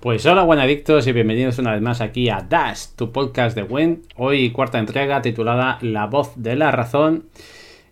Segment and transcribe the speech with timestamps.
[0.00, 4.00] Pues hola buenadictos y bienvenidos una vez más aquí a Dash, tu podcast de Win.
[4.16, 7.26] Hoy cuarta entrega titulada La voz de la razón.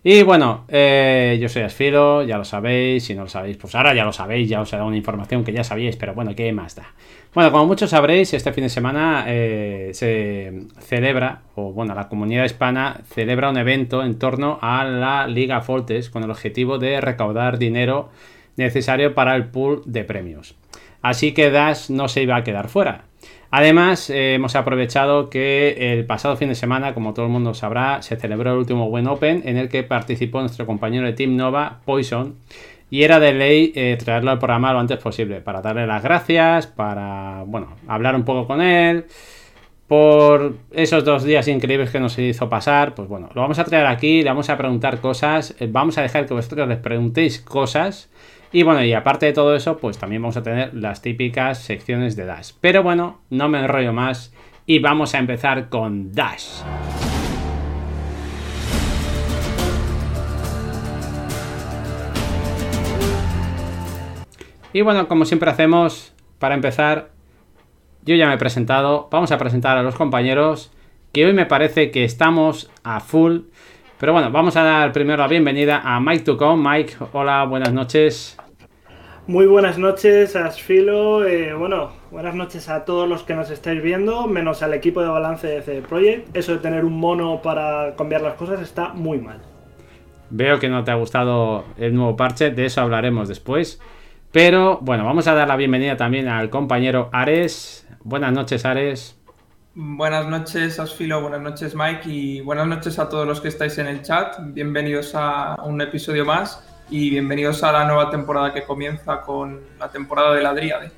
[0.03, 3.93] Y bueno, eh, yo soy Asfilo, ya lo sabéis, si no lo sabéis, pues ahora
[3.93, 6.51] ya lo sabéis, ya os he dado una información que ya sabíais, pero bueno, ¿qué
[6.51, 6.95] más da?
[7.35, 12.45] Bueno, como muchos sabréis, este fin de semana eh, se celebra, o bueno, la comunidad
[12.45, 17.59] hispana celebra un evento en torno a la Liga Foltes con el objetivo de recaudar
[17.59, 18.09] dinero
[18.55, 20.55] necesario para el pool de premios.
[21.01, 23.05] Así que Dash no se iba a quedar fuera.
[23.51, 28.01] Además, eh, hemos aprovechado que el pasado fin de semana, como todo el mundo sabrá,
[28.03, 31.79] se celebró el último Win Open en el que participó nuestro compañero de Team Nova,
[31.83, 32.35] Poison,
[32.91, 36.67] y era de ley eh, traerlo al programa lo antes posible, para darle las gracias,
[36.67, 39.05] para, bueno, hablar un poco con él,
[39.87, 43.87] por esos dos días increíbles que nos hizo pasar, pues bueno, lo vamos a traer
[43.87, 48.09] aquí, le vamos a preguntar cosas, eh, vamos a dejar que vosotros les preguntéis cosas
[48.51, 52.15] y bueno, y aparte de todo eso, pues también vamos a tener las típicas secciones
[52.15, 52.51] de Dash.
[52.59, 54.33] Pero bueno, no me enrollo más
[54.65, 56.61] y vamos a empezar con Dash.
[64.73, 67.09] Y bueno, como siempre hacemos, para empezar,
[68.03, 70.71] yo ya me he presentado, vamos a presentar a los compañeros,
[71.11, 73.41] que hoy me parece que estamos a full.
[73.99, 76.63] Pero bueno, vamos a dar primero la bienvenida a Mike Tucón.
[76.63, 78.37] Mike, hola, buenas noches.
[79.27, 81.25] Muy buenas noches, Asfilo.
[81.25, 85.09] Eh, bueno, buenas noches a todos los que nos estáis viendo, menos al equipo de
[85.09, 86.33] balance de CD Projekt.
[86.33, 89.41] Eso de tener un mono para cambiar las cosas está muy mal.
[90.29, 93.81] Veo que no te ha gustado el nuevo parche, de eso hablaremos después.
[94.31, 97.85] Pero bueno, vamos a dar la bienvenida también al compañero Ares.
[98.05, 99.18] Buenas noches, Ares.
[99.81, 101.21] Buenas noches, Asfilo.
[101.21, 102.01] Buenas noches, Mike.
[102.09, 104.35] Y buenas noches a todos los que estáis en el chat.
[104.47, 109.89] Bienvenidos a un episodio más y bienvenidos a la nueva temporada que comienza con la
[109.89, 110.91] temporada de la Dríade.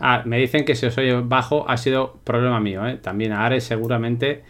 [0.00, 2.96] Ah, me dicen que si os oye bajo ha sido problema mío, ¿eh?
[2.96, 4.42] También a Ares seguramente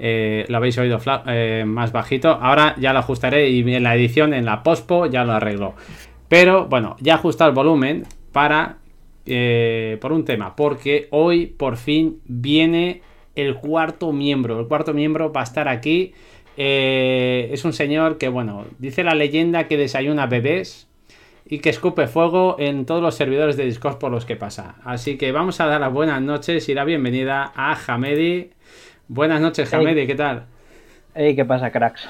[0.00, 0.98] eh, lo habéis oído
[1.28, 2.30] eh, más bajito.
[2.30, 5.74] Ahora ya lo ajustaré y en la edición, en la pospo, ya lo arreglo.
[6.28, 8.77] Pero bueno, ya he ajustado el volumen para...
[10.00, 13.02] por un tema, porque hoy por fin viene
[13.34, 14.58] el cuarto miembro.
[14.58, 16.12] El cuarto miembro va a estar aquí
[16.60, 20.88] eh, es un señor que, bueno, dice la leyenda que desayuna bebés
[21.46, 24.74] y que escupe fuego en todos los servidores de Discord por los que pasa.
[24.84, 28.50] Así que vamos a dar las buenas noches y la bienvenida a Hamedi.
[29.06, 30.46] Buenas noches, Hamedi, ¿qué tal?
[31.14, 32.08] Hey, ¿qué pasa, cracks?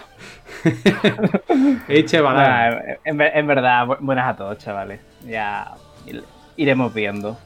[1.88, 2.98] hey, chaval.
[3.04, 5.00] en, verdad, buenas a todos, chavales.
[5.26, 5.74] Ya
[6.58, 7.38] iremos viendo.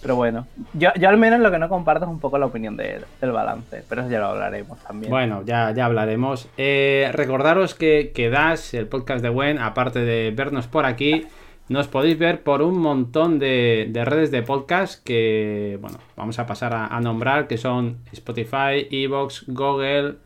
[0.00, 2.74] Pero bueno, yo, yo al menos lo que no comparto es un poco la opinión
[2.74, 5.10] del balance, pero eso ya lo hablaremos también.
[5.10, 6.48] Bueno, ya, ya hablaremos.
[6.56, 11.26] Eh, recordaros que, que Dash, el podcast de Wen, aparte de vernos por aquí,
[11.70, 16.74] nos podéis ver por un montón de, redes de podcast que, bueno, vamos a pasar
[16.74, 20.16] a, nombrar, que son Spotify, Evox, Google,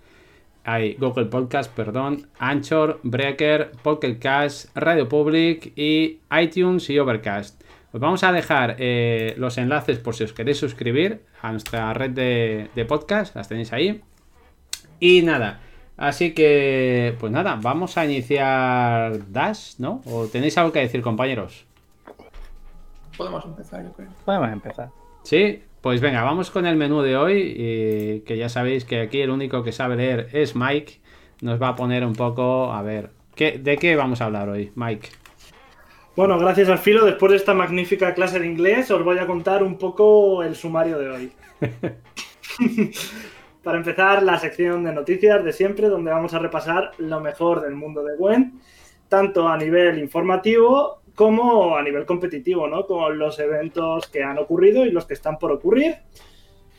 [0.65, 7.64] hay Google Podcast, perdón, Anchor, Breaker, Podcast, Radio Public y iTunes y Overcast.
[7.95, 12.11] Os vamos a dejar eh, los enlaces por si os queréis suscribir a nuestra red
[12.11, 14.03] de, podcast, las tenéis ahí.
[14.99, 15.61] Y nada,
[15.97, 20.03] así que, pues nada, vamos a iniciar Dash, ¿no?
[20.07, 21.67] ¿O tenéis algo que decir, compañeros?
[23.17, 24.09] Podemos empezar, yo creo.
[24.25, 24.91] Podemos empezar.
[25.23, 29.31] Sí, pues venga, vamos con el menú de hoy, que ya sabéis que aquí el
[29.31, 30.99] único que sabe leer es Mike.
[31.43, 34.73] Nos va a poner un poco, a ver, ¿qué, ¿de qué vamos a hablar hoy,
[34.75, 35.11] Mike?
[36.17, 39.65] Bueno, gracias al filo, después de esta magnífica clase de inglés, os voy a contar
[39.65, 41.33] un poco el sumario de hoy.
[43.65, 47.75] Para empezar, la sección de noticias de siempre, donde vamos a repasar lo mejor del
[47.75, 48.61] mundo de Gwen,
[49.09, 52.87] tanto a nivel informativo como a nivel competitivo, ¿no?
[52.87, 55.97] Con los eventos que han ocurrido y los que están por ocurrir.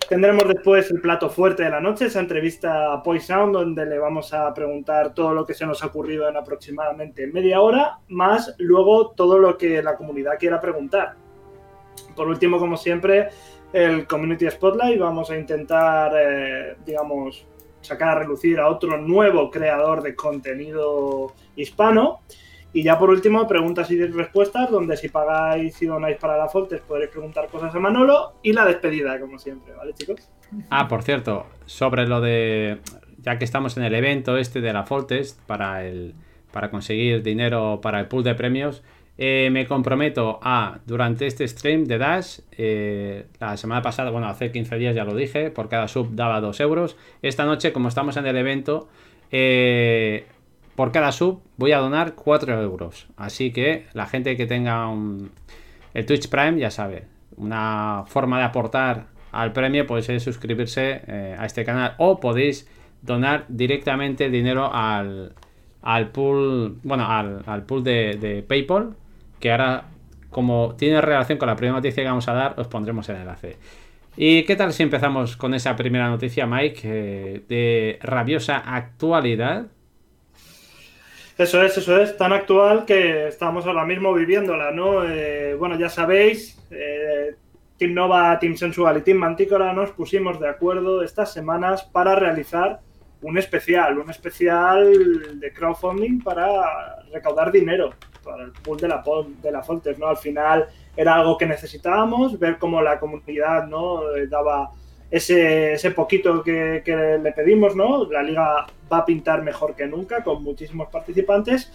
[0.07, 4.33] Tendremos después el plato fuerte de la noche, esa entrevista a Poison, donde le vamos
[4.33, 9.11] a preguntar todo lo que se nos ha ocurrido en aproximadamente media hora, más luego
[9.11, 11.15] todo lo que la comunidad quiera preguntar.
[12.15, 13.29] Por último, como siempre,
[13.73, 14.99] el Community Spotlight.
[14.99, 17.45] Vamos a intentar, eh, digamos,
[17.81, 22.21] sacar a relucir a otro nuevo creador de contenido hispano.
[22.75, 26.81] Y ya por último, preguntas y respuestas, donde si pagáis y donáis para la Foltes
[26.81, 30.29] podréis preguntar cosas a Manolo y la despedida, como siempre, ¿vale, chicos?
[30.69, 32.79] Ah, por cierto, sobre lo de.
[33.19, 36.15] Ya que estamos en el evento este de la Foltes para, el,
[36.51, 38.83] para conseguir dinero para el pool de premios,
[39.17, 44.51] eh, me comprometo a, durante este stream de Dash, eh, la semana pasada, bueno, hace
[44.51, 46.97] 15 días ya lo dije, por cada sub daba 2 euros.
[47.21, 48.89] Esta noche, como estamos en el evento,
[49.31, 50.25] eh,
[50.75, 53.07] por cada sub voy a donar 4 euros.
[53.17, 54.89] Así que la gente que tenga
[55.93, 57.07] el Twitch Prime ya sabe.
[57.37, 62.69] una forma de aportar al premio pues es suscribirse eh, a este canal o podéis
[63.01, 65.33] donar directamente dinero al,
[65.81, 68.95] al pool, bueno, al, al pool de, de, PayPal,
[69.39, 69.85] que ahora,
[70.29, 73.57] como tiene relación con la primera noticia que vamos a dar, os pondremos el enlace.
[74.17, 79.67] ¿Y qué tal si empezamos con esa primera noticia, Mike, eh, de rabiosa actualidad?
[81.37, 85.03] Eso es, eso es, tan actual que estamos ahora mismo viviéndola, ¿no?
[85.03, 87.35] Eh, bueno, ya sabéis, eh,
[87.77, 92.79] Team Nova, Team Sensual y Team Mantícora nos pusimos de acuerdo estas semanas para realizar
[93.21, 97.89] un especial, un especial de crowdfunding para recaudar dinero
[98.23, 99.03] para el pool de la,
[99.41, 100.07] de la Fontes, ¿no?
[100.07, 104.15] Al final era algo que necesitábamos, ver cómo la comunidad, ¿no?
[104.15, 104.71] Eh, daba
[105.11, 108.05] ese, ese poquito que, que, le pedimos, ¿no?
[108.09, 111.71] La liga va a pintar mejor que nunca, con muchísimos participantes.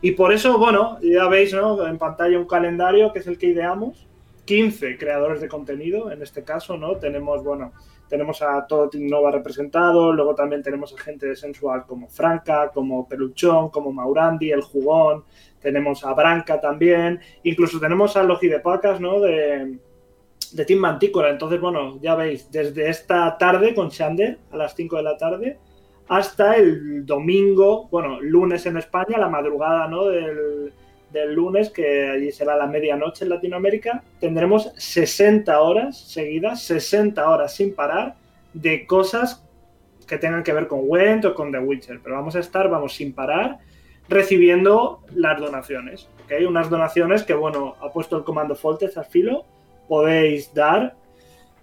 [0.00, 1.86] Y por eso, bueno, ya veis, ¿no?
[1.86, 4.06] En pantalla un calendario que es el que ideamos.
[4.44, 6.96] 15 creadores de contenido, en este caso, ¿no?
[6.96, 7.72] Tenemos, bueno,
[8.08, 12.70] tenemos a todo Team Nova representado, luego también tenemos a gente de Sensual como Franca,
[12.72, 15.24] como Peluchón, como Maurandi, El Jugón,
[15.60, 19.20] tenemos a Branca también, incluso tenemos a Logi de Pacas, ¿no?
[19.20, 19.78] De,
[20.54, 21.30] de Team Mantícora.
[21.30, 25.58] Entonces, bueno, ya veis, desde esta tarde con Shander a las 5 de la tarde
[26.08, 30.06] hasta el domingo, bueno, lunes en España, la madrugada, ¿no?
[30.06, 30.72] Del,
[31.10, 37.54] del lunes, que allí será la medianoche en Latinoamérica, tendremos 60 horas seguidas, 60 horas
[37.54, 38.16] sin parar
[38.52, 39.42] de cosas
[40.06, 42.00] que tengan que ver con Went o con The Witcher.
[42.02, 43.58] Pero vamos a estar, vamos, sin parar,
[44.08, 46.08] recibiendo las donaciones.
[46.24, 46.44] ¿okay?
[46.44, 49.46] Unas donaciones que, bueno, ha puesto el comando Foltez al filo,
[49.88, 50.94] podéis dar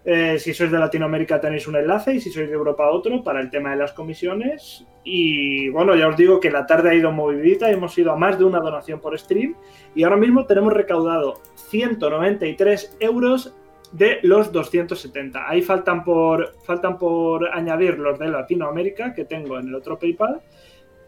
[0.04, 3.40] eh, si sois de Latinoamérica tenéis un enlace y si sois de Europa otro para
[3.40, 4.86] el tema de las comisiones.
[5.04, 8.38] Y bueno, ya os digo que la tarde ha ido movidita, hemos ido a más
[8.40, 9.56] de una donación por stream
[9.94, 13.56] y ahora mismo tenemos recaudado 193 euros
[13.92, 15.48] de los 270.
[15.48, 20.42] Ahí faltan por, faltan por añadir los de Latinoamérica que tengo en el otro PayPal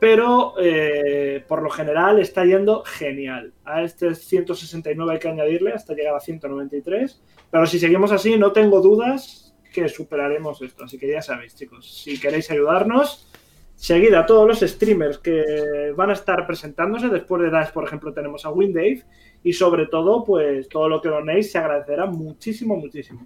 [0.03, 3.53] pero eh, por lo general está yendo genial.
[3.63, 8.51] A este 169 hay que añadirle hasta llegar a 193, pero si seguimos así no
[8.51, 13.31] tengo dudas que superaremos esto, así que ya sabéis chicos, si queréis ayudarnos,
[13.75, 18.11] seguid a todos los streamers que van a estar presentándose, después de DAS por ejemplo
[18.11, 19.05] tenemos a Windave
[19.41, 23.25] y sobre todo pues todo lo que donéis se agradecerá muchísimo, muchísimo.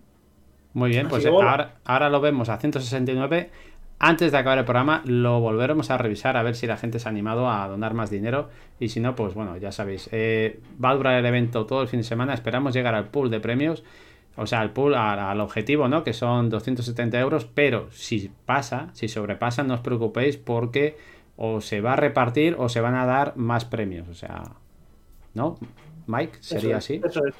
[0.74, 1.50] Muy bien, pues bueno.
[1.50, 3.50] ahora, ahora lo vemos a 169
[4.00, 7.08] antes de acabar el programa lo volveremos a revisar a ver si la gente se
[7.08, 8.50] ha animado a donar más dinero
[8.80, 11.88] y si no, pues bueno, ya sabéis, eh, va a durar el evento todo el
[11.88, 13.84] fin de semana, esperamos llegar al pool de premios,
[14.36, 16.04] o sea, al pool, al, al objetivo, ¿no?
[16.04, 20.96] Que son 270 euros, pero si pasa, si sobrepasa, no os preocupéis porque
[21.36, 24.44] o se va a repartir o se van a dar más premios, o sea,
[25.34, 25.58] ¿no?
[26.06, 27.02] Mike, ¿sería eso es, así?
[27.04, 27.36] Eso es.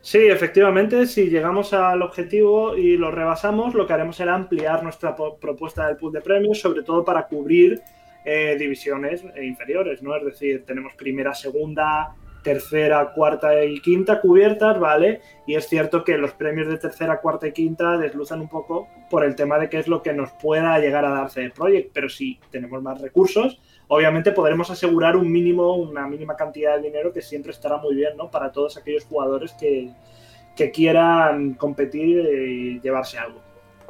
[0.00, 5.14] Sí, efectivamente, si llegamos al objetivo y lo rebasamos, lo que haremos será ampliar nuestra
[5.14, 7.80] propuesta del pool de premios, sobre todo para cubrir
[8.24, 10.16] eh, divisiones inferiores, ¿no?
[10.16, 15.20] Es decir, tenemos primera, segunda, tercera, cuarta y quinta cubiertas, ¿vale?
[15.46, 19.24] Y es cierto que los premios de tercera, cuarta y quinta desluzan un poco por
[19.24, 22.08] el tema de qué es lo que nos pueda llegar a darse el Project, pero
[22.08, 23.60] si tenemos más recursos,
[23.92, 28.16] obviamente podremos asegurar un mínimo, una mínima cantidad de dinero que siempre estará muy bien,
[28.16, 28.30] ¿no?
[28.30, 29.90] Para todos aquellos jugadores que,
[30.56, 33.40] que quieran competir y llevarse algo.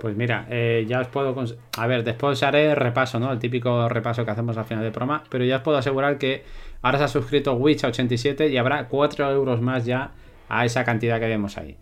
[0.00, 1.32] Pues mira, eh, ya os puedo.
[1.78, 3.30] A ver, después haré repaso, ¿no?
[3.30, 5.22] El típico repaso que hacemos al final del programa.
[5.30, 6.42] Pero ya os puedo asegurar que
[6.82, 10.10] ahora se ha suscrito Witch a 87 y habrá 4 euros más ya
[10.48, 11.76] a esa cantidad que vemos ahí.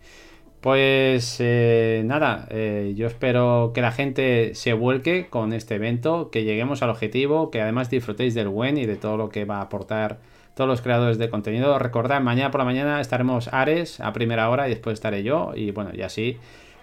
[0.61, 6.43] Pues eh, nada, eh, yo espero que la gente se vuelque con este evento, que
[6.43, 9.61] lleguemos al objetivo, que además disfrutéis del buen y de todo lo que va a
[9.61, 10.19] aportar
[10.55, 11.79] todos los creadores de contenido.
[11.79, 15.71] Recordad, mañana por la mañana estaremos Ares a primera hora y después estaré yo y
[15.71, 16.37] bueno, y así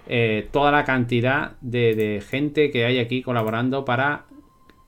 [0.08, 4.24] eh, toda la cantidad de, de, gente que hay aquí colaborando para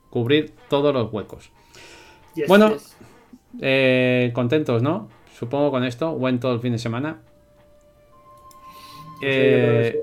[0.08, 1.52] cubrir todos los huecos.
[2.34, 2.96] Yes, bueno, yes.
[3.60, 5.08] Eh, contentos, ¿no?
[5.38, 7.20] Supongo con esto, buen todo el fin de semana.
[9.22, 10.02] Eh,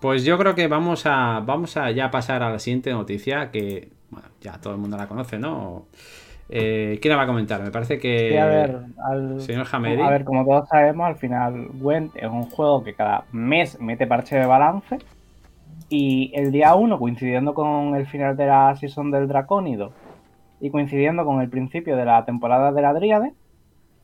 [0.00, 3.88] pues yo creo que vamos a vamos a ya pasar a la siguiente noticia que
[4.10, 5.86] bueno, ya todo el mundo la conoce, ¿no?
[6.48, 7.62] Eh, ¿Quién la va a comentar?
[7.62, 8.30] Me parece que.
[8.30, 10.02] Sí, a ver, al, señor Hamedi.
[10.02, 14.06] A ver, como todos sabemos, al final Gwent es un juego que cada mes mete
[14.06, 14.98] parche de balance.
[15.88, 19.92] Y el día 1, coincidiendo con el final de la season del Dracónido
[20.60, 23.32] y coincidiendo con el principio de la temporada de la Dríade,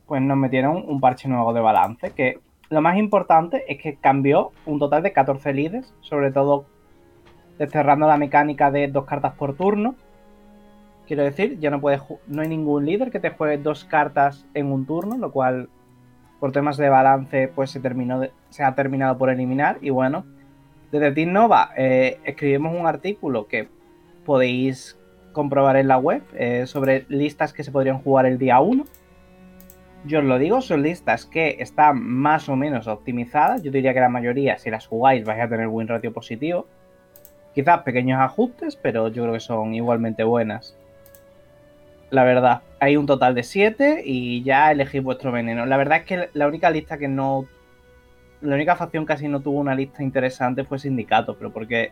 [0.05, 2.11] pues nos metieron un parche nuevo de balance.
[2.11, 2.39] Que
[2.71, 6.65] lo más importante es que cambió un total de 14 líderes, sobre todo
[7.59, 9.93] desterrando la mecánica de dos cartas por turno
[11.11, 14.71] Quiero decir, ya no puedes no hay ningún líder que te juegue dos cartas en
[14.71, 15.67] un turno, lo cual
[16.39, 19.77] por temas de balance, pues se, terminó se ha terminado por eliminar.
[19.81, 20.25] Y bueno,
[20.89, 23.67] desde Team Nova eh, escribimos un artículo que
[24.25, 24.97] podéis
[25.33, 28.85] comprobar en la web eh, sobre listas que se podrían jugar el día 1.
[30.03, 33.61] Yo os lo digo, son listas que están más o menos optimizadas.
[33.61, 36.65] Yo diría que la mayoría, si las jugáis, vais a tener win ratio positivo.
[37.53, 40.75] Quizás pequeños ajustes, pero yo creo que son igualmente buenas.
[42.09, 45.65] La verdad, hay un total de 7 y ya elegís vuestro veneno.
[45.65, 47.45] La verdad es que la única lista que no.
[48.41, 51.91] La única facción casi no tuvo una lista interesante fue Sindicato, pero porque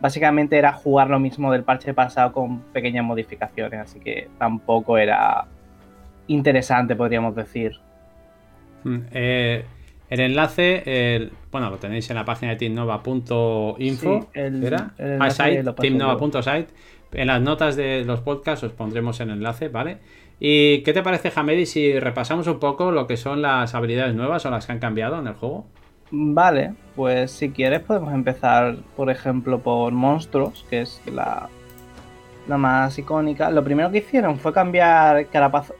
[0.00, 5.46] básicamente era jugar lo mismo del parche pasado con pequeñas modificaciones, así que tampoco era
[6.28, 7.72] interesante, podríamos decir.
[8.84, 9.64] Mm, eh,
[10.08, 14.30] el enlace, bueno, lo tenéis en la página de teamnova.info.
[14.32, 14.94] ¿Era?
[14.98, 15.28] Ah,
[15.74, 16.68] teamnova.site.
[17.12, 19.98] En las notas de los podcasts os pondremos el enlace, ¿vale?
[20.40, 24.46] ¿Y qué te parece, Hamedi, si repasamos un poco lo que son las habilidades nuevas
[24.46, 25.66] o las que han cambiado en el juego?
[26.10, 31.48] Vale, pues si quieres podemos empezar, por ejemplo, por monstruos, que es la,
[32.46, 33.50] la más icónica.
[33.50, 35.74] Lo primero que hicieron fue cambiar carapazo,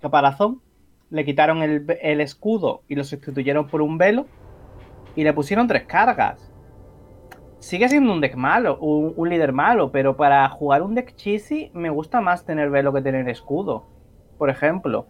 [0.00, 0.60] caparazón,
[1.10, 4.26] le quitaron el, escudo y lo sustituyeron por un velo
[5.16, 6.52] y le pusieron tres cargas.
[7.58, 11.90] Sigue siendo un deck malo, un, líder malo, pero para jugar un deck cheesy me
[11.90, 13.86] gusta más tener velo que tener escudo,
[14.36, 15.06] por ejemplo.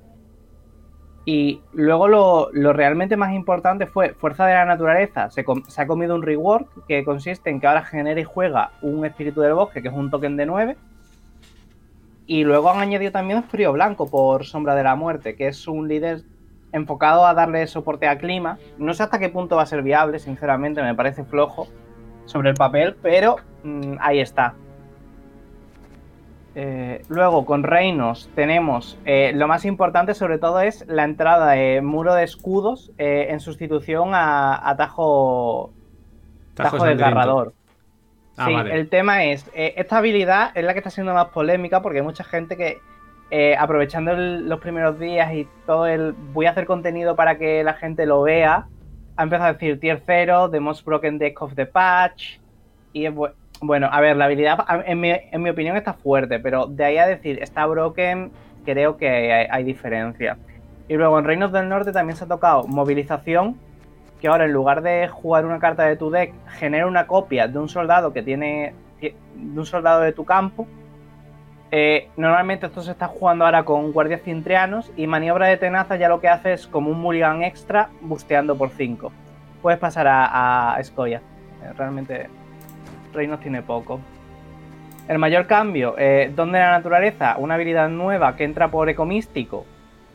[1.27, 5.29] Y luego lo, realmente más importante fue Fuerza de la Naturaleza.
[5.29, 5.45] Se,
[5.77, 9.53] ha comido un rework que consiste en que ahora genera y juega un espíritu del
[9.53, 10.77] bosque, que es un token de 9.
[12.29, 15.89] Y luego han añadido también Frío Blanco por Sombra de la Muerte, que es un
[15.89, 16.25] líder
[16.73, 18.59] enfocado a darle soporte a clima.
[18.77, 21.69] No sé hasta qué punto va a ser viable, sinceramente, me parece flojo
[22.27, 24.55] sobre el papel, pero mm, ahí está.
[26.55, 31.81] Eh, luego con reinos tenemos eh, lo más importante sobre todo es la entrada de
[31.83, 35.73] muro de escudos eh, en sustitución a, Tajo,
[36.55, 37.55] tajo, desgarrador.
[38.39, 41.99] Ah, sí, el tema es, esta habilidad es la que está siendo más polémica porque
[41.99, 42.81] hay mucha gente que
[43.59, 48.07] aprovechando los primeros días y todo el voy a hacer contenido para que la gente
[48.07, 48.67] lo vea,
[49.17, 52.39] ha empezado a decir tier 0, the most broken deck of the patch
[52.95, 56.85] y es bueno bueno, a ver, la habilidad en mi, opinión está fuerte, pero de
[56.85, 58.31] ahí a decir está broken,
[58.65, 60.39] creo que hay, diferencia.
[60.89, 63.57] Y luego en Reinos del Norte también se ha tocado movilización,
[64.21, 67.59] que ahora en lugar de jugar una carta de tu deck, genera una copia de
[67.59, 68.75] un soldado que tiene.
[69.01, 70.67] de un soldado de tu campo.
[71.71, 76.09] Eh, normalmente esto se está jugando ahora con guardias cintrianos y maniobra de tenaza ya
[76.09, 79.13] lo que hace es como un mulligan extra busteando por 5.
[79.61, 80.81] Puedes pasar a, a.
[80.81, 81.21] Eh,
[81.77, 82.29] realmente
[83.13, 84.01] Reinos tiene poco.
[85.09, 89.65] El mayor cambio, eh, Don de la Naturaleza, una habilidad nueva que entra por Ecomístico,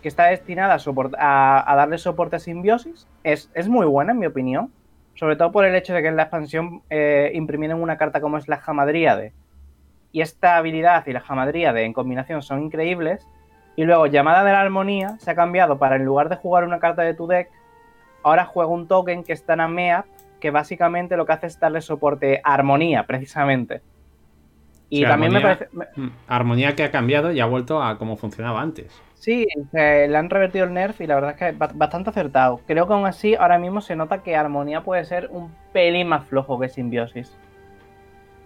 [0.04, 0.78] que está destinada
[1.18, 4.72] a, darle soporte a simbiosis, es, muy buena en mi opinión.
[5.16, 8.38] Sobre todo por el hecho de que en la expansión eh, imprimieron una carta como
[8.38, 9.32] es la Jamadríade.
[10.12, 13.26] Y esta habilidad y la Jamadríade en combinación son increíbles.
[13.76, 16.80] Y luego, llamada de la armonía, se ha cambiado para en lugar de jugar una
[16.80, 17.50] carta de tu deck,
[18.24, 20.06] ahora juega un token que está en Amea
[20.42, 23.82] que básicamente lo que hace es darle soporte a armonía, precisamente.
[24.90, 25.70] Y también me parece.
[25.96, 29.02] Mm, armonía que ha cambiado y ha vuelto a como funcionaba antes.
[29.24, 32.60] Sí, le han revertido el nerf y la verdad es que bastante acertado.
[32.68, 36.26] Creo que aún así ahora mismo se nota que armonía puede ser un pelín más
[36.26, 37.34] flojo que simbiosis.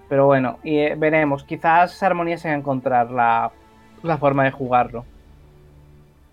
[0.08, 1.44] Pero bueno, y eh, veremos.
[1.46, 3.52] Quizás armonía se va a encontrar la,
[4.20, 5.04] forma de jugarlo.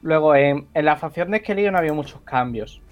[0.03, 2.83] Luego, en, la facción de Skelly no había muchos cambios.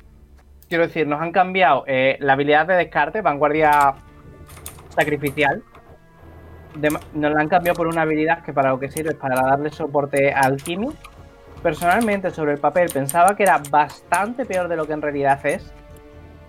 [0.71, 3.93] Quiero decir, nos han cambiado eh, la habilidad de descarte, vanguardia
[4.89, 5.63] sacrificial.
[7.13, 9.69] nos la han cambiado por una habilidad que para lo que sirve es para darle
[9.69, 10.93] soporte al alquimia.
[11.63, 15.73] Personalmente, sobre el papel, pensaba que era bastante peor de lo que en realidad es.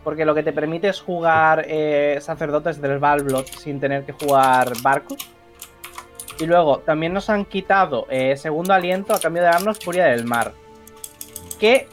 [0.04, 4.74] Porque lo que te permite es jugar eh, sacerdotes del Valblot sin tener que jugar
[4.82, 5.30] barcos.
[6.40, 10.26] Y luego, también nos han quitado eh, segundo aliento a cambio de darnos furia del
[10.26, 10.52] mar.
[11.60, 11.88] Que,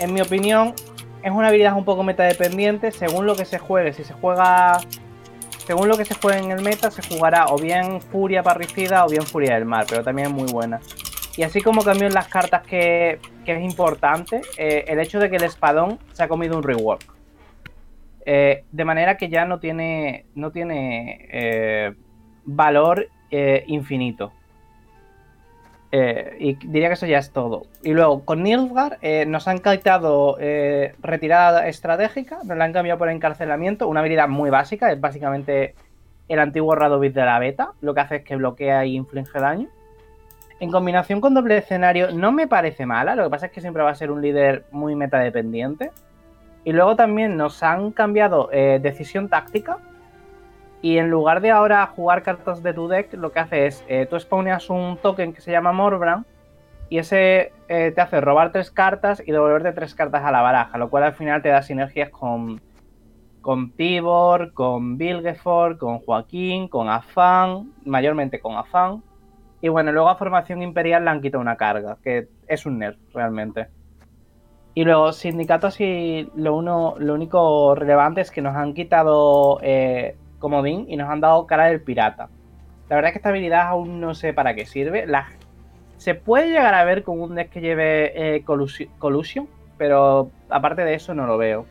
[0.00, 0.74] en mi opinión,
[1.22, 3.92] es una habilidad un poco metadependiente según lo que se juegue.
[3.92, 4.80] Si se juega.
[5.64, 9.08] Según lo que se juegue en el meta, se jugará o bien Furia Parricida o
[9.08, 10.78] bien Furia del Mar, pero también es muy buena.
[11.36, 15.36] Y así como cambió en las cartas que, es importante, eh, el hecho de que
[15.36, 17.04] el espadón se ha comido un rework.
[18.26, 21.94] Eh, de manera que ya no tiene, no tiene eh,
[22.44, 23.08] valor
[23.66, 24.32] infinito.
[26.38, 27.66] Y diría que eso ya es todo.
[27.82, 30.36] Y luego, con Nilfgaard nos han quitado
[31.00, 35.74] retirada estratégica, nos la han cambiado por encarcelamiento, una habilidad muy básica, es básicamente
[36.28, 39.68] el antiguo Radovid de la beta, lo que hace es que bloquea y inflige daño.
[40.60, 43.82] En combinación con doble escenario no me parece mala, lo que pasa es que siempre
[43.82, 45.90] va a ser un líder muy metadependiente.
[46.64, 49.78] Y luego también nos han cambiado eh, decisión táctica.
[50.80, 54.06] Y en lugar de ahora jugar cartas de tu deck, lo que hace es, eh,
[54.08, 56.24] tú spawneas un token que se llama Morbrand
[56.88, 60.76] y ese eh, te hace robar tres cartas y devolverte tres cartas a la baraja,
[60.78, 62.60] lo cual al final te da sinergias con,
[63.40, 69.02] con Tibor, con Bilgeford, con Joaquín, con Afán, mayormente con Afán.
[69.64, 72.98] Y bueno, luego a Formación Imperial le han quitado una carga, que es un nerf
[73.14, 73.68] realmente.
[74.74, 80.18] Y luego, Sindicato, así, lo, uno, lo único relevante es que nos han quitado eh,
[80.38, 82.28] Comodín y nos han dado cara del pirata.
[82.90, 85.06] La verdad es que esta habilidad aún no sé para qué sirve.
[85.06, 85.28] La,
[85.96, 90.92] se puede llegar a ver con un deck que lleve eh, Collusion, pero aparte de
[90.92, 91.64] eso no lo veo.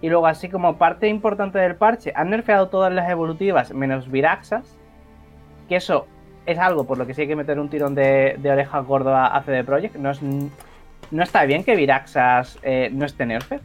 [0.00, 4.78] Y luego, así como parte importante del parche, han nerfeado todas las evolutivas menos Viraxas.
[5.68, 6.06] Que eso
[6.48, 9.40] es algo por lo que sí hay que meter un tirón de, orejas gordo a,
[9.42, 9.96] CD Projekt.
[9.96, 10.10] No,
[11.10, 13.60] no está bien que Viraxas eh, no esté nerfed.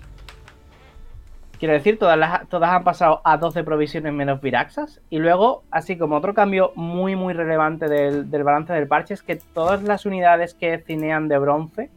[1.59, 4.99] Quiero decir, todas, las, todas han pasado a 12 provisiones menos Viraxas.
[5.09, 9.37] Y luego, así como otro cambio muy, muy relevante del, balance del parche es que
[9.37, 11.89] todas las unidades que cinean de bronce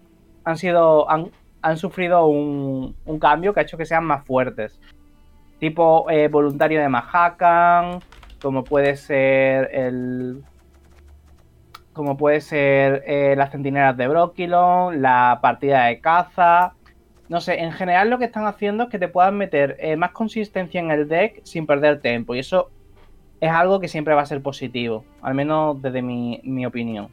[0.44, 1.10] han sido.
[1.10, 1.32] han,
[1.78, 4.78] sufrido un, cambio que ha hecho que sean más fuertes.
[5.58, 7.98] Tipo eh, voluntario de Mahakan,
[8.40, 10.44] como puede ser el
[11.96, 16.74] como puede ser eh, las centinelas de Brokilon, la partida de caza.
[17.30, 20.10] No sé, en general lo que están haciendo es que te puedan meter eh, más
[20.10, 22.34] consistencia en el deck sin perder tiempo.
[22.34, 22.70] Y eso
[23.40, 27.08] es algo que siempre va a ser positivo, al menos desde mi, mi opinión.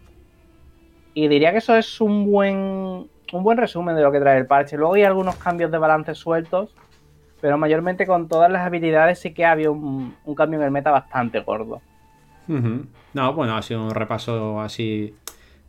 [1.13, 4.47] Y diría que eso es un buen, un buen resumen de lo que trae el
[4.47, 4.75] parche.
[4.75, 6.75] Luego hay algunos cambios de balance sueltos,
[7.39, 10.91] pero mayormente con todas las habilidades sí que había un, un cambio en el meta
[10.91, 11.81] bastante gordo.
[13.13, 15.13] No, bueno, ha sido un repaso así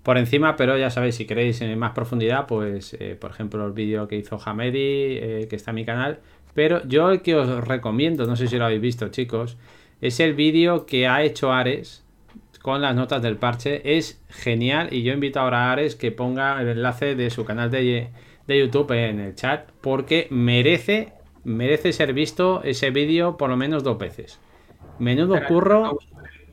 [0.03, 3.73] por encima, pero ya sabéis, si queréis en más profundidad, pues eh, por ejemplo el
[3.73, 6.21] vídeo que hizo Hamedi, eh, que está en mi canal.
[6.55, 9.57] Pero yo el que os recomiendo, no sé si lo habéis visto chicos,
[10.01, 12.05] es el vídeo que ha hecho Ares
[12.63, 13.97] con las notas del parche.
[13.97, 17.71] Es genial y yo invito ahora a Ares que ponga el enlace de su canal
[17.71, 18.11] de,
[18.47, 21.13] de YouTube en el chat porque merece,
[21.45, 24.39] merece ser visto ese vídeo por lo menos dos veces.
[24.99, 25.99] Menudo curro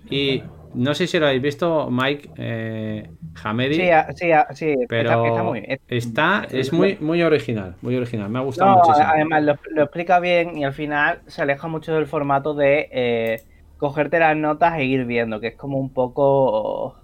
[0.10, 0.42] y
[0.74, 3.10] no sé si lo habéis visto, Mike eh,
[3.44, 3.76] Hamedi.
[3.76, 8.30] Sí, sí, sí, pero está, muy, está, es muy, muy original, muy original.
[8.30, 9.08] Me ha gustado muchísimo.
[9.08, 13.42] Además, lo, explica bien y al final se aleja mucho del formato de eh,
[13.78, 16.96] cogerte las notas e ir viendo, que es como un poco.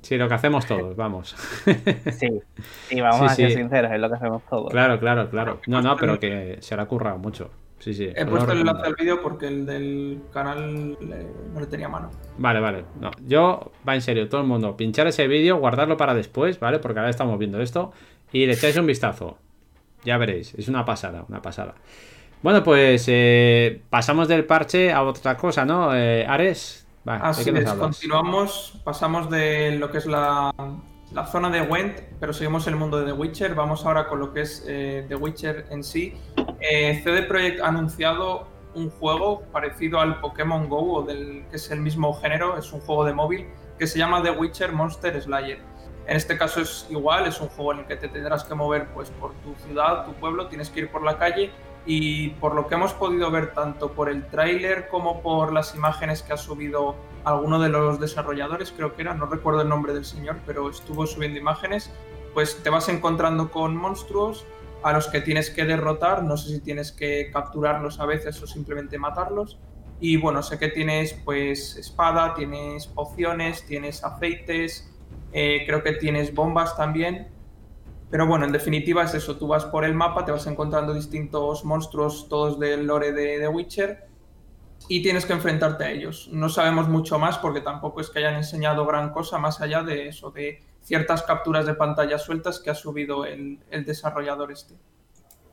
[0.00, 1.36] Sí, lo que hacemos todos, vamos.
[2.12, 2.28] Sí,
[2.88, 4.70] sí vamos a ser sinceros, es lo que hacemos todos.
[4.70, 5.60] Claro, claro, claro.
[5.66, 7.50] No, no, pero que se le ha currado mucho.
[7.84, 10.96] He puesto el enlace al vídeo porque el del canal
[11.52, 12.10] no le tenía mano.
[12.38, 12.84] Vale, vale.
[13.00, 16.78] No, yo, va en serio, todo el mundo, pinchar ese vídeo, guardarlo para después, ¿vale?
[16.78, 17.92] Porque ahora estamos viendo esto.
[18.32, 19.38] Y le echáis un vistazo.
[20.04, 21.74] Ya veréis, es una pasada, una pasada.
[22.42, 25.94] Bueno, pues eh, pasamos del parche a otra cosa, ¿no?
[25.94, 30.52] Eh, Ares, Así es, continuamos, pasamos de lo que es la,
[31.14, 33.54] la zona de Went, pero seguimos el mundo de The Witcher.
[33.54, 36.14] Vamos ahora con lo que es eh, The Witcher en sí.
[36.60, 41.70] Eh, CD Projekt ha anunciado un juego parecido al Pokémon Go, o del, que es
[41.70, 43.46] el mismo género, es un juego de móvil,
[43.78, 45.58] que se llama The Witcher Monster Slayer.
[46.06, 48.88] En este caso es igual, es un juego en el que te tendrás que mover
[48.94, 51.50] pues, por tu ciudad, tu pueblo, tienes que ir por la calle
[51.84, 56.22] y por lo que hemos podido ver tanto por el tráiler como por las imágenes
[56.22, 60.04] que ha subido alguno de los desarrolladores, creo que era, no recuerdo el nombre del
[60.04, 61.90] señor, pero estuvo subiendo imágenes,
[62.34, 64.46] pues te vas encontrando con monstruos
[64.82, 68.46] a los que tienes que derrotar, no sé si tienes que capturarlos a veces o
[68.46, 69.58] simplemente matarlos.
[70.00, 74.90] Y bueno, sé que tienes pues espada, tienes pociones, tienes aceites,
[75.32, 77.28] eh, creo que tienes bombas también.
[78.12, 81.64] Pero bueno, en definitiva es eso, tú vas por el mapa, te vas encontrando distintos
[81.64, 84.04] monstruos, todos del lore de The Witcher,
[84.86, 86.28] y tienes que enfrentarte a ellos.
[86.30, 90.08] No sabemos mucho más porque tampoco es que hayan enseñado gran cosa más allá de
[90.08, 94.74] eso, de ciertas capturas de pantalla sueltas que ha subido el, desarrollador este.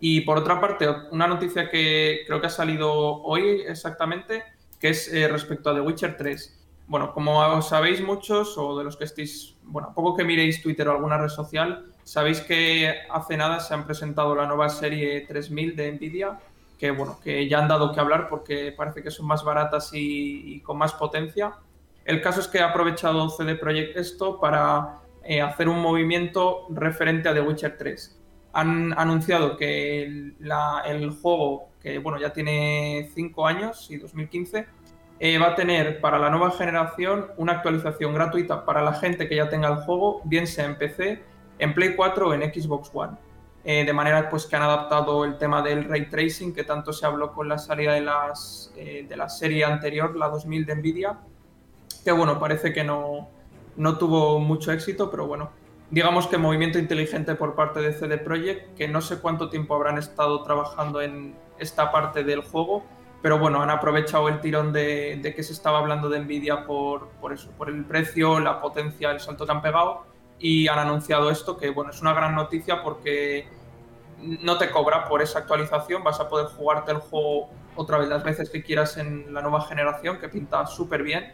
[0.02, 2.92] Y por otra parte, una noticia que creo que ha salido
[3.24, 4.44] hoy exactamente,
[4.82, 6.58] que es eh, respecto a The Witcher 3
[6.90, 10.92] bueno, como sabéis muchos, o de los que estéis, bueno, poco que miréis Twitter o
[10.92, 15.92] alguna red social, sabéis que hace nada se han presentado la nueva serie 3000 de
[15.92, 16.40] Nvidia,
[16.80, 20.60] que bueno, que ya han dado que hablar porque parece que son más baratas y,
[20.62, 21.54] con más potencia.
[22.06, 27.30] El caso es que ha aprovechado CD Projekt esto para eh, hacer un movimiento referente
[27.30, 28.20] a The Witcher 3.
[28.54, 34.66] Han anunciado que el, juego, que bueno, ya tiene 5 años y 2015,
[35.20, 39.36] eh, va a tener para la nueva generación una actualización gratuita para la gente que
[39.36, 43.18] ya tenga el juego, bien sea en PC, en Play 4 o en Xbox One.
[43.66, 47.06] Eh, de manera pues, que han adaptado el tema del ray tracing que tanto se
[47.06, 51.20] habló con la salida de, las, eh, de la serie anterior, la 2000 de Nvidia,
[52.06, 53.28] que bueno, parece que no,
[53.76, 55.50] no tuvo mucho éxito, pero bueno,
[55.92, 59.98] digamos que movimiento inteligente por parte de CD Projekt, que no sé cuánto tiempo habrán
[59.98, 62.86] estado trabajando en esta parte del juego,
[63.22, 67.34] pero bueno, han aprovechado el tirón de, que se estaba hablando de Nvidia por, por,
[67.34, 70.06] eso, por el precio, la potencia, el salto que han pegado
[70.40, 73.48] y han anunciado esto, que bueno, es una gran noticia porque
[74.22, 78.24] no te cobra por esa actualización, vas a poder jugarte el juego otra vez las
[78.24, 81.32] veces que quieras en la nueva generación, que pinta súper bien,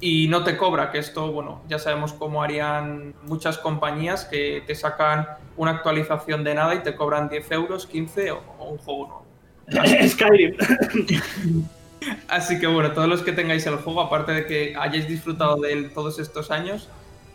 [0.00, 4.74] y no te cobra, que esto, bueno, ya sabemos cómo harían muchas compañías que te
[4.74, 9.24] sacan una actualización de nada y te cobran 10 euros, 15 o, un juego
[9.68, 10.08] nuevo.
[10.08, 10.56] Skyrim.
[12.28, 15.72] Así que bueno, todos los que tengáis el juego, aparte de que hayáis disfrutado de
[15.72, 16.88] él todos estos años,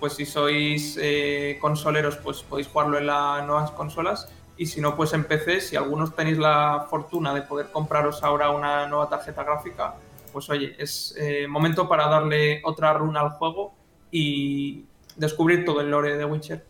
[0.03, 4.29] pues si sois eh, consoleros, pues podéis jugarlo en las nuevas consolas.
[4.57, 8.49] Y si no, pues en PC, si algunos tenéis la fortuna de poder compraros ahora
[8.49, 9.93] una nueva tarjeta gráfica,
[10.33, 13.75] pues oye, es eh, momento para darle otra runa al juego
[14.11, 14.83] y
[15.15, 16.65] descubrir todo el lore de Witcher.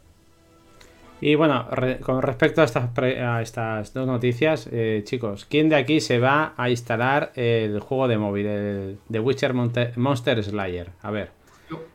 [1.20, 1.68] Y bueno,
[2.04, 6.54] con respecto a estas, a estas dos noticias, eh, chicos, ¿quién de aquí se va
[6.56, 10.92] a instalar el juego de móvil, el de Witcher Monster Slayer?
[11.02, 11.32] A ver,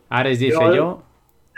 [0.09, 1.05] Ares dice yo.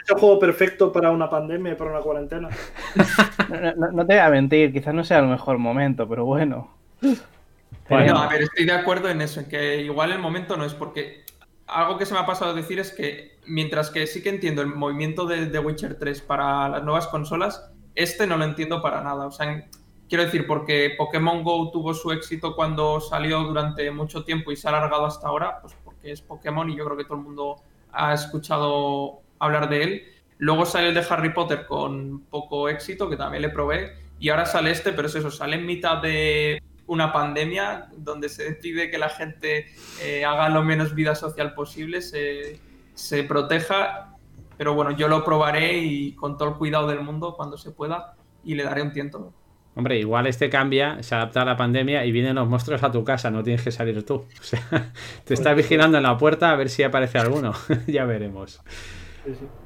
[0.02, 2.48] Es el juego perfecto para una pandemia y para una cuarentena.
[3.76, 6.70] no, te voy a mentir, quizás no sea el mejor momento, pero bueno.
[7.88, 10.74] Bueno, a ver, estoy de acuerdo en eso, en que igual el momento no es
[10.74, 11.24] porque
[11.66, 14.62] algo que se me ha pasado a decir es que mientras que sí que entiendo
[14.62, 19.02] el movimiento de The Witcher 3 para las nuevas consolas, este no lo entiendo para
[19.02, 19.26] nada.
[19.26, 19.68] O sea,
[20.08, 24.68] quiero decir, porque Pokémon Go tuvo su éxito cuando salió durante mucho tiempo y se
[24.68, 27.56] ha alargado hasta ahora, pues porque es Pokémon y yo creo que todo el mundo
[27.92, 30.02] ha escuchado hablar de él.
[30.38, 34.46] Luego sale el de Harry Potter con poco éxito, que también le probé, y ahora
[34.46, 38.98] sale este, pero es eso, sale en mitad de una pandemia donde se decide que
[38.98, 39.66] la gente
[40.02, 42.58] eh, haga lo menos vida social posible, se,
[42.94, 44.16] se, proteja.
[44.56, 48.14] Pero bueno, yo lo probaré y con todo el cuidado del mundo cuando se pueda
[48.44, 49.32] y le daré un tiento.
[49.76, 53.04] Hombre, igual este cambia, se adapta a la pandemia y vienen los monstruos a tu
[53.04, 54.24] casa, no tienes que salir tú.
[54.40, 54.92] O sea,
[55.24, 57.54] te estás vigilando en la puerta a ver si aparece alguno.
[57.86, 58.60] ya veremos.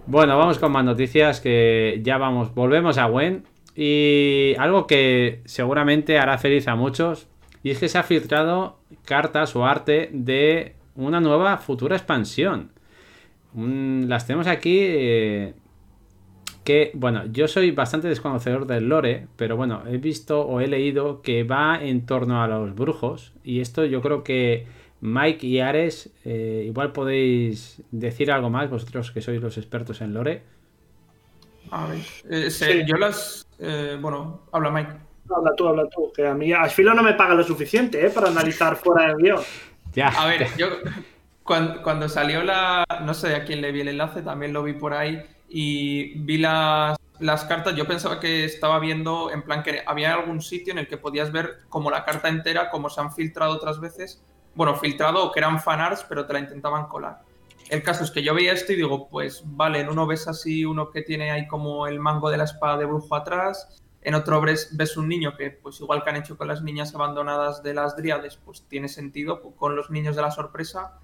[0.06, 2.54] Bueno, vamos con más noticias que ya vamos.
[2.54, 3.44] Volvemos a Gwen.
[3.76, 7.26] Y algo que seguramente hará feliz a muchos,
[7.62, 12.70] y es que se ha filtrado cartas o arte de una nueva futura expansión.
[13.54, 14.78] las tenemos aquí.
[14.80, 15.54] Eh,
[16.62, 21.20] que, bueno, yo soy bastante desconocedor del lore, pero bueno, he visto o he leído
[21.20, 23.34] que va en torno a los brujos.
[23.44, 24.66] Y esto yo creo que
[25.00, 30.14] Mike y Ares, eh, igual podéis decir algo más, vosotros que sois los expertos en
[30.14, 30.42] lore.
[31.70, 33.46] A ver, eh, yo las.
[33.58, 34.92] Eh, bueno, habla Mike.
[35.34, 36.12] Habla tú, habla tú.
[36.14, 38.10] Que a mí Asfilo no me paga lo suficiente ¿eh?
[38.10, 39.40] para analizar fuera del guion.
[39.92, 40.08] Ya.
[40.08, 40.68] A ver, yo
[41.42, 42.84] cuando, salió la.
[43.02, 45.22] No sé a quién le vi el enlace, también lo vi por ahí.
[45.48, 47.76] Y vi las, las cartas.
[47.76, 51.32] Yo pensaba que estaba viendo, en plan, que había algún sitio en el que podías
[51.32, 54.22] ver como la carta entera, como se han filtrado otras veces.
[54.54, 57.22] Bueno, filtrado que eran fanarts, pero te la intentaban colar.
[57.68, 60.64] El caso es que yo veía esto y digo, pues vale, en uno ves así
[60.64, 64.40] uno que tiene ahí como el mango de la espada de brujo atrás, en otro
[64.42, 67.72] ves, ves un niño que pues igual que han hecho con las niñas abandonadas de
[67.72, 70.98] las dríades, pues tiene sentido con los niños de la sorpresa,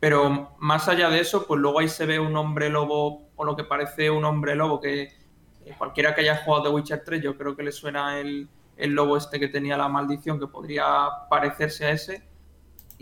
[0.00, 3.56] pero más allá de eso, pues luego ahí se ve un hombre lobo o lo
[3.56, 5.02] que parece un hombre lobo que
[5.64, 8.90] eh, cualquiera que haya jugado The Witcher 3 yo creo que le suena el, el
[8.90, 12.31] lobo este que tenía la maldición que podría parecerse a ese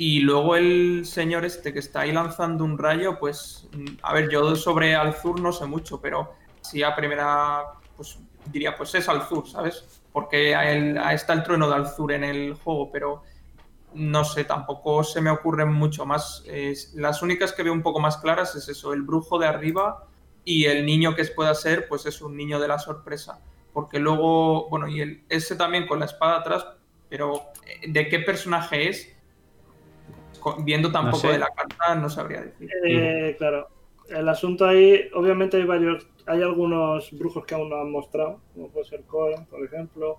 [0.01, 4.31] y luego el señor este que está ahí lanzando un rayo, pues, mm, a ver,
[4.31, 6.33] yo sobre Alzur no sé mucho, pero
[6.63, 7.65] si a primera,
[7.99, 10.01] pues diría, pues es Alzur, ¿sabes?
[10.11, 13.25] Porque a él, está el trueno de Alzur en el juego, pero
[13.93, 16.45] no sé, tampoco se me ocurren mucho más.
[16.95, 20.07] las únicas que veo un poco más claras es eso, el brujo de arriba
[20.47, 23.43] y el niño que pueda ser, pues es un niño de la sorpresa.
[23.75, 26.67] Porque luego, bueno, y el, ese también con la espada atrás,
[27.11, 29.20] pero eh, ¿de qué personaje es?
[30.65, 32.69] Viendo tampoco de la carta, no sabría decir.
[32.87, 33.69] Eh, claro,
[34.09, 38.69] el asunto ahí, obviamente hay varios, hay algunos brujos que aún no han mostrado, como
[38.69, 40.19] puede ser Cohen, por ejemplo.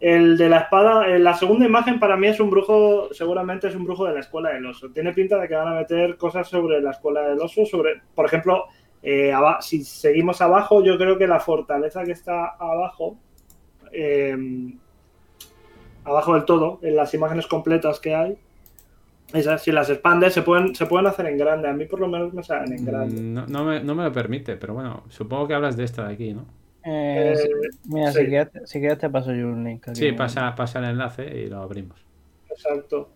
[0.00, 3.74] El de la espada, eh, la segunda imagen para mí es un brujo, seguramente es
[3.74, 4.90] un brujo de la escuela del oso.
[4.90, 8.24] Tiene pinta de que van a meter cosas sobre la escuela del oso, sobre, por
[8.24, 8.66] ejemplo,
[9.02, 13.16] eh, si seguimos abajo, yo creo que la fortaleza que está abajo,
[16.04, 18.38] abajo del todo, en las imágenes completas que hay,
[19.32, 21.68] Esas, si las expandes, se pueden, se pueden hacer en grande.
[21.68, 23.20] A mí por lo menos me salen en grande.
[23.20, 26.06] Mm, No, no me, no me lo permite, pero bueno, supongo que hablas de esta
[26.08, 26.46] de aquí, ¿no?
[26.84, 27.48] Eh, Eh.
[27.84, 28.20] Mira, sí.
[28.20, 29.86] si, quieres, si quieres te paso yo un link.
[29.88, 29.98] aquí.
[30.00, 31.98] Sí, pasa, pasa el enlace y lo abrimos.
[32.50, 33.10] Exacto.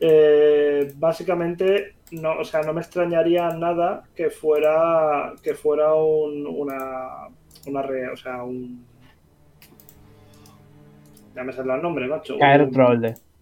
[0.00, 7.28] Eh, básicamente, no, o sea, no me extrañaría nada que fuera que fuera un, una,
[7.66, 8.84] una re- o sea, un
[11.34, 12.38] ya me sale el nombre, macho.
[12.38, 12.70] Caer Un-.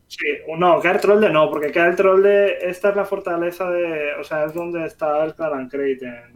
[0.07, 0.27] Sí,
[0.59, 4.55] no, Caer Trollde no, porque Caer Trollde, esta es la fortaleza de, o sea, es
[4.55, 6.35] donde está el Clan Crate en.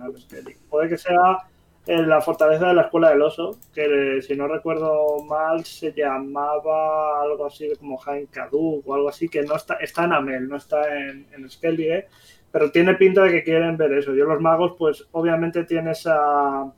[0.69, 1.47] Puede que sea
[1.87, 5.93] en la fortaleza de la Escuela del Oso, que eh, si no recuerdo mal se
[5.93, 10.49] llamaba algo así como Jaén Kaduk o algo así, que no está, está en Amel,
[10.49, 12.09] no está en, en Skellige,
[12.51, 14.15] pero tiene pinta de que quieren ver eso.
[14.15, 16.71] Yo los magos, pues obviamente tienes a,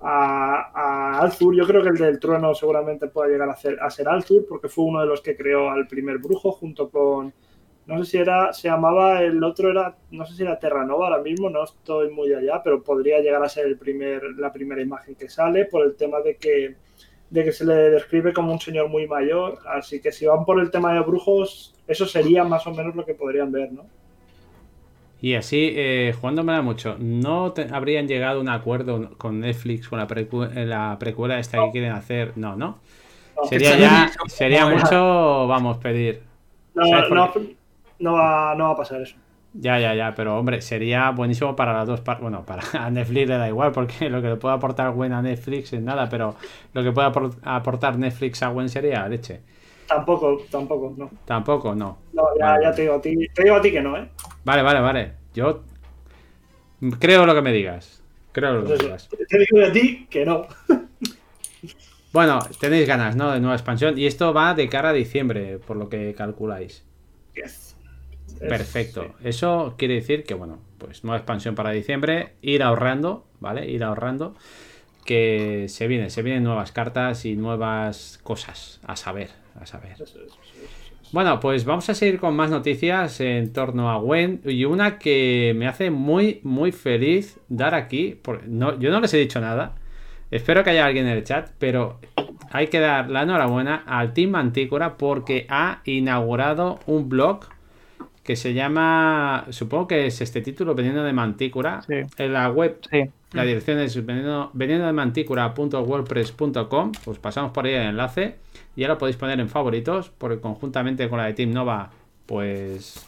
[0.00, 3.90] a, a Alzur, yo creo que el del trueno seguramente pueda llegar a ser, a
[3.90, 7.32] ser Alzur, porque fue uno de los que creó al primer brujo junto con,
[7.86, 11.22] no sé si era, se llamaba, el otro era, no sé si era Terranova ahora
[11.22, 15.14] mismo, no estoy muy allá, pero podría llegar a ser el primer, la primera imagen
[15.14, 16.76] que sale por el tema de que,
[17.30, 20.60] de que se le describe como un señor muy mayor, así que si van por
[20.60, 23.86] el tema de brujos, eso sería más o menos lo que podrían ver, ¿no?
[25.20, 29.98] Y así, eh, jugándomela mucho, ¿no te- habrían llegado a un acuerdo con Netflix con
[29.98, 32.32] la, precu- eh, la precuela esta que quieren hacer?
[32.36, 32.78] No, ¿no?
[33.36, 36.22] No, Sería se ya, sería mucho, vamos, pedir.
[36.74, 37.18] no, ¿sabes por
[37.98, 39.16] no, va, no va a pasar eso.
[39.52, 42.22] Ya, ya, ya, pero hombre, sería buenísimo para las dos partes.
[42.22, 45.22] Bueno, para a Netflix le da igual, porque lo que le puede aportar Gwen a
[45.22, 46.36] Netflix es nada, pero
[46.74, 49.40] lo que puede apor- aportar Netflix a Gwen sería leche.
[49.86, 51.10] Tampoco, tampoco, no.
[51.24, 51.98] Tampoco, no.
[52.12, 52.62] No, ya, Vale.
[52.62, 54.10] ya te digo a ti, te digo a ti que no, ¿eh?
[54.48, 55.12] Vale, vale, vale.
[55.34, 55.62] Yo
[56.98, 58.02] creo lo que me digas.
[58.32, 59.08] Creo lo que me digas.
[59.28, 60.46] te digo a ti que no.
[62.10, 63.32] Bueno, tenéis ganas, ¿no?
[63.32, 63.98] De nueva expansión.
[63.98, 66.82] Y esto va de cara a diciembre, por lo que calculáis.
[67.34, 67.76] Yes.
[68.40, 69.14] Es- Perfecto.
[69.22, 72.32] Eso quiere decir que, bueno, pues nueva expansión para diciembre.
[72.40, 73.68] Ir ahorrando, ¿vale?
[73.70, 74.34] Ir ahorrando.
[75.04, 79.28] Que se viene, se vienen nuevas cartas y nuevas cosas a saber,
[79.60, 79.92] a saber.
[79.92, 80.97] Eso es, eso es, eso es.
[81.12, 84.42] Bueno, pues vamos a seguir con más noticias en torno a Gwen.
[84.44, 88.14] Y una que me hace muy, muy feliz dar aquí.
[88.20, 89.74] por- no, yo no les he dicho nada.
[90.30, 91.98] Espero que haya alguien en el chat, pero
[92.50, 97.46] hay que dar la enhorabuena al Team Mantícora porque ha inaugurado un blog
[98.22, 101.94] que se llama, supongo que es este título, Veneno de Mantícora, Sí.
[102.18, 103.04] en la web Sí.
[103.32, 106.92] la dirección es veneno, venenodemantícora.wordpress.com.
[107.06, 108.36] Os pasamos por ahí el enlace.
[108.78, 110.12] Y ahora podéis poner en favoritos.
[110.16, 111.90] Porque conjuntamente con la de Team Nova,
[112.26, 113.04] pues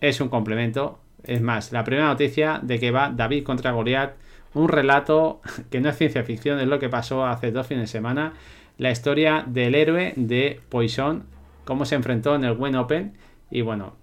[0.00, 0.98] es un complemento.
[1.22, 4.16] Es más, la primera noticia de que va David contra Goliat.
[4.54, 7.86] Un relato que no es ciencia ficción, es lo que pasó hace dos fines de
[7.86, 8.32] semana.
[8.76, 11.26] La historia del héroe de Poison.
[11.64, 13.12] Cómo se enfrentó en el Win Open.
[13.52, 13.94] Y bueno,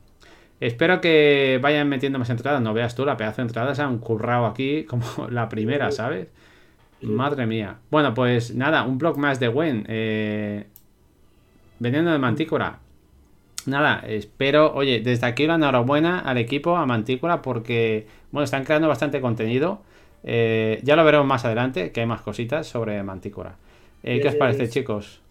[0.62, 2.62] Espero que vayan metiendo más entradas.
[2.62, 6.29] No veas tú, la pedazo de entradas han currado aquí como la primera, ¿sabes?
[7.01, 7.79] Madre mía.
[7.91, 9.86] Bueno, pues nada, un blog más de Gwen.
[9.89, 10.67] Eh,
[11.79, 12.79] veneno de Mantícora.
[13.65, 18.88] Nada, espero, oye, desde aquí la enhorabuena al equipo, a Mantícora, porque, bueno, están creando
[18.88, 19.81] bastante contenido.
[20.23, 23.55] Eh, ya lo veremos más adelante, que hay más cositas sobre Mantícora.
[24.03, 25.21] Eh, ¿Qué os parece, chicos?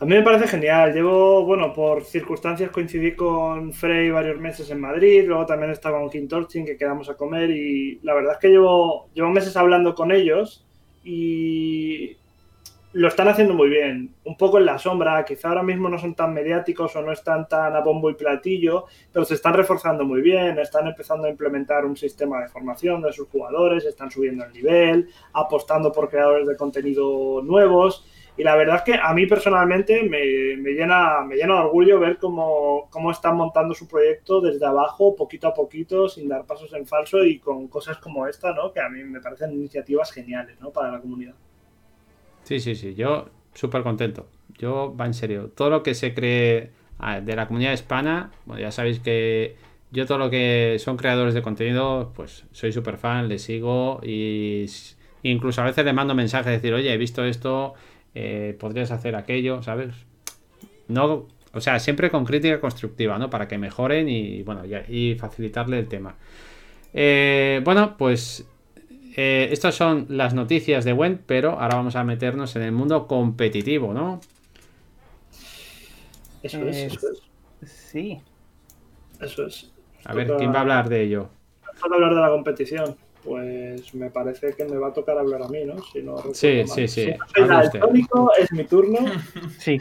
[0.00, 0.92] A mí me parece genial.
[0.92, 6.10] Llevo, bueno, por circunstancias coincidí con Frey varios meses en Madrid, luego también estaba con
[6.10, 9.94] King Torchin que quedamos a comer y la verdad es que llevo, llevo meses hablando
[9.94, 10.66] con ellos
[11.04, 12.16] y
[12.94, 14.14] lo están haciendo muy bien.
[14.24, 17.48] Un poco en la sombra, quizá ahora mismo no son tan mediáticos o no están
[17.48, 21.84] tan a bombo y platillo, pero se están reforzando muy bien, están empezando a implementar
[21.84, 26.56] un sistema de formación de sus jugadores, están subiendo el nivel, apostando por creadores de
[26.56, 28.06] contenido nuevos.
[28.36, 31.98] Y la verdad es que a mí personalmente me, me llena, me llena de orgullo
[31.98, 36.72] ver cómo, cómo están montando su proyecto desde abajo, poquito a poquito, sin dar pasos
[36.74, 38.72] en falso y con cosas como esta, ¿no?
[38.72, 40.70] Que a mí me parecen iniciativas geniales, ¿no?
[40.70, 41.34] Para la comunidad.
[42.44, 44.28] Sí, sí, sí, yo súper contento.
[44.58, 48.62] Yo, va en serio, todo lo que se cree ah, de la comunidad hispana, bueno,
[48.62, 49.56] ya sabéis que
[49.90, 54.66] yo todo lo que son creadores de contenido, pues soy súper fan, les sigo y
[55.22, 57.74] incluso a veces les mando mensajes, decir, oye, he visto esto,
[58.14, 59.94] eh, podrías hacer aquello, ¿sabes?
[60.88, 63.30] No, o sea, siempre con crítica constructiva, ¿no?
[63.30, 66.16] Para que mejoren y, bueno, y, y facilitarle el tema.
[66.92, 68.46] Eh, bueno, pues
[69.16, 73.06] eh, estas son las noticias de Gwen, pero ahora vamos a meternos en el mundo
[73.06, 74.20] competitivo, ¿no?
[76.42, 77.22] Eso Eh, es, eso es.
[77.70, 78.20] Sí.
[79.20, 79.72] Eso es.
[80.04, 81.28] A ver, ¿quién va a hablar de ello?
[81.82, 82.96] Hablar de la competición.
[83.24, 85.82] Pues me parece que me va a tocar hablar a mí, ¿no?
[85.82, 86.68] Si no Sí, mal.
[86.68, 87.14] sí, sí.
[87.34, 88.98] Si no daltónico, es mi turno.
[89.58, 89.78] Sí.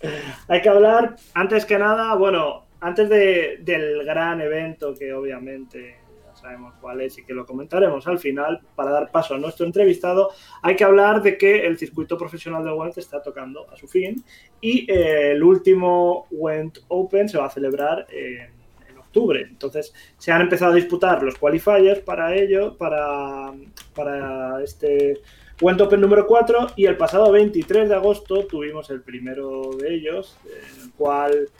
[0.48, 5.97] Hay que hablar, antes que nada, bueno, antes de, del gran evento que obviamente
[6.48, 10.30] sabemos cuál es y que lo comentaremos al final, para dar paso a nuestro entrevistado,
[10.62, 14.24] hay que hablar de que el circuito profesional de Went está tocando a su fin
[14.60, 18.50] y eh, el último Went Open se va a celebrar en,
[18.88, 19.42] en octubre.
[19.42, 23.52] Entonces se han empezado a disputar los qualifiers para ello, para,
[23.94, 25.20] para este
[25.60, 30.38] Went Open número 4 y el pasado 23 de agosto tuvimos el primero de ellos,
[30.46, 31.50] en el cual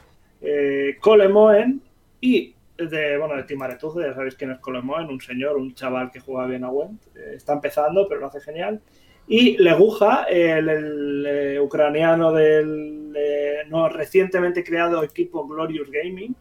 [0.41, 1.83] eh, Colemoen
[2.23, 6.21] y de, bueno, de Timaretuz, ya sabéis quién es Colemoen, un señor, un chaval que
[6.21, 8.81] juega bien a Went, eh, está empezando pero lo hace genial.
[9.27, 16.35] Y Leguja, el, el, eh, ucraniano del eh, no, recientemente creado equipo Glorious Gaming,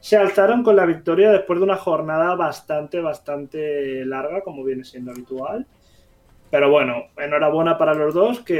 [0.00, 5.10] se alzaron con la victoria después de una jornada bastante, bastante larga, como viene siendo
[5.10, 5.66] habitual.
[6.50, 8.54] Pero bueno, enhorabuena para los dos, que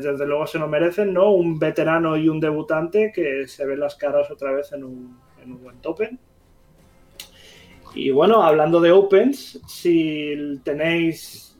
[0.00, 1.30] desde luego se lo merecen, ¿no?
[1.30, 5.52] Un veterano y un debutante que se ven las caras otra vez en un, en
[5.52, 6.18] un buen Open.
[7.96, 11.58] Y bueno, hablando de Opens, si tenéis,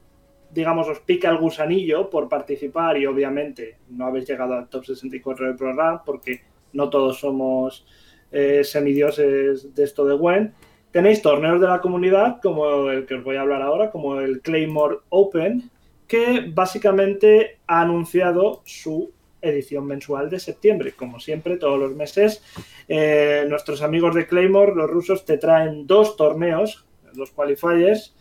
[0.51, 5.47] digamos, os pica el gusanillo por participar y obviamente no habéis llegado al top 64
[5.47, 6.43] del programa porque
[6.75, 7.87] no todos somos
[8.31, 10.53] eh, semidioses de esto de Gwen,
[10.91, 14.43] tenéis torneos de la comunidad como el que os voy a hablar ahora, como el
[14.43, 15.71] Claymore Open,
[16.07, 20.93] que básicamente ha anunciado su edición mensual de septiembre.
[20.93, 22.43] Como siempre, todos los meses,
[22.89, 28.15] eh, nuestros amigos de Claymore, los rusos, te traen dos torneos, dos qualifiers,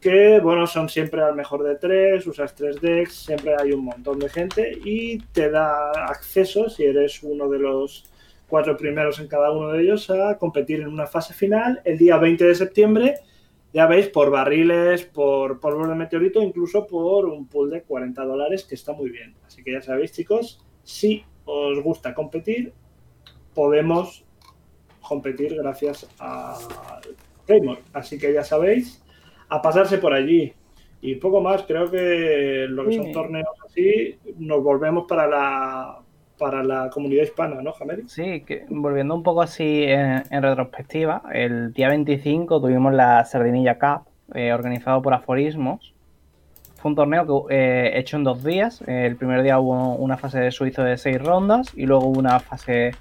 [0.00, 4.18] que bueno, son siempre al mejor de tres, usas tres decks, siempre hay un montón
[4.18, 8.04] de gente y te da acceso, si eres uno de los
[8.48, 12.16] cuatro primeros en cada uno de ellos, a competir en una fase final el día
[12.16, 13.14] 20 de septiembre
[13.72, 18.64] ya veis, por barriles, por polvo de meteorito, incluso por un pool de 40 dólares,
[18.64, 19.34] que está muy bien.
[19.46, 22.72] Así que ya sabéis, chicos, si os gusta competir,
[23.54, 24.24] podemos
[25.00, 26.58] competir gracias a
[27.46, 27.80] Claymore.
[27.92, 29.02] Así que ya sabéis,
[29.48, 30.52] a pasarse por allí.
[31.02, 35.99] Y poco más, creo que lo que son torneos así, nos volvemos para la
[36.40, 38.08] para la comunidad hispana, ¿no, Jamel?
[38.08, 43.78] Sí, que volviendo un poco así en, en, retrospectiva, el día 25 tuvimos la Sardinilla
[43.78, 45.94] Cup, eh, organizado por Aforismos.
[46.76, 48.82] Fue un torneo que, eh, hecho en dos días.
[48.86, 52.92] El primer día hubo una fase de suizo de seis rondas y luego una fase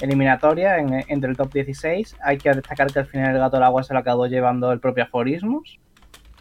[0.00, 2.16] eliminatoria en, entre el top 16.
[2.22, 4.80] Hay que destacar que al final el gato del agua se lo acabó llevando el
[4.80, 5.78] propio Aforismos,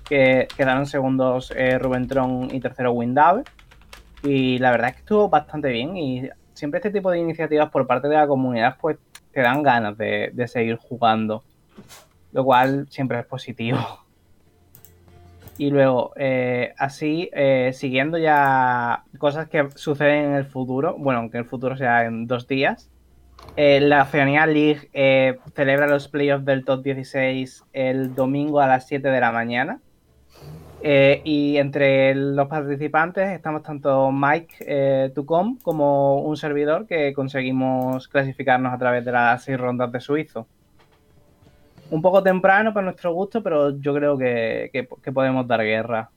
[0.07, 3.43] que quedaron segundos eh, Rubén Tron y tercero Windave.
[4.23, 7.85] Y la verdad es que estuvo bastante bien y siempre este tipo de iniciativas por
[7.85, 8.97] parte de la comunidad pues
[9.31, 11.43] te dan ganas de, de seguir jugando,
[12.31, 13.79] lo cual siempre es positivo.
[15.59, 21.39] Y luego, eh, así, eh, siguiendo ya cosas que suceden en el futuro, bueno, aunque
[21.39, 22.91] el futuro sea en dos días,
[23.55, 28.87] eh, la Oceanía League eh, celebra los playoffs del top 16 el domingo a las
[28.87, 29.79] 7 de la mañana.
[30.81, 38.07] Eh, y entre los participantes estamos tanto Mike eh, Tucom como un servidor que conseguimos
[38.07, 40.47] clasificarnos a través de las seis rondas de suizo.
[41.89, 46.11] Un poco temprano para nuestro gusto, pero yo creo que, podemos dar guerra.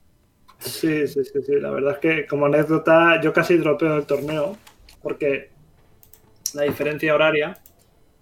[0.59, 4.57] Sí, sí, sí, sí, la verdad es que como anécdota yo casi dropeo el torneo
[5.01, 5.49] porque
[6.53, 7.57] la diferencia horaria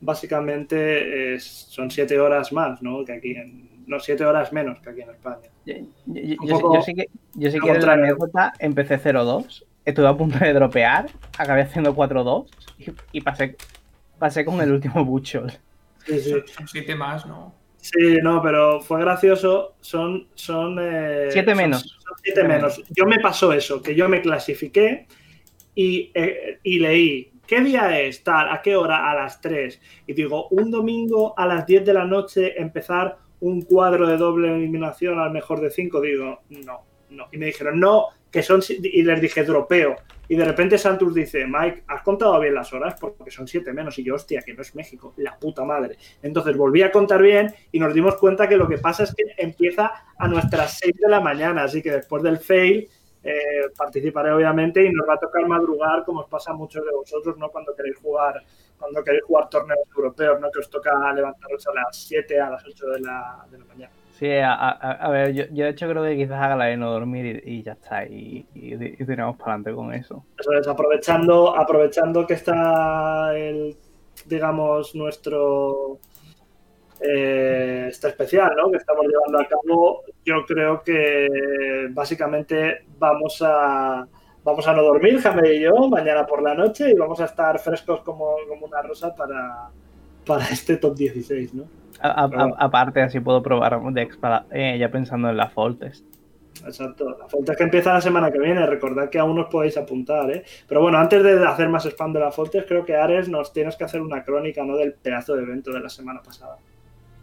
[0.00, 3.04] básicamente son siete horas más, ¿no?
[3.04, 5.48] Que aquí en, no, siete horas menos que aquí en España.
[5.64, 5.74] Yo,
[6.06, 10.16] yo, yo, yo sí que, yo sí que en la anécdota empecé 0-2, estuve a
[10.16, 12.46] punto de dropear, acabé haciendo 4-2
[12.78, 13.56] y, y, pasé,
[14.18, 15.50] pasé con el último Butchol.
[16.06, 16.34] Sí, sí.
[16.46, 17.54] Son siete más, ¿no?
[17.78, 19.74] Sí, no, pero fue gracioso.
[19.80, 20.28] Son.
[20.34, 21.80] son eh, siete menos.
[21.82, 22.82] Son, son siete menos.
[22.90, 25.06] Yo me pasó eso, que yo me clasifiqué
[25.74, 28.22] y, eh, y leí ¿Qué día es?
[28.22, 29.10] Tal, ¿a qué hora?
[29.10, 29.80] A las 3.
[30.06, 34.54] Y digo, un domingo a las 10 de la noche empezar un cuadro de doble
[34.54, 36.00] eliminación al mejor de 5.
[36.00, 37.28] Digo, no, no.
[37.32, 38.60] Y me dijeron, no, que son.
[38.68, 39.96] Y les dije, dropeo.
[40.30, 42.96] Y de repente Santos dice, Mike, ¿has contado bien las horas?
[43.00, 43.98] Porque son 7 menos.
[43.98, 45.96] Y yo, hostia, que no es México, la puta madre.
[46.22, 49.24] Entonces volví a contar bien y nos dimos cuenta que lo que pasa es que
[49.38, 51.64] empieza a nuestras 6 de la mañana.
[51.64, 52.88] Así que después del fail
[53.24, 56.92] eh, participaré obviamente y nos va a tocar madrugar como os pasa a muchos de
[56.92, 57.48] vosotros, ¿no?
[57.50, 58.42] Cuando queréis jugar,
[58.78, 60.50] cuando queréis jugar torneos europeos, ¿no?
[60.50, 63.92] Que os toca levantaros a las 7, a las 8 de la, de la mañana.
[64.18, 66.76] Sí, a, a, a ver, yo, yo, de hecho creo que quizás haga la de
[66.76, 70.24] no dormir y, y ya está, y, y, y tiramos para adelante con eso.
[70.38, 73.76] Eso es, aprovechando, aprovechando que está el,
[74.26, 76.00] digamos, nuestro
[77.00, 78.70] eh, este especial ¿no?
[78.70, 84.04] que estamos llevando a cabo, yo creo que básicamente vamos a,
[84.48, 87.58] vamos a no dormir, Jame y yo, mañana por la noche y vamos a estar
[87.58, 89.68] frescos como, como una rosa para,
[90.24, 91.64] para este top 16, ¿no?
[92.00, 96.06] aparte, así puedo probar Dex para, eh, ya pensando en la Fall Test.
[96.64, 97.16] Exacto.
[97.18, 98.64] La falta es que empieza la semana que viene.
[98.66, 100.44] Recordad que aún os podéis apuntar, ¿eh?
[100.66, 103.76] Pero bueno, antes de hacer más spam de la Foltes, creo que Ares nos tienes
[103.76, 104.76] que hacer una crónica, ¿no?
[104.76, 106.56] Del pedazo de evento de la semana pasada.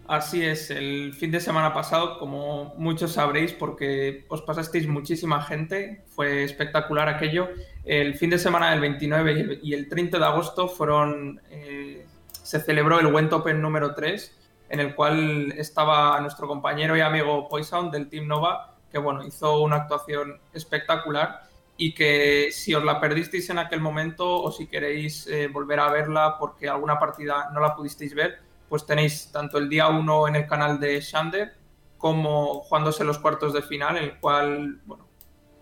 [0.08, 6.04] Así es, el fin de semana pasado, como muchos sabréis, porque os pasasteis muchísima gente,
[6.10, 7.50] fue espectacular aquello.
[7.84, 13.00] El fin de semana del 29 y el 30 de agosto fueron, eh, se celebró
[13.00, 14.38] el Went Open número 3,
[14.70, 19.60] en el cual estaba nuestro compañero y amigo Poison del Team Nova, que bueno, hizo
[19.62, 25.26] una actuación espectacular y que si os la perdisteis en aquel momento o si queréis
[25.28, 29.70] eh, volver a verla porque alguna partida no la pudisteis ver, pues tenéis tanto el
[29.70, 31.54] día 1 en el canal de Shander
[31.98, 35.08] como jugándose los cuartos de final, en el cual, bueno,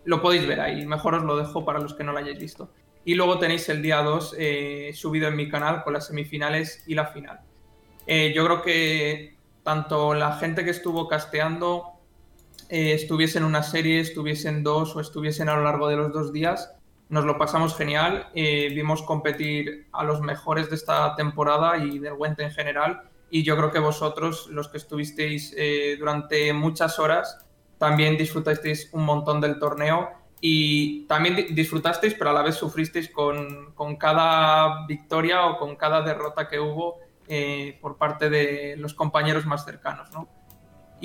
[0.05, 0.85] lo podéis ver ahí.
[0.85, 2.71] Mejor os lo dejo para los que no lo hayáis visto.
[3.05, 6.95] Y luego tenéis el día 2 eh, subido en mi canal con las semifinales y
[6.95, 7.41] la final.
[8.07, 11.93] Eh, yo creo que tanto la gente que estuvo casteando
[12.69, 16.73] eh, estuviesen una serie, estuviesen dos o estuviesen a lo largo de los dos días.
[17.13, 22.13] Nos lo pasamos genial, eh, vimos competir a los mejores de esta temporada y del
[22.13, 23.03] Wente en general.
[23.29, 27.45] Y yo creo que vosotros, los que estuvisteis eh, durante muchas horas,
[27.77, 30.09] también disfrutasteis un montón del torneo
[30.41, 36.01] y también disfrutasteis, pero a la vez sufristeis con, con cada victoria o con cada
[36.01, 36.97] derrota que hubo
[37.79, 40.27] por parte de los compañeros más cercanos, ¿no?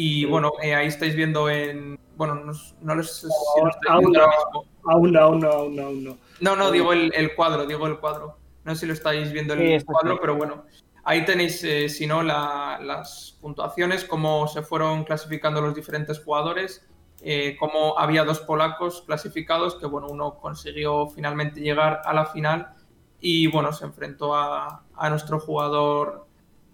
[0.01, 1.99] Y bueno, eh, ahí estáis viendo en.
[2.17, 4.65] Bueno, no, no sé si lo estáis viendo ahora mismo.
[4.89, 6.19] Aún no, aún no, aún no, aún no.
[6.41, 8.37] No, no, digo el, el, cuadro, digo el cuadro.
[8.65, 10.65] No sé si lo estáis viendo el sí, cuadro, pero bueno.
[11.05, 16.87] Ahí tenéis, eh, si no, la, las puntuaciones, cómo se fueron clasificando los diferentes jugadores,
[17.23, 22.75] eh, cómo había dos polacos clasificados, que bueno, uno consiguió finalmente llegar a la final
[23.21, 26.29] y bueno, se enfrentó a, a nuestro jugador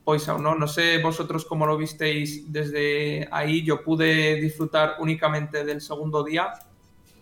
[0.05, 0.55] Poison, ¿no?
[0.55, 3.65] No sé vosotros cómo lo visteis desde ahí.
[3.65, 6.53] Yo pude disfrutar únicamente del segundo día,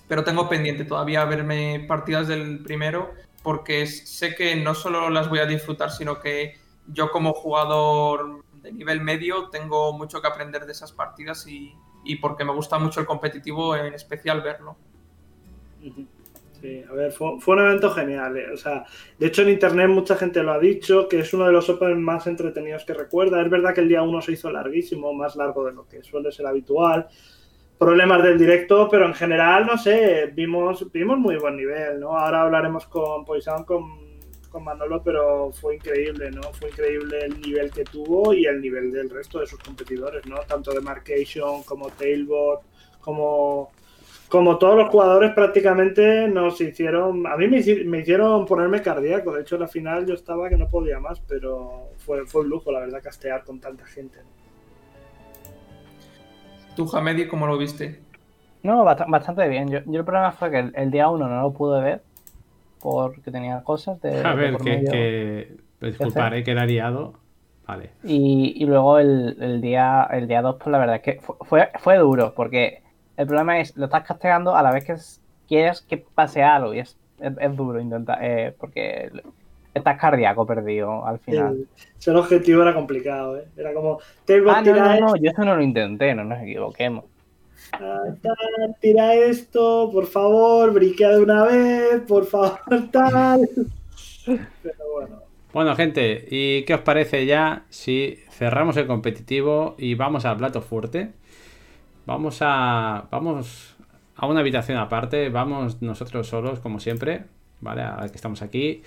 [0.09, 5.40] pero tengo pendiente todavía verme partidas del primero, porque sé que no solo las voy
[5.40, 10.72] a disfrutar, sino que yo como jugador de nivel medio tengo mucho que aprender de
[10.72, 11.74] esas partidas y,
[12.05, 14.76] y porque me gusta mucho el competitivo, en especial verlo.
[16.61, 18.36] Sí, a ver, fue, fue, un evento genial.
[18.36, 18.53] ¿eh?
[18.53, 18.84] O sea,
[19.18, 22.03] de hecho en internet mucha gente lo ha dicho, que es uno de los Open
[22.03, 23.42] más entretenidos que recuerda.
[23.42, 26.30] Es verdad que el día 1 se hizo larguísimo, más largo de lo que suele
[26.30, 27.09] ser habitual.
[27.83, 32.16] Problemas del directo, pero en general, no sé, vimos, vimos muy buen nivel, ¿no?
[32.16, 33.83] Ahora hablaremos con Poison, con,
[34.49, 36.43] con Manolo, pero fue increíble, ¿no?
[36.53, 40.37] Fue increíble el nivel que tuvo y el nivel del resto de sus competidores, ¿no?
[40.47, 42.61] Tanto de Marcation como Tailbot,
[43.01, 43.72] como
[44.28, 49.43] como todos los jugadores prácticamente nos hicieron, a mí me, me, hicieron ponerme cardíaco, de
[49.43, 52.70] hecho en la final yo estaba que no podía más, pero fue, fue un lujo
[52.70, 54.20] la verdad castear con tanta gente.
[56.75, 58.01] ¿Tú, Hamedi, cómo lo viste?
[58.62, 59.68] No, bastante bien.
[59.68, 62.03] Yo, yo el problema fue que el, el, día uno no lo pude ver
[62.81, 64.23] porque tenía cosas de...
[64.25, 64.85] A ver, de que,
[65.81, 67.14] que, disculparé que era liado.
[67.66, 67.91] Vale.
[68.05, 71.70] Y, y luego el, el, día el día 2, pues la verdad es que fue,
[71.79, 72.83] fue duro porque
[73.16, 74.97] el problema es, lo estás casteando a la vez que
[75.47, 79.12] quieres que pase algo y es, es, es duro intentar, eh, porque
[79.75, 81.66] estás cardíaco perdido al final.
[81.99, 83.47] Sí, el objetivo era complicado, ¿eh?
[83.57, 87.05] Era como, tengo ah, no, no, no, yo eso no lo intenté, no nos equivoquemos.
[87.73, 92.61] Ah, tal, tira esto, por favor, briquea de una vez, por favor,
[92.93, 93.49] tal.
[94.27, 95.23] Pero bueno.
[95.53, 100.62] Bueno, gente, ¿y qué os parece ya si cerramos el competitivo y vamos al plato
[100.62, 101.12] fuerte?
[102.07, 103.07] Vamos a.
[103.11, 103.77] Vamos
[104.16, 105.29] a una habitación aparte.
[105.29, 107.25] Vamos nosotros solos, como siempre.
[107.61, 107.83] ¿Vale?
[107.83, 108.83] Ahora que estamos aquí.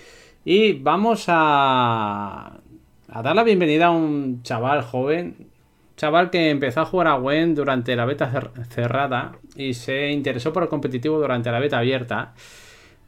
[0.48, 2.60] Y vamos a.
[3.08, 5.48] A dar la bienvenida a un chaval joven.
[5.96, 10.62] Chaval que empezó a jugar a Gwen durante la beta cerrada y se interesó por
[10.62, 12.34] el competitivo durante la beta abierta,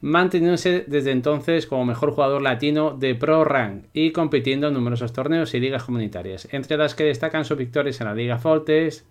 [0.01, 5.53] manteniéndose desde entonces como mejor jugador latino de Pro Rank y compitiendo en numerosos torneos
[5.53, 9.07] y ligas comunitarias, entre las que destacan sus victorias en la Liga Foltes,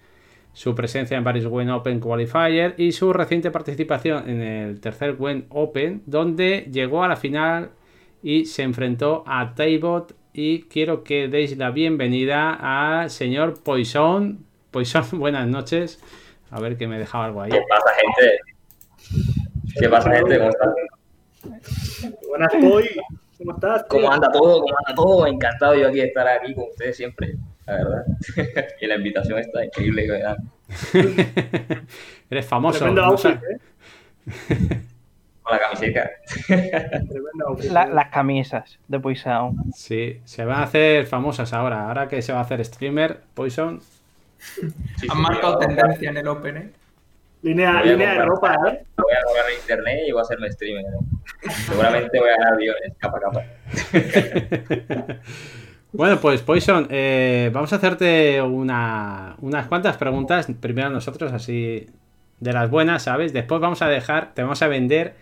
[0.52, 5.46] su presencia en varios Wen Open Qualifier y su reciente participación en el tercer Wen
[5.48, 7.70] Open, donde llegó a la final
[8.22, 10.14] y se enfrentó a Taibot.
[10.32, 14.44] Y quiero que deis la bienvenida al señor Poison.
[14.70, 16.00] Poison, buenas noches.
[16.50, 17.50] A ver que me dejaba algo ahí.
[17.50, 18.38] ¿Qué pasa, gente?
[19.78, 20.38] ¿Qué pasa, gente?
[20.38, 20.74] ¿Cómo están?
[22.28, 22.88] Buenas, Poi.
[23.38, 23.84] ¿Cómo estás?
[23.88, 24.60] ¿Cómo anda todo?
[24.60, 25.26] ¿Cómo anda todo?
[25.26, 27.36] Encantado yo aquí de estar aquí con ustedes siempre
[27.68, 28.06] la verdad.
[28.80, 30.38] y la invitación está increíble, ¿verdad?
[32.30, 32.86] Eres famoso.
[32.86, 34.80] Outfit, ¿eh?
[35.50, 36.10] La camiseta.
[37.70, 39.56] La- las camisas de Poison.
[39.74, 41.88] Sí, se van a hacer famosas ahora.
[41.88, 43.80] Ahora que se va a hacer streamer, Poison.
[44.38, 44.68] Sí,
[44.98, 46.70] sí, Han marcado tendencia en el Open, ¿eh?
[47.42, 48.84] Línea, línea de ropa, ¿eh?
[48.96, 50.84] Voy a comprar en internet y voy a hacerme streamer.
[50.84, 51.50] ¿eh?
[51.66, 53.44] Seguramente voy a ganar millones, capa capa.
[55.90, 60.46] Bueno, pues Poison, eh, vamos a hacerte una, unas cuantas preguntas.
[60.60, 61.86] Primero nosotros, así
[62.40, 63.32] de las buenas, ¿sabes?
[63.32, 65.14] Después vamos a dejar, te vamos a vender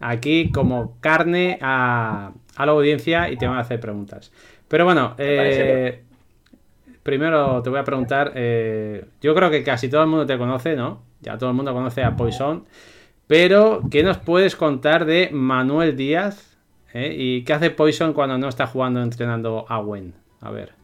[0.00, 4.32] aquí como carne a, a la audiencia y te van a hacer preguntas.
[4.68, 6.02] Pero bueno, eh,
[7.02, 10.74] primero te voy a preguntar, eh, yo creo que casi todo el mundo te conoce,
[10.76, 11.02] ¿no?
[11.20, 12.64] Ya todo el mundo conoce a Poison.
[13.26, 16.58] Pero, ¿qué nos puedes contar de Manuel Díaz?
[16.92, 17.14] ¿Eh?
[17.16, 20.14] ¿Y qué hace Poison cuando no está jugando entrenando a Gwen?
[20.40, 20.83] A ver.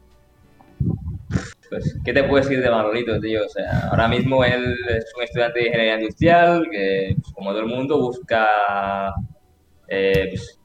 [1.70, 3.46] Pues, ¿qué te puedo decir de Manolito, tío?
[3.46, 7.60] O sea, ahora mismo él es un estudiante de ingeniería industrial que, pues, como todo
[7.60, 9.14] el mundo, busca
[9.86, 10.58] eh, pues,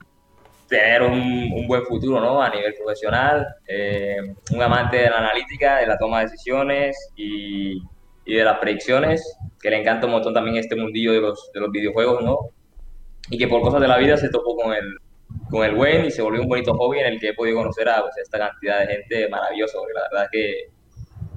[0.67, 2.41] tener un, un buen futuro, ¿no?
[2.41, 4.17] A nivel profesional, eh,
[4.51, 7.77] un amante de la analítica, de la toma de decisiones y,
[8.25, 11.59] y de las predicciones, que le encanta un montón también este mundillo de los, de
[11.59, 12.49] los videojuegos, ¿no?
[13.29, 14.97] Y que por cosas de la vida se topó con el,
[15.51, 17.87] con el buen y se volvió un bonito hobby en el que he podido conocer
[17.89, 20.74] a pues, esta cantidad de gente maravillosa, porque la verdad es que,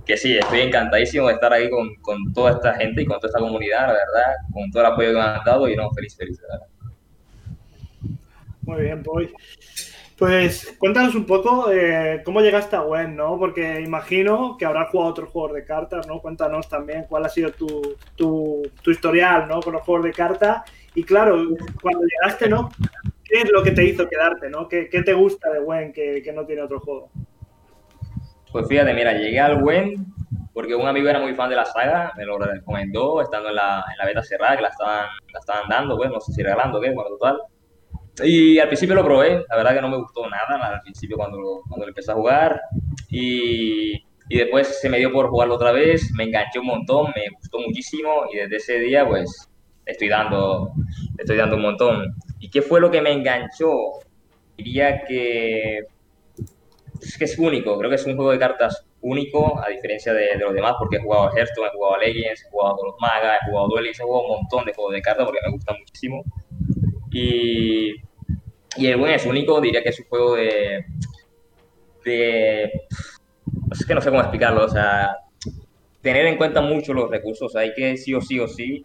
[0.09, 3.29] que sí, estoy encantadísimo de estar aquí con, con toda esta gente y con toda
[3.29, 6.17] esta comunidad, la verdad, con todo el apoyo que me han dado y no, feliz,
[6.17, 6.67] feliz, verdad.
[8.63, 9.31] Muy bien, Boy.
[10.17, 13.39] Pues cuéntanos un poco eh, cómo llegaste a Gwen, ¿no?
[13.39, 16.21] Porque imagino que habrás jugado otros juegos de cartas, ¿no?
[16.21, 19.61] Cuéntanos también cuál ha sido tu, tu, tu historial, ¿no?
[19.61, 20.63] Con los juegos de cartas.
[20.95, 21.37] Y claro,
[21.83, 22.71] cuando llegaste, ¿no?
[23.23, 24.69] ¿Qué es lo que te hizo quedarte, ¿no?
[24.69, 27.11] ¿Qué, qué te gusta de Gwen que, que no tiene otro juego?
[28.53, 30.07] Pues fíjate, mira, llegué al Gwen
[30.53, 33.85] porque un amigo era muy fan de la saga, me lo recomendó estando en la,
[33.93, 36.81] en la beta cerrada, que la estaban, la estaban dando, pues, no sé si regalando
[36.81, 37.39] qué, bueno, total.
[38.25, 41.39] Y al principio lo probé, la verdad que no me gustó nada al principio cuando
[41.69, 42.61] cuando lo empecé a jugar.
[43.09, 47.29] Y, y después se me dio por jugarlo otra vez, me enganché un montón, me
[47.37, 49.49] gustó muchísimo y desde ese día pues
[49.87, 50.73] estoy dando,
[51.17, 52.15] estoy dando un montón.
[52.41, 53.69] ¿Y qué fue lo que me enganchó?
[54.57, 55.85] Diría que
[57.01, 60.27] es que es único, creo que es un juego de cartas único, a diferencia de,
[60.27, 62.87] de los demás, porque he jugado a Hearthstone, he jugado a Legends, he jugado con
[62.89, 65.41] los Magas, he jugado a Duelix, he jugado un montón de juegos de cartas porque
[65.45, 66.25] me gustan muchísimo.
[67.11, 67.95] Y,
[68.77, 70.85] y el buen es único, diría que es un juego de...
[72.05, 72.65] de
[73.73, 75.17] es que no sé cómo explicarlo, o sea,
[76.01, 78.85] tener en cuenta mucho los recursos, hay que sí o sí o sí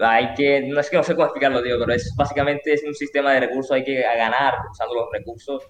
[0.00, 2.94] hay que, no es que no sé cómo explicarlo, tío, pero es básicamente es un
[2.94, 5.68] sistema de recursos, hay que ganar usando los recursos,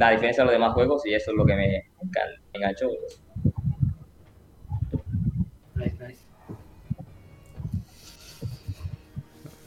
[0.00, 2.88] a diferencia de los demás juegos, y eso es lo que me, engan- me enganchó.
[5.76, 6.22] Nice, nice.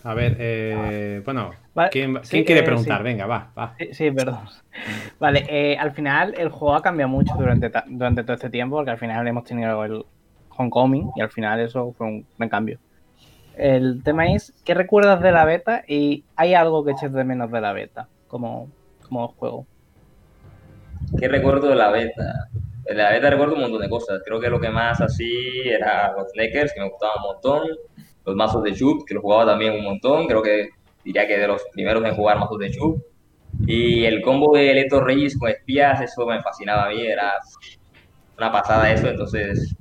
[0.04, 3.00] A ver, eh, bueno, Vale, ¿quién, sí, quién quiere eh, preguntar?
[3.00, 3.04] sí.
[3.04, 3.76] Venga, va, va.
[3.78, 4.46] Sí, sí, perdón.
[5.20, 8.92] Vale, eh, al final el juego ha cambiado mucho durante, durante todo este tiempo, porque
[8.92, 10.04] al final hemos tenido el
[10.50, 12.80] Homecoming y al final eso fue un gran cambio.
[13.54, 17.52] El tema es, ¿qué recuerdas de la beta y hay algo que eches de menos
[17.52, 18.72] de la beta como,
[19.08, 19.68] como juego?
[21.20, 22.50] ¿Qué recuerdo de la beta?
[22.84, 24.22] De la beta recuerdo un montón de cosas.
[24.26, 27.68] Creo que lo que más así era los Neckers, que me gustaban un montón.
[28.26, 30.28] Los mazos de Chup, que los jugaba también un montón.
[30.28, 30.70] Creo que
[31.04, 33.02] diría que de los primeros en jugar mazos de Chup.
[33.66, 37.06] Y el combo de Leto Reyes con espías, eso me fascinaba a mí.
[37.06, 37.34] Era
[38.38, 39.08] una pasada eso.
[39.08, 39.76] Entonces,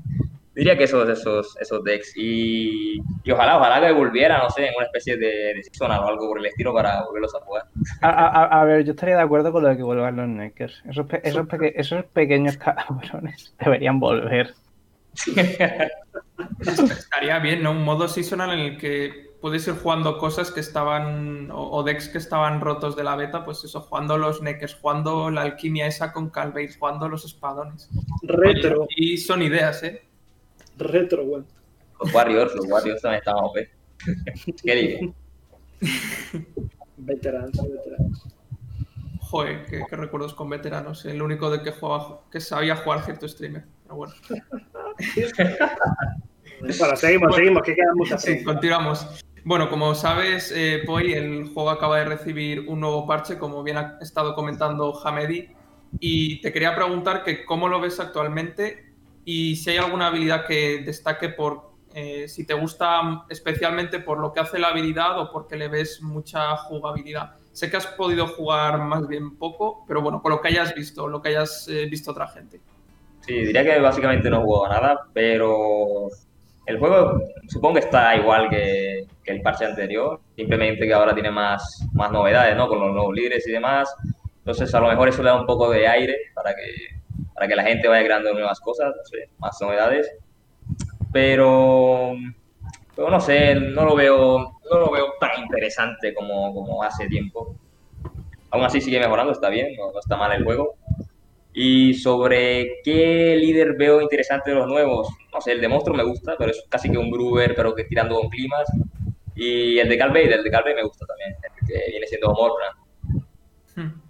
[0.55, 2.13] diría que esos, esos, esos decks.
[2.17, 6.09] Y, y ojalá, ojalá que volviera, no sé, en una especie de, de seasonal o
[6.09, 7.65] algo por el estilo para volverlos a jugar.
[8.03, 10.83] A, a- a ver, yo estaría de acuerdo con lo de que vuelvan los Neckers.
[10.89, 14.55] Esos, pe- esos, peque- esos pequeños cabrones deberían volver.
[16.61, 17.71] Estaría bien, ¿no?
[17.73, 22.09] Un modo seasonal en el que puedes ir jugando cosas que estaban, o, o decks
[22.09, 26.13] que estaban rotos de la beta, pues eso, jugando los Neckers, jugando la alquimia esa
[26.13, 27.89] con Calveit, jugando los espadones.
[28.23, 30.03] Retro, Y son ideas, ¿eh?
[30.79, 31.45] Retro, Gwen.
[32.01, 33.57] Los Warriors, los Warriors también estaban OP.
[34.63, 35.15] ¿Qué digo?
[36.97, 38.27] Veteranos, veteranos.
[39.21, 41.05] Joder, qué, qué recuerdos con veteranos.
[41.05, 43.65] El único de que jugaba, que sabía jugar cierto streamer.
[43.83, 44.15] Pero bueno.
[46.61, 49.23] Bueno, seguimos, seguimos, que quedan muchas Sí, continuamos.
[49.45, 53.77] Bueno, como sabes, eh, Poi, el juego acaba de recibir un nuevo parche, como bien
[53.77, 55.49] ha estado comentando Hamedi,
[56.01, 58.94] y te quería preguntar que cómo lo ves actualmente
[59.25, 64.33] y si hay alguna habilidad que destaque por eh, si te gusta especialmente por lo
[64.33, 67.37] que hace la habilidad o porque le ves mucha jugabilidad.
[67.53, 71.07] Sé que has podido jugar más bien poco, pero bueno, por lo que hayas visto,
[71.07, 72.61] lo que hayas eh, visto otra gente.
[73.21, 76.09] Sí, diría que básicamente no he jugado nada, pero
[76.67, 81.31] el juego supongo que está igual que, que, el parche anterior, simplemente que ahora tiene
[81.31, 82.67] más, más novedades, ¿no?
[82.67, 83.95] Con los nuevos líderes y demás.
[84.39, 87.04] Entonces, a lo mejor eso le da un poco de aire para que,
[87.35, 90.11] para que la gente vaya creando nuevas cosas, no más novedades.
[91.13, 92.15] Pero,
[92.95, 94.39] pero no sé, no lo veo,
[94.71, 97.57] no lo veo tan interesante como, como hace tiempo.
[98.51, 100.77] Aún así sigue mejorando, está bien, no, está mal el juego.
[101.53, 106.03] Y sobre qué líder veo interesante de los nuevos, no sé, el de Monstruo me
[106.03, 108.67] gusta, pero es casi que un Gruber, pero que tirando con climas.
[109.37, 112.77] Y el de Calvey, el de Calvey me gusta también, el que viene siendo Morbrand.
[113.75, 114.04] Hmm.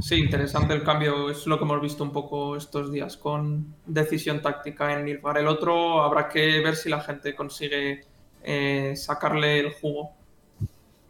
[0.00, 4.42] Sí, interesante el cambio, es lo que hemos visto un poco estos días con decisión
[4.42, 5.38] táctica en Nilvar.
[5.38, 8.02] El otro habrá que ver si la gente consigue
[8.42, 10.12] eh, sacarle el jugo.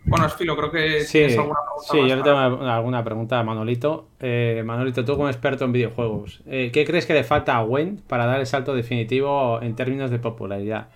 [0.07, 1.93] Bueno, Esfilo, creo que sí, tienes alguna pregunta.
[1.93, 4.09] Sí, yo le tengo alguna pregunta a Manolito.
[4.21, 8.03] Eh, Manolito, tú como experto en videojuegos, eh, ¿qué crees que le falta a Gwen
[8.07, 10.89] para dar el salto definitivo en términos de popularidad?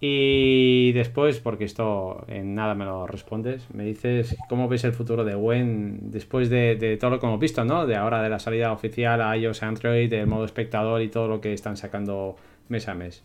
[0.00, 5.24] Y después, porque esto en nada me lo respondes, me dices cómo ves el futuro
[5.24, 7.86] de Gwen después de, de todo lo que hemos visto, ¿no?
[7.86, 11.40] De ahora de la salida oficial a iOS, Android, del modo espectador y todo lo
[11.40, 12.36] que están sacando
[12.68, 13.24] mes a mes.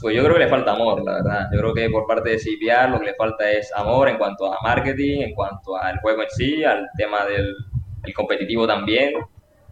[0.00, 1.48] Pues yo creo que le falta amor, la verdad.
[1.52, 4.52] Yo creo que por parte de CPR lo que le falta es amor en cuanto
[4.52, 7.54] a marketing, en cuanto al juego en sí, al tema del
[8.14, 9.12] competitivo también.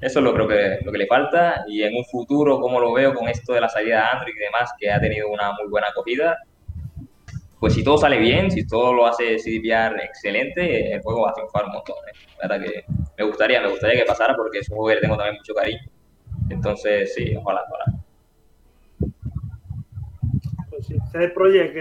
[0.02, 2.92] Eso es lo creo que lo que le falta y en un futuro, como lo
[2.92, 5.68] veo con esto de la salida de Android y demás, que ha tenido una muy
[5.70, 6.38] buena acogida,
[7.60, 11.34] pues si todo sale bien, si todo lo hace CDPR excelente, el juego va a
[11.34, 11.94] triunfar un montón.
[12.08, 12.18] ¿eh?
[12.42, 12.84] Verdad que
[13.16, 15.80] me gustaría, me gustaría que pasara porque es un juego que tengo también mucho cariño.
[16.50, 17.98] Entonces, sí, ojalá, ojalá.
[21.12, 21.76] CD Projekt,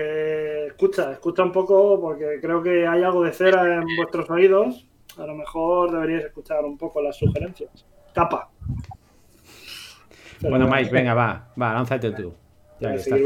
[0.67, 4.85] escucha, escucha un poco porque creo que hay algo de cera en vuestros oídos.
[5.17, 7.87] A lo mejor deberíais escuchar un poco las sugerencias.
[8.13, 8.49] Capa.
[10.41, 12.33] bueno, Mike, venga, va, va, lánzate tú.
[12.79, 13.19] Ya estás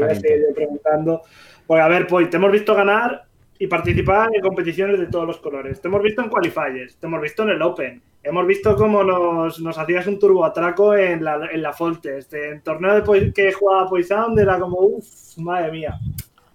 [0.54, 1.22] preguntando.
[1.66, 3.26] Pues a ver, pues te hemos visto ganar
[3.58, 5.80] y participar en competiciones de todos los colores.
[5.80, 9.60] Te hemos visto en qualifiers, te hemos visto en el Open, hemos visto cómo nos,
[9.60, 13.88] nos hacías un turbo atraco en la, en la Foltest, en torneo de que jugaba
[13.88, 15.98] Poison era como, uff, madre mía.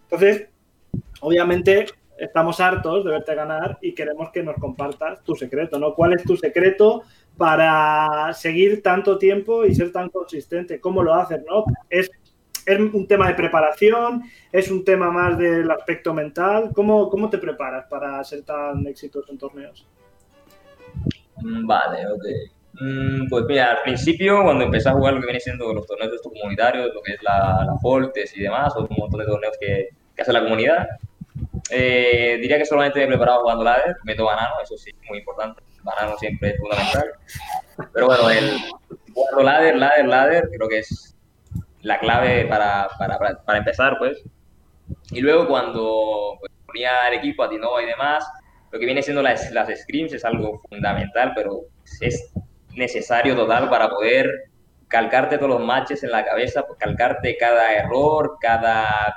[0.04, 0.48] Entonces,
[1.22, 1.86] obviamente
[2.18, 5.96] estamos hartos de verte ganar y queremos que nos compartas tu secreto, ¿no?
[5.96, 7.04] ¿Cuál es tu secreto
[7.42, 10.80] para seguir tanto tiempo y ser tan consistente?
[10.80, 11.66] ¿Cómo lo haces, no?
[11.90, 12.12] Es
[12.64, 14.22] ¿Es un tema de preparación?
[14.52, 16.70] ¿Es un tema más del aspecto mental?
[16.76, 19.88] ¿Cómo, cómo te preparas para ser tan exitoso en torneos?
[21.38, 22.26] Mm, vale, ok.
[22.80, 26.12] Mm, pues mira, al principio, cuando empecé a jugar lo que viene siendo los torneos
[26.12, 29.58] de estos comunitarios, lo que es la, la y demás, o un montón de torneos
[29.60, 30.88] que, que hace la comunidad,
[31.72, 35.64] eh, diría que solamente me he preparado jugando ladder, meto banano, eso sí, muy importante.
[35.84, 37.12] Banano siempre es fundamental.
[37.94, 38.60] Pero bueno, el
[39.14, 41.16] jugando ladder, ladder, ladder, creo que es
[41.82, 44.24] la clave para, para, para, empezar, pues.
[45.12, 48.26] Y luego cuando pues, ponía el equipo a Tinova y demás,
[48.72, 51.62] lo que viene siendo las, las scrims es algo fundamental, pero
[52.00, 52.32] es
[52.76, 54.52] necesario total para poder
[54.88, 59.16] calcarte todos los matches en la cabeza, calcarte cada error, cada,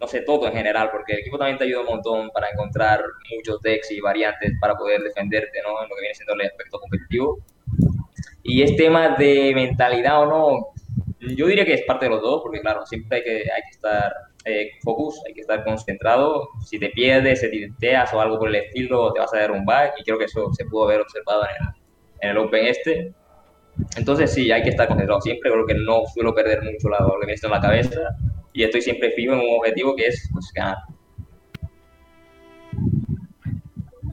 [0.00, 3.02] no sé, todo en general, porque el equipo también te ayuda un montón para encontrar
[3.34, 5.82] muchos decks y variantes para poder defenderte, ¿no?
[5.82, 7.38] En lo que viene siendo el aspecto competitivo.
[8.42, 10.66] Y es tema de mentalidad o no,
[11.34, 13.70] yo diría que es parte de los dos, porque claro, siempre hay que, hay que
[13.70, 14.12] estar
[14.44, 16.48] eh, focus, hay que estar concentrado.
[16.64, 20.04] Si te pierdes, te tienteas o algo por el estilo, te vas a bug, y
[20.04, 21.74] creo que eso se pudo haber observado en el,
[22.20, 23.12] en el Open este.
[23.96, 27.26] Entonces sí, hay que estar concentrado siempre, creo que no suelo perder mucho la, lo
[27.26, 28.16] que en la cabeza
[28.56, 30.78] y estoy siempre fijo en un objetivo que es pues, ganar.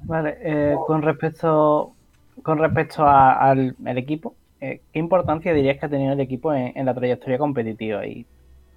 [0.04, 1.94] Vale, eh, con respecto
[2.42, 6.94] con respecto al equipo, eh, ¿qué importancia dirías que ha tenido el equipo en, la
[6.94, 8.06] trayectoria competitiva?
[8.06, 8.26] Y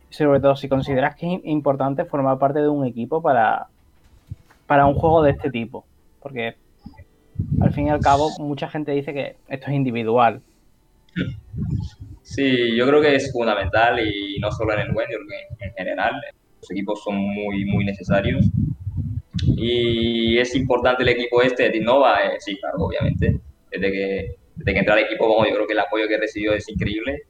[0.08, 3.66] sobre todo, si consideras que es importante formar parte de un equipo para,
[4.68, 5.84] para un juego de este tipo.
[6.22, 6.54] Porque
[7.60, 10.42] al fin y al cabo, mucha gente dice que esto es individual.
[12.26, 15.06] Sí, yo creo que es fundamental y no solo en el web,
[15.60, 16.12] en general.
[16.60, 18.44] Los equipos son muy, muy necesarios.
[19.56, 23.40] Y es importante el equipo este de Innova, eh, sí, claro, obviamente.
[23.70, 26.18] Desde que desde que entré al equipo, como yo creo que el apoyo que he
[26.18, 27.22] recibido es increíble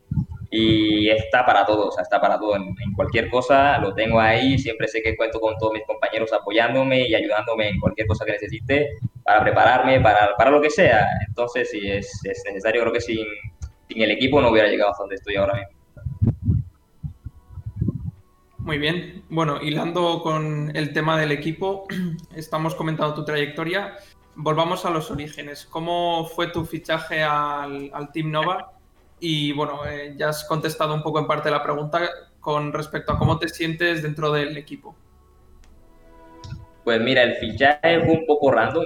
[0.51, 2.57] y está para todo, o sea, está para todo.
[2.57, 7.07] En, cualquier cosa lo tengo ahí, siempre sé que cuento con todos mis compañeros apoyándome
[7.07, 8.89] y ayudándome en cualquier cosa que necesite
[9.23, 11.07] para prepararme, para, para lo que sea.
[11.29, 13.27] Entonces, sí, es, es necesario, creo que sin,
[13.97, 15.77] sin el equipo no hubiera llegado hasta donde estoy ahora mismo.
[18.59, 19.25] Muy bien.
[19.31, 21.87] Bueno, hilando con el tema del equipo,
[22.37, 23.97] estamos comentando tu trayectoria
[24.37, 25.67] volvamos a los orígenes.
[25.67, 28.73] ¿Cómo fue tu fichaje al, Team Nova?
[29.19, 32.09] Y bueno, eh, ya has contestado un poco en parte la pregunta.
[32.41, 34.95] con respecto a cómo te sientes dentro del equipo.
[36.85, 38.85] Pues mira, el fichaje fue un poco random,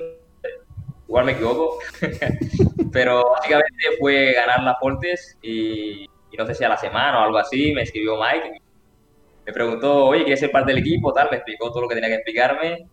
[1.11, 1.81] igual me equivoco,
[2.93, 7.25] pero básicamente fue ganar las Fortes y, y, no sé si a la semana o
[7.25, 8.61] algo así, me escribió Mike,
[9.45, 11.13] me preguntó, oye, ¿quieres ser parte del equipo?
[11.13, 12.87] Tal, me explicó todo lo que tenía que explicarme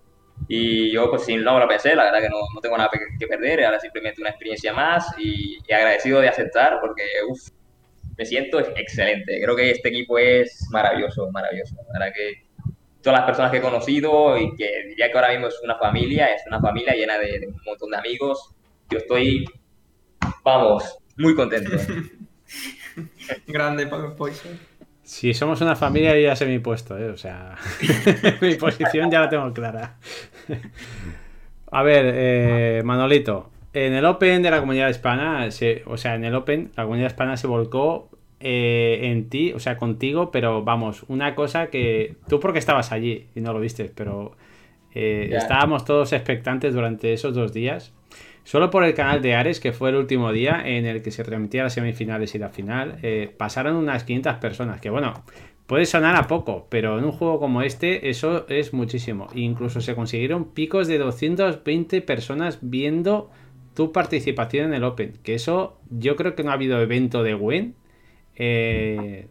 [0.47, 2.89] y yo pues sin no lo pensé, la verdad que no, no, tengo nada
[3.19, 7.49] que perder, ahora simplemente una experiencia más y, y agradecido de aceptar porque uf,
[8.17, 12.46] me siento excelente, creo que este equipo es maravilloso, maravilloso, la verdad que
[13.07, 16.25] todas las personas que he conocido y que diría que ahora mismo es una familia,
[16.25, 18.53] es una familia llena de, de un montón de amigos.
[18.89, 19.45] Yo estoy,
[20.43, 21.71] vamos, muy contento.
[23.47, 24.59] Grande, Pablo Poison.
[25.03, 27.07] Si somos una familia, yo ya sé mi puesto, ¿eh?
[27.07, 27.55] o sea,
[28.41, 29.95] mi posición ya la tengo clara.
[31.71, 36.25] A ver, eh, Manolito, en el Open de la comunidad hispana, se, o sea, en
[36.25, 38.09] el Open, la comunidad hispana se volcó
[38.39, 43.27] eh, en ti, o sea, contigo, pero vamos, una cosa que tú porque estabas allí
[43.35, 44.35] y no lo viste, pero
[44.93, 47.93] eh, estábamos todos expectantes durante esos dos días.
[48.43, 51.23] Solo por el canal de Ares, que fue el último día en el que se
[51.23, 55.23] transmitía las semifinales y la final, eh, pasaron unas 500 personas, que bueno,
[55.65, 59.27] puede sonar a poco, pero en un juego como este eso es muchísimo.
[59.33, 63.29] incluso se consiguieron picos de 220 personas viendo
[63.73, 67.33] tu participación en el Open, que eso yo creo que no ha habido evento de
[67.33, 67.75] Gwen
[68.37, 69.27] eh,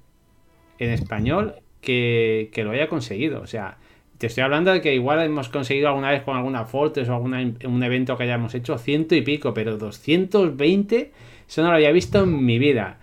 [0.79, 3.41] en español que, lo haya conseguido.
[3.41, 3.79] O sea,
[4.19, 7.41] te estoy hablando de que igual hemos conseguido alguna vez con alguna Fortes o alguna,
[7.65, 11.13] un evento que hayamos hecho ciento y pico, pero 220,
[11.49, 12.99] eso no lo había visto en mi vida.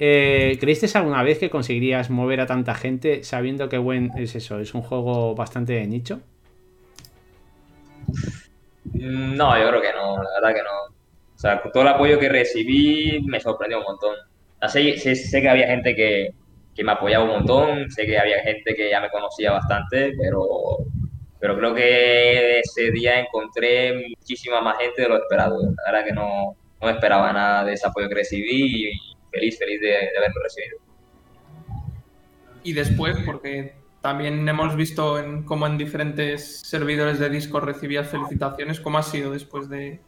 [0.00, 4.60] Eh, ¿Creíste alguna vez que conseguirías mover a tanta gente sabiendo que Gwen es eso?
[4.60, 6.20] ¿Es un juego bastante nicho?
[8.92, 10.94] No, yo creo que no, la verdad que no.
[11.34, 14.14] O sea, todo el apoyo que recibí me sorprendió un montón.
[14.66, 16.30] Sé, sé, que había gente que,
[16.74, 20.78] que, me apoyaba un montón, sé que había gente que ya me conocía bastante, pero,
[21.38, 25.60] pero creo que ese día encontré muchísima más gente de lo esperado.
[25.60, 29.80] La verdad que no, no esperaba nada de ese apoyo que recibí y feliz, feliz
[29.80, 30.78] de, de haberlo recibido.
[32.64, 38.80] Y después, porque también hemos visto en, como en diferentes servidores de Discord recibías felicitaciones,
[38.80, 40.00] ¿cómo ha sido después de,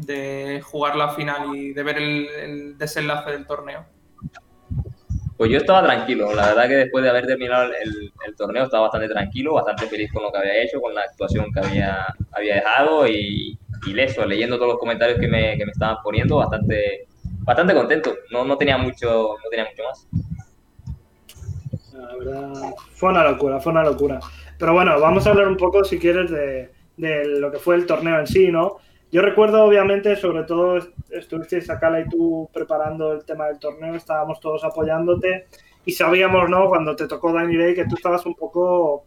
[0.00, 3.84] de jugar la final y de ver el, el, desenlace del torneo?
[5.36, 8.84] Pues yo estaba tranquilo, la verdad que después de haber terminado el, el, torneo estaba
[8.84, 12.56] bastante tranquilo, bastante feliz con lo que había hecho, con la actuación que había, había
[12.56, 17.06] dejado y, y leso, leyendo todos los comentarios que me, que me estaban poniendo, bastante,
[17.38, 20.08] bastante contento, no, no, tenía mucho, no tenía mucho más.
[21.94, 24.20] La verdad, fue una locura, fue una locura.
[24.58, 27.86] Pero bueno, vamos a hablar un poco, si quieres, de, de lo que fue el
[27.86, 28.78] torneo en sí, ¿no?
[29.12, 30.78] Yo recuerdo, obviamente, sobre todo,
[31.10, 35.46] estuviste Sakala y tú preparando el tema del torneo, estábamos todos apoyándote
[35.84, 36.68] y sabíamos, ¿no?
[36.68, 39.04] Cuando te tocó Danny Day que tú estabas un poco,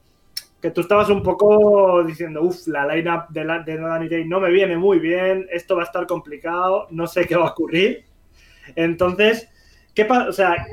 [0.62, 4.51] que tú estabas un poco diciendo, uff, la line-up de, de Danny Day no me
[4.51, 8.04] viene muy bien, esto va a estar complicado, no sé qué va a ocurrir.
[8.76, 9.49] Entonces,
[9.93, 10.04] ¿qué?
[10.04, 10.68] O sea,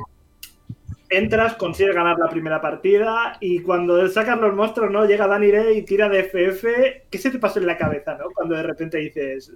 [1.10, 5.04] entras, consigues ganar la primera partida y cuando sacas los monstruos, ¿no?
[5.04, 7.02] Llega Danny Day y tira de FF.
[7.10, 8.30] ¿Qué se te pasa en la cabeza, no?
[8.32, 9.52] Cuando de repente dices,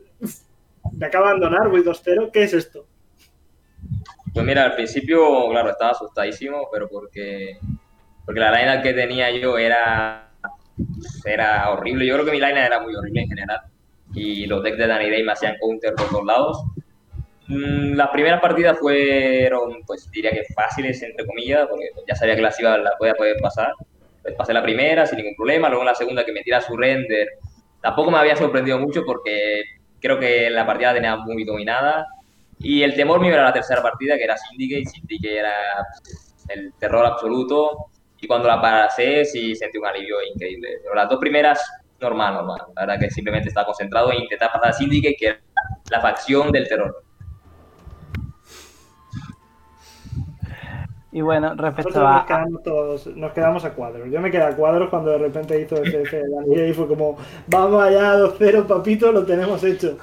[0.92, 2.86] me acaba de abandonar, voy 2-0, ¿qué es esto?
[4.32, 7.56] Pues mira, al principio, claro, estaba asustadísimo, pero porque,
[8.26, 10.32] porque la line que tenía yo era,
[11.24, 12.04] era horrible.
[12.04, 13.60] Yo creo que mi line era muy horrible en general.
[14.12, 16.64] Y los decks de Danny Day me hacían counter por todos lados.
[17.46, 22.58] Las primeras partidas fueron, pues diría que fáciles, entre comillas, porque ya sabía que las
[22.58, 23.72] iba, la podía poder pasar.
[24.22, 27.28] Pues pasé la primera sin ningún problema, luego la segunda que me tira su render.
[27.82, 29.62] Tampoco me había sorprendido mucho porque
[30.00, 32.06] creo que la partida la tenía muy dominada.
[32.60, 34.86] Y el temor mío era la tercera partida, que era Syndicate.
[34.86, 35.52] Syndicate era
[36.48, 37.90] el terror absoluto.
[38.18, 40.78] Y cuando la pasé, sí sentí un alivio increíble.
[40.82, 41.60] Pero las dos primeras,
[42.00, 42.60] normal, normal.
[42.74, 45.40] La verdad que simplemente estaba concentrado en intentar pasar a Syndicate, que era
[45.90, 47.03] la facción del terror.
[51.14, 52.16] Y bueno, respecto Nosotros a.
[52.16, 54.10] Nos quedamos, todos, nos quedamos a cuadros.
[54.10, 58.18] Yo me quedé a cuadros cuando de repente hizo Daniel y fue como, vamos allá,
[58.18, 59.96] 2-0, papito, lo tenemos hecho.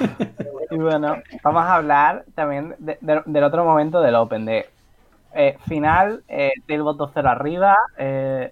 [0.70, 4.64] y bueno, vamos a hablar también de, de, del otro momento del Open, de
[5.34, 8.50] eh, final, eh, Tailbot 2-0 arriba, eh,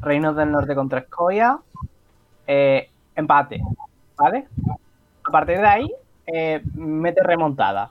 [0.00, 1.58] Reinos del Norte contra Escoya,
[2.46, 3.60] eh, empate,
[4.16, 4.48] ¿vale?
[5.22, 5.92] A partir de ahí,
[6.76, 7.90] mete remontada.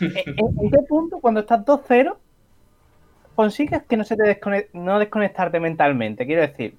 [0.00, 2.16] ¿En, ¿En, qué punto, cuando estás 2-0,
[3.34, 6.26] consigues que no se te desconect no desconectarte mentalmente?
[6.26, 6.76] Quiero decir,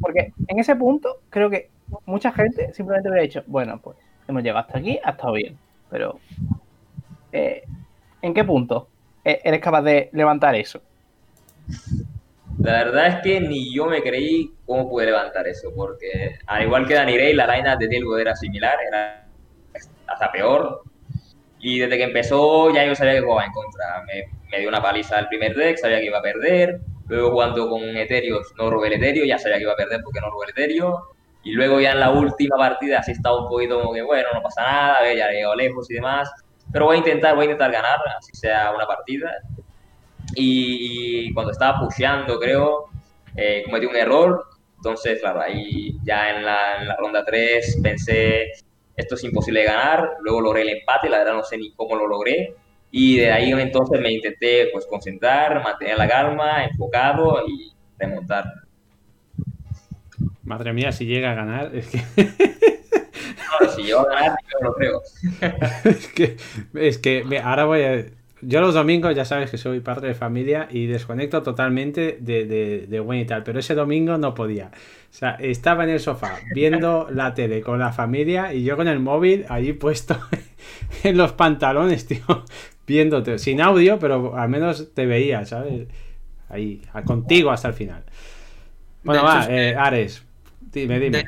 [0.00, 1.70] porque en ese punto creo que
[2.06, 5.58] mucha gente simplemente hubiera dicho, bueno, pues hemos llegado hasta aquí, ha estado bien,
[5.90, 6.18] pero
[7.32, 7.64] eh,
[8.22, 8.88] ¿en qué punto
[9.24, 10.80] eres capaz de levantar eso?
[12.58, 16.86] La verdad es que ni yo me creí cómo pude levantar eso, porque al igual
[16.86, 19.26] que Danny Gray, la line de Tilgo era similar, era
[20.06, 20.82] hasta peor.
[21.60, 24.04] Y desde que empezó ya yo sabía que jugaba en contra.
[24.06, 26.80] Me, me dio una paliza al primer deck, sabía que iba a perder.
[27.08, 30.20] Luego jugando con Ethereos, no robé el Ethereum, ya sabía que iba a perder porque
[30.20, 30.94] no robé el Ethereum.
[31.42, 34.42] Y luego ya en la última partida así estaba un poquito como que, bueno, no
[34.42, 36.30] pasa nada, ver, ya llegado lejos y demás.
[36.70, 39.32] Pero voy a intentar, voy a intentar ganar, así sea una partida.
[40.34, 42.88] Y, cuando estaba pusheando, creo,
[43.36, 44.44] eh, cometí un error.
[44.76, 48.52] Entonces, claro, ahí ya en la, en la ronda 3 pensé,
[48.98, 50.16] esto es imposible de ganar.
[50.20, 52.54] Luego logré el empate, la verdad no sé ni cómo lo logré.
[52.90, 58.44] Y de ahí entonces me intenté pues concentrar, mantener la calma, enfocado y remontar.
[60.42, 61.98] Madre mía, si llega a ganar, es que...
[63.60, 65.02] no, si llega a ganar, yo no lo creo.
[65.84, 66.36] es que,
[66.74, 68.04] es que ahora voy a...
[68.40, 72.86] Yo los domingos ya sabes que soy parte de familia y desconecto totalmente de, de,
[72.86, 74.70] de y tal, pero ese domingo no podía.
[75.10, 78.88] O sea, estaba en el sofá viendo la tele con la familia y yo con
[78.88, 80.18] el móvil allí puesto
[81.02, 82.44] en los pantalones, tío,
[82.86, 85.88] viéndote, sin audio, pero al menos te veía, ¿sabes?
[86.48, 88.04] Ahí, contigo hasta el final.
[89.02, 90.22] Bueno, va, eh, Ares,
[90.60, 91.24] dime, dime.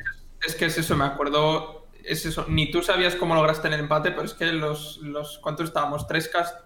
[0.47, 4.11] es que es eso, me acuerdo, es eso, ni tú sabías cómo lograste el empate,
[4.11, 6.07] pero es que los, los ¿cuántos estábamos?
[6.07, 6.61] Tres cast,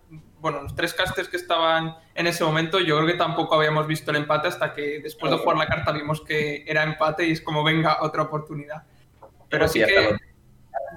[0.45, 4.11] bueno, los tres casters que estaban en ese momento, yo creo que tampoco habíamos visto
[4.11, 7.41] el empate hasta que después de jugar la carta vimos que era empate y es
[7.41, 8.83] como, venga, otra oportunidad.
[9.49, 10.19] Pero sí que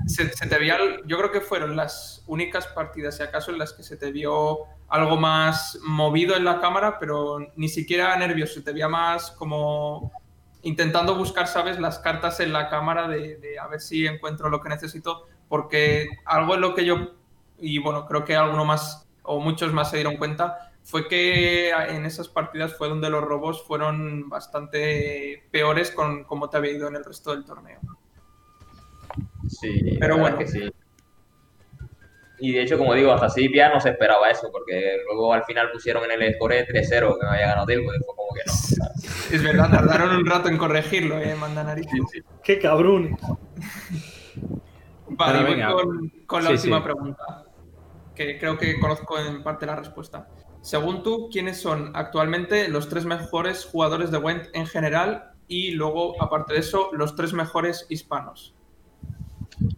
[0.06, 3.84] se, te veía, yo creo que fueron las únicas partidas, si acaso, en las que
[3.84, 8.74] se te vio algo más movido en la cámara, pero ni siquiera nervioso, se te
[8.74, 10.12] veía más como
[10.62, 14.68] intentando buscar, ¿sabes?, las cartas en la cámara de, a ver si encuentro lo que
[14.68, 17.14] necesito, porque algo en lo que yo,
[17.58, 22.06] y bueno, creo que alguno más o muchos más se dieron cuenta, fue que en
[22.06, 26.96] esas partidas fue donde los robos fueron bastante peores con cómo te había ido en
[26.96, 27.80] el resto del torneo.
[29.50, 30.38] Sí, pero bueno.
[30.38, 30.72] Que sí.
[32.40, 35.72] Y de hecho, como digo, hasta Sipia no se esperaba eso, porque luego al final
[35.72, 38.54] pusieron en el score 3-0 que me había ganado Tilbo, y fue como que no.
[39.36, 41.86] Es verdad, tardaron un rato en corregirlo, eh, Mandanari.
[42.44, 43.18] Qué cabrón.
[45.10, 47.44] Vale, voy con, con la última pregunta,
[48.18, 50.28] que creo que conozco en parte la respuesta.
[50.62, 56.22] Según tú, ¿quiénes son actualmente los tres mejores jugadores de Went en general y luego,
[56.22, 58.56] aparte de eso, los tres mejores hispanos?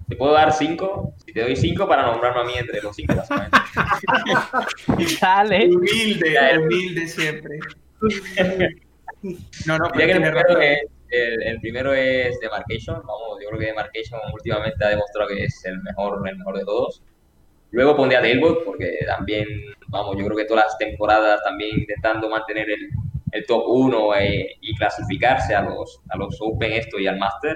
[0.08, 3.16] Te puedo dar cinco, si te doy cinco para nombrarme a mí entre los cinco,
[3.16, 3.58] básicamente.
[5.22, 5.68] Dale.
[5.68, 7.60] Humilde, humilde siempre.
[9.66, 10.80] no, no, pero el primero, es,
[11.10, 12.96] el, primero es Demarcation.
[12.98, 16.66] Vamos, yo creo que Demarcation últimamente ha demostrado que es el mejor, el mejor de
[16.66, 17.04] todos.
[17.72, 19.48] Luego pondría a Tailbot, porque también,
[19.88, 22.90] vamos, yo creo que todas las temporadas también intentando mantener el,
[23.32, 27.56] el top 1 eh, y clasificarse a los, a los Open esto y al Master.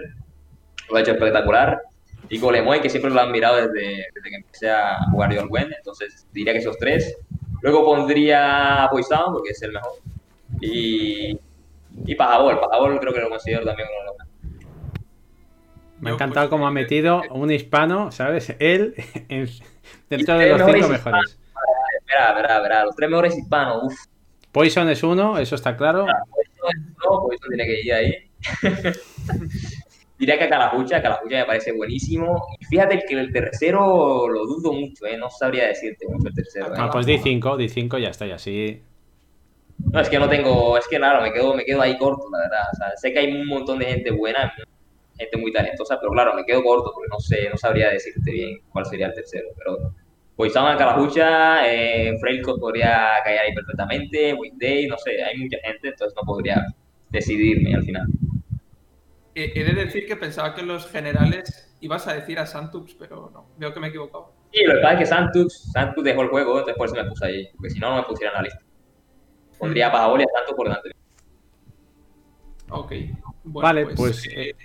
[0.89, 1.81] Lo ha hecho espectacular
[2.29, 5.73] y Golemoy, que siempre lo han mirado desde, desde que empecé a jugar yo al
[5.77, 7.17] entonces diría que esos tres.
[7.61, 9.93] Luego pondría a Poison, porque es el mejor.
[10.61, 11.39] Y,
[12.05, 14.32] y Pajabol, Pajabol creo que lo considero también uno de los mejores.
[16.03, 18.55] Me ha encantado cómo ha metido un hispano, ¿sabes?
[18.59, 18.93] Él
[20.09, 21.39] dentro de los cinco mejores.
[21.99, 22.83] Espera, espera, espera.
[22.85, 23.95] Los tres mejores hispanos, uff.
[24.51, 26.05] Poison es uno, eso está claro.
[26.05, 28.13] Poison es uno, Poison tiene que ir ahí.
[30.19, 32.45] Diría que Calajucha, Calajucha me parece buenísimo.
[32.59, 35.17] Y fíjate que el tercero lo dudo mucho, ¿eh?
[35.17, 36.73] no sabría decirte mucho el tercero.
[36.75, 38.83] Ah, pues di 5, di 5 ya está, y así.
[39.91, 42.39] No, es que no tengo, es que claro, me quedo, me quedo ahí corto, la
[42.39, 42.63] verdad.
[42.71, 44.53] O sea, sé que hay un montón de gente buena,
[45.17, 48.59] gente muy talentosa, pero claro, me quedo corto porque no sé, no sabría decirte bien
[48.69, 49.49] cuál sería el tercero.
[49.57, 49.93] Pero
[50.37, 52.17] en Calajucha, eh,
[52.59, 56.65] podría caer ahí perfectamente, Day, no sé, hay mucha gente, entonces no podría
[57.09, 58.07] decidirme al final.
[59.35, 63.47] He de decir que pensaba que los generales ibas a decir a Santux, pero no,
[63.57, 64.33] veo que me he equivocado.
[64.51, 67.25] Sí, lo que pasa es que Santux, Santux dejó el juego, después se me puse
[67.25, 68.59] ahí, porque si no, no me pusiera en la lista.
[69.57, 70.91] Pondría a Pajabol y a Santux por delante.
[72.69, 72.91] Ok.
[73.43, 74.55] vale, pues, pues eh,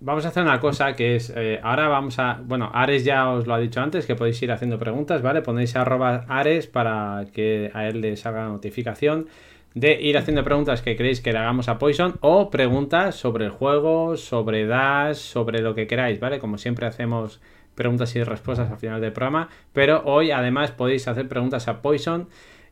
[0.00, 3.46] vamos a hacer una cosa que es, eh, ahora vamos a, bueno, Ares ya os
[3.46, 5.42] lo ha dicho antes, que podéis ir haciendo preguntas, ¿vale?
[5.42, 9.28] Ponéis arroba Ares para que a él le salga la notificación
[9.74, 13.50] de ir haciendo preguntas que queréis que le hagamos a Poison o preguntas sobre el
[13.50, 16.38] juego, sobre Dash, sobre lo que queráis, ¿vale?
[16.38, 17.40] Como siempre hacemos
[17.74, 22.28] preguntas y respuestas al final del programa, pero hoy además podéis hacer preguntas a Poison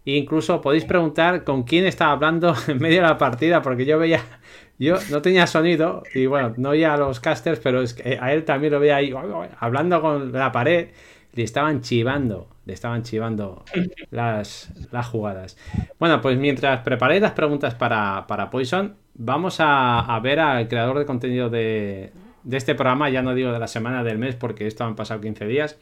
[0.07, 3.99] e incluso podéis preguntar con quién estaba hablando en medio de la partida, porque yo
[3.99, 4.23] veía,
[4.79, 8.33] yo no tenía sonido y bueno, no oía a los casters, pero es que a
[8.33, 9.13] él también lo veía ahí
[9.59, 10.89] hablando con la pared,
[11.33, 13.65] le estaban chivando le estaban chivando
[14.11, 15.57] las, las jugadas.
[15.99, 20.99] Bueno, pues mientras preparéis las preguntas para, para Poison, vamos a, a ver al creador
[20.99, 22.13] de contenido de,
[22.43, 25.21] de este programa, ya no digo de la semana del mes porque esto han pasado
[25.21, 25.79] 15 días.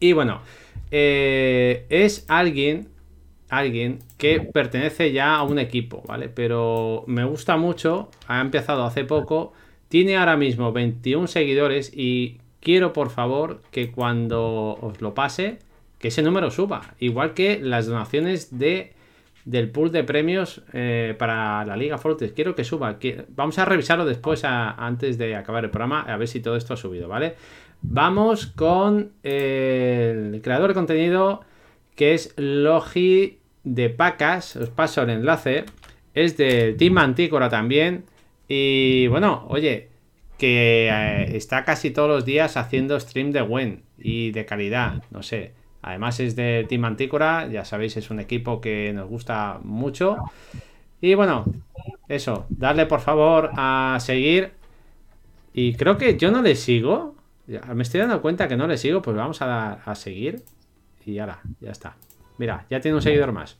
[0.00, 0.42] Y bueno,
[0.90, 2.88] eh, es alguien,
[3.48, 6.28] alguien que pertenece ya a un equipo, ¿vale?
[6.28, 9.52] Pero me gusta mucho, ha empezado hace poco,
[9.88, 15.58] tiene ahora mismo 21 seguidores y quiero por favor que cuando os lo pase,
[15.98, 16.94] que ese número suba.
[16.98, 18.92] Igual que las donaciones de
[19.48, 22.32] del pool de premios eh, para la Liga Fortes.
[22.32, 22.98] Quiero que suba.
[23.30, 26.76] Vamos a revisarlo después antes de acabar el programa, a ver si todo esto ha
[26.76, 27.34] subido, ¿vale?
[27.80, 31.40] Vamos con el creador de contenido
[31.98, 34.54] que es Logi de Pacas.
[34.54, 35.64] Os paso el enlace.
[36.14, 38.04] Es del Team Antícora también.
[38.46, 39.88] Y bueno, oye,
[40.38, 45.02] que eh, está casi todos los días haciendo stream de buen y de calidad.
[45.10, 45.54] No sé.
[45.82, 50.18] Además es de Team Antícora, ya sabéis, es un equipo que nos gusta mucho.
[51.00, 51.46] Y bueno,
[52.08, 54.52] eso, darle por favor a seguir.
[55.52, 57.16] Y creo que yo no le sigo.
[57.74, 60.44] Me estoy dando cuenta que no le sigo, pues vamos a a seguir.
[61.08, 61.96] Y ahora, ya está.
[62.36, 63.56] Mira, ya tiene un seguidor más.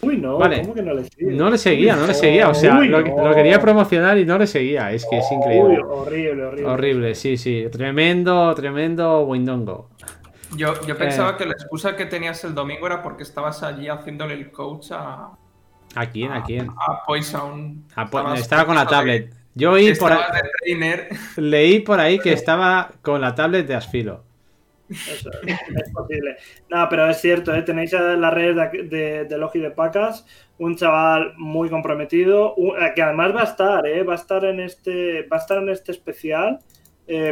[0.00, 1.32] Uy, no, ¿cómo que no le sigue?
[1.32, 2.48] No le seguía, no le seguía.
[2.48, 4.92] O sea, lo, quería promocionar y no le seguía.
[4.92, 5.80] Es que es increíble.
[5.82, 6.70] horrible, horrible.
[6.70, 7.66] Horrible, sí, sí.
[7.70, 9.90] Tremendo, tremendo Windongo.
[10.56, 11.34] Yo, pensaba eh.
[11.38, 15.30] que la excusa que tenías el domingo era porque estabas allí haciéndole el coach a.
[15.96, 16.32] ¿A quién?
[16.32, 16.68] ¿A, quién?
[16.76, 17.84] A Poison.
[18.36, 19.34] estaba con la tablet.
[19.54, 20.20] Yo oí por ahí,
[21.36, 24.24] leí por ahí que estaba con la tablet de Asfilo.
[24.88, 25.24] Es,
[25.92, 26.36] posible.
[26.68, 27.62] No, pero es cierto, ¿eh?
[27.62, 30.26] tenéis en la red de, de, Logi de Pacas
[30.58, 34.02] un chaval muy comprometido, eh, que además va a estar, ¿eh?
[34.02, 36.58] va a estar en este, va a estar en este especial.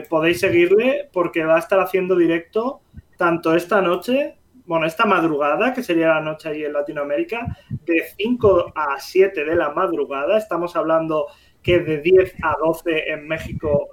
[0.09, 2.81] podéis seguirle porque va a estar haciendo directo
[3.17, 8.73] tanto esta noche, bueno, esta madrugada, que sería la noche ahí en Latinoamérica, de 5
[8.75, 11.27] a 7 de la madrugada, estamos hablando
[11.63, 13.89] que de 10 a 12 en México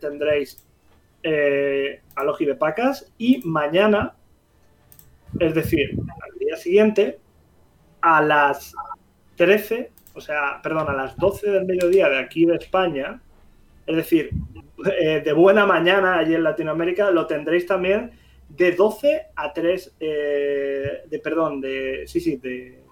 [0.00, 0.66] tendréis
[1.22, 4.14] eh, Aloji de Pacas y mañana,
[5.38, 7.18] es decir, al día siguiente,
[8.00, 8.74] a las
[9.36, 13.20] 13, o sea, perdón, a las 12 del mediodía de aquí de España,
[13.86, 14.30] es decir,
[15.00, 18.12] eh, de buena mañana allí en Latinoamérica, lo tendréis también
[18.48, 22.82] de 12 a 3, eh, de perdón, de, sí, sí, de,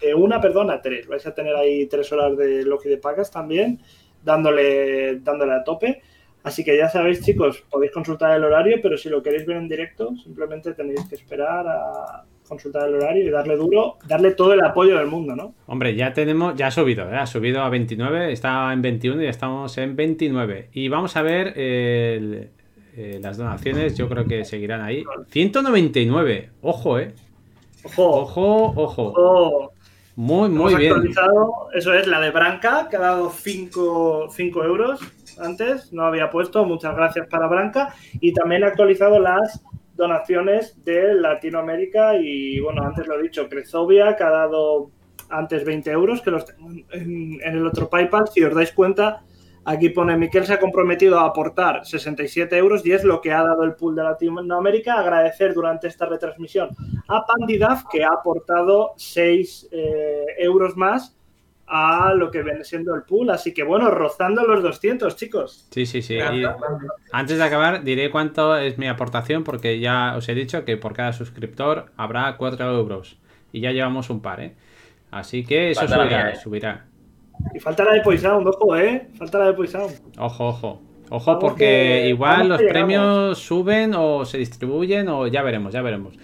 [0.00, 1.06] de una, perdón, a 3.
[1.06, 3.80] Vais a tener ahí 3 horas de Loki de Pacas también,
[4.22, 6.02] dándole, dándole a tope.
[6.42, 9.68] Así que ya sabéis, chicos, podéis consultar el horario, pero si lo queréis ver en
[9.68, 14.60] directo, simplemente tenéis que esperar a consultar el horario y darle duro, darle todo el
[14.60, 15.54] apoyo del mundo, ¿no?
[15.66, 17.16] Hombre, ya tenemos, ya ha subido, ¿eh?
[17.16, 20.70] ha subido a 29, está en 21 y estamos en 29.
[20.72, 22.48] Y vamos a ver el,
[22.96, 25.04] eh, las donaciones yo creo que seguirán ahí.
[25.30, 27.14] 199, ojo, eh.
[27.84, 29.72] Ojo, ojo, ojo.
[30.16, 30.94] Muy, muy bien.
[31.72, 34.28] Eso es, la de Branca, que ha dado 5
[34.64, 35.00] euros
[35.40, 36.64] antes, no había puesto.
[36.64, 37.94] Muchas gracias para Branca.
[38.20, 39.62] Y también ha actualizado las
[39.94, 44.90] donaciones de Latinoamérica y, bueno, antes lo he dicho, Crezovia, que ha dado
[45.28, 48.28] antes 20 euros, que los tengo en el otro PayPal.
[48.28, 49.22] Si os dais cuenta,
[49.64, 53.42] Aquí pone, Miquel se ha comprometido a aportar 67 euros y es lo que ha
[53.42, 54.98] dado el pool de Latinoamérica.
[54.98, 56.70] Agradecer durante esta retransmisión
[57.08, 61.16] a Pandidaf que ha aportado 6 eh, euros más
[61.72, 63.30] a lo que viene siendo el pool.
[63.30, 65.68] Así que bueno, rozando los 200, chicos.
[65.70, 66.18] Sí, sí, sí.
[67.12, 70.92] antes de acabar, diré cuánto es mi aportación porque ya os he dicho que por
[70.92, 73.18] cada suscriptor habrá 4 euros.
[73.52, 74.54] Y ya llevamos un par, ¿eh?
[75.10, 76.86] Así que eso subirá, subirá.
[77.54, 79.08] Y falta la de Poisound, ojo, ¿eh?
[79.16, 79.92] Falta la de Poisound.
[80.18, 80.82] Ojo, ojo.
[81.12, 86.14] Ojo, porque igual los premios suben o se distribuyen o ya veremos, ya veremos.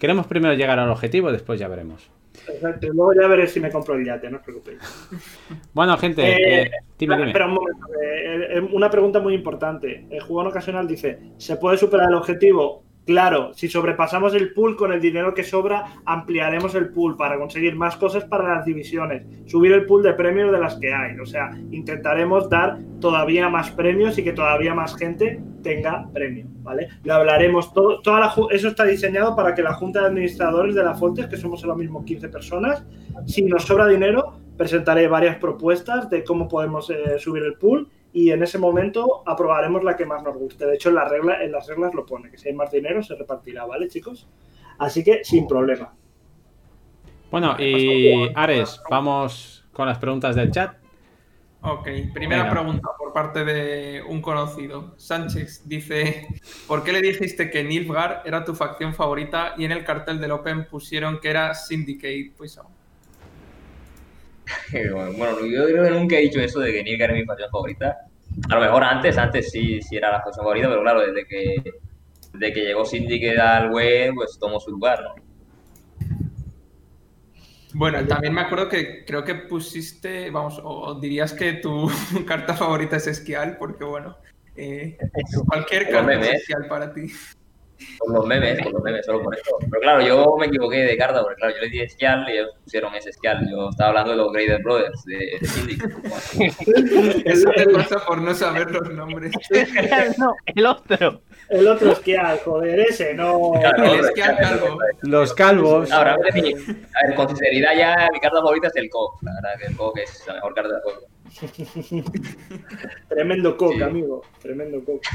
[0.00, 2.10] Queremos primero llegar al objetivo, después ya veremos.
[2.48, 4.78] Exacto, luego ya veré si me compro el yate, no os preocupéis.
[5.72, 7.32] Bueno, gente, eh, eh, dime, dime.
[7.32, 10.06] Pero un momento, eh, una pregunta muy importante.
[10.10, 12.84] El jugador ocasional dice: ¿se puede superar el objetivo?
[13.04, 17.74] Claro, si sobrepasamos el pool con el dinero que sobra, ampliaremos el pool para conseguir
[17.74, 21.18] más cosas para las divisiones, subir el pool de premios de las que hay.
[21.18, 26.88] O sea, intentaremos dar todavía más premios y que todavía más gente tenga premio, ¿vale?
[27.02, 30.94] Lo hablaremos todo, toda eso está diseñado para que la Junta de Administradores de la
[30.94, 32.84] Fontes, que somos ahora mismo 15 personas,
[33.26, 38.30] si nos sobra dinero, presentaré varias propuestas de cómo podemos eh, subir el pool y
[38.30, 40.66] en ese momento aprobaremos la que más nos guste.
[40.66, 43.02] De hecho, en, la regla, en las reglas lo pone, que si hay más dinero
[43.02, 44.28] se repartirá, ¿vale, chicos?
[44.78, 45.94] Así que sin problema.
[47.30, 50.76] Bueno, y Ares, vamos con las preguntas del chat.
[51.62, 52.50] Ok, primera Venga.
[52.50, 54.94] pregunta por parte de un conocido.
[54.98, 56.26] Sánchez dice,
[56.66, 60.32] ¿por qué le dijiste que Nilfgaard era tu facción favorita y en el cartel del
[60.32, 62.32] Open pusieron que era Syndicate?
[62.36, 62.81] Pues no.
[65.16, 67.98] Bueno, yo creo que nunca he dicho eso de que Nilgar es mi facción favorita.
[68.50, 71.62] A lo mejor antes, antes sí, sí era la facción favorita, pero claro, desde que,
[72.32, 75.14] desde que llegó Syndicate al web, pues tomó su lugar, ¿no?
[77.74, 81.90] Bueno, también me acuerdo que creo que pusiste, vamos, o dirías que tu
[82.26, 84.16] carta favorita es Esquial, porque bueno,
[84.56, 84.98] eh,
[85.46, 86.40] cualquier carta es.
[86.40, 87.06] Esquial para ti.
[87.98, 89.56] Por los memes, por los memes, solo por eso.
[89.60, 92.50] Pero claro, yo me equivoqué de carta, porque claro, yo le di Esquial y ellos
[92.64, 93.46] pusieron ese Esquial.
[93.50, 95.94] Yo estaba hablando de los Greater Brothers, de, de Syndicate.
[97.30, 99.32] Eso te pasa por no saber los nombres.
[100.18, 101.22] no, el otro.
[101.48, 103.52] El otro esquial, joder, ese, no.
[103.60, 104.78] Claro, El Esquial calvo.
[105.02, 105.92] Los calvos.
[105.92, 109.18] Ahora, a ver, mi- a ver, con sinceridad ya mi carta favorita es el COG.
[109.22, 111.00] La verdad que el COG es la mejor carta del juego.
[113.08, 113.82] Tremendo Sí.
[113.82, 114.22] amigo.
[114.40, 115.08] Tremendo coque.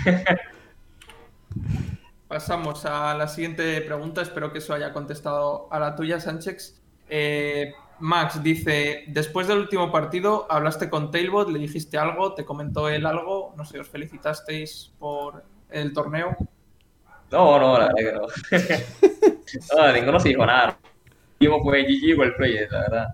[2.28, 4.22] Pasamos a la siguiente pregunta.
[4.22, 6.82] Espero que eso haya contestado a la tuya, Sánchez.
[7.10, 12.90] Eh, Max dice: Después del último partido, hablaste con Tailbot, le dijiste algo, te comentó
[12.90, 16.36] él algo, no sé, os felicitasteis por el torneo.
[17.32, 17.88] No, no, no.
[19.78, 20.78] no, ninguno se dijo nada.
[21.40, 23.08] El último fue GG el Player, la verdad.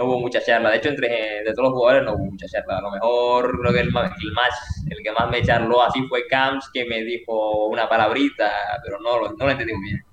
[0.00, 0.70] No hubo mucha charla.
[0.70, 2.78] De hecho, entre de todos los jugadores no hubo mucha charla.
[2.78, 6.70] A lo mejor creo que el, el el que más me charló así fue Camps,
[6.72, 8.50] que me dijo una palabrita,
[8.82, 10.04] pero no, no lo entendí muy bien.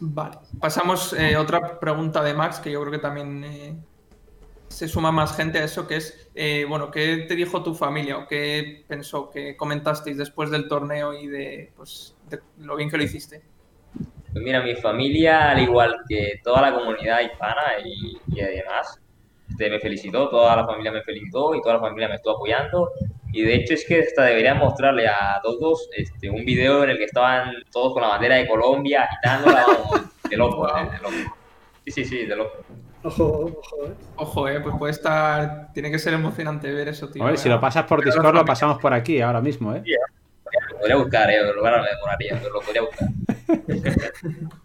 [0.00, 0.38] Vale.
[0.58, 3.76] Pasamos eh, otra pregunta de Max, que yo creo que también eh,
[4.68, 8.16] se suma más gente a eso, que es, eh, bueno, ¿qué te dijo tu familia
[8.16, 12.96] o qué pensó, qué comentasteis después del torneo y de, pues, de lo bien que
[12.96, 13.51] lo hiciste?
[14.32, 19.00] Pues mira, mi familia, al igual que toda la comunidad hispana y, y además,
[19.52, 22.90] este, me felicitó, toda la familia me felicitó y toda la familia me estuvo apoyando.
[23.32, 26.98] Y de hecho es que hasta debería mostrarle a todos este, un video en el
[26.98, 29.66] que estaban todos con la bandera de Colombia agitándola,
[30.30, 31.36] de loco, eh, de loco.
[31.84, 32.58] Sí, sí, sí, de loco.
[33.04, 33.24] Ojo,
[33.58, 33.94] ojo, eh.
[34.16, 37.22] Ojo, eh, pues puede estar, tiene que ser emocionante ver eso, tío.
[37.22, 39.82] A ver, si lo pasas por Discord, lo pasamos por aquí ahora mismo, ¿eh?
[39.84, 40.21] Lo
[40.82, 43.08] podría buscar, eh, lo demoraría, pero lo podría buscar.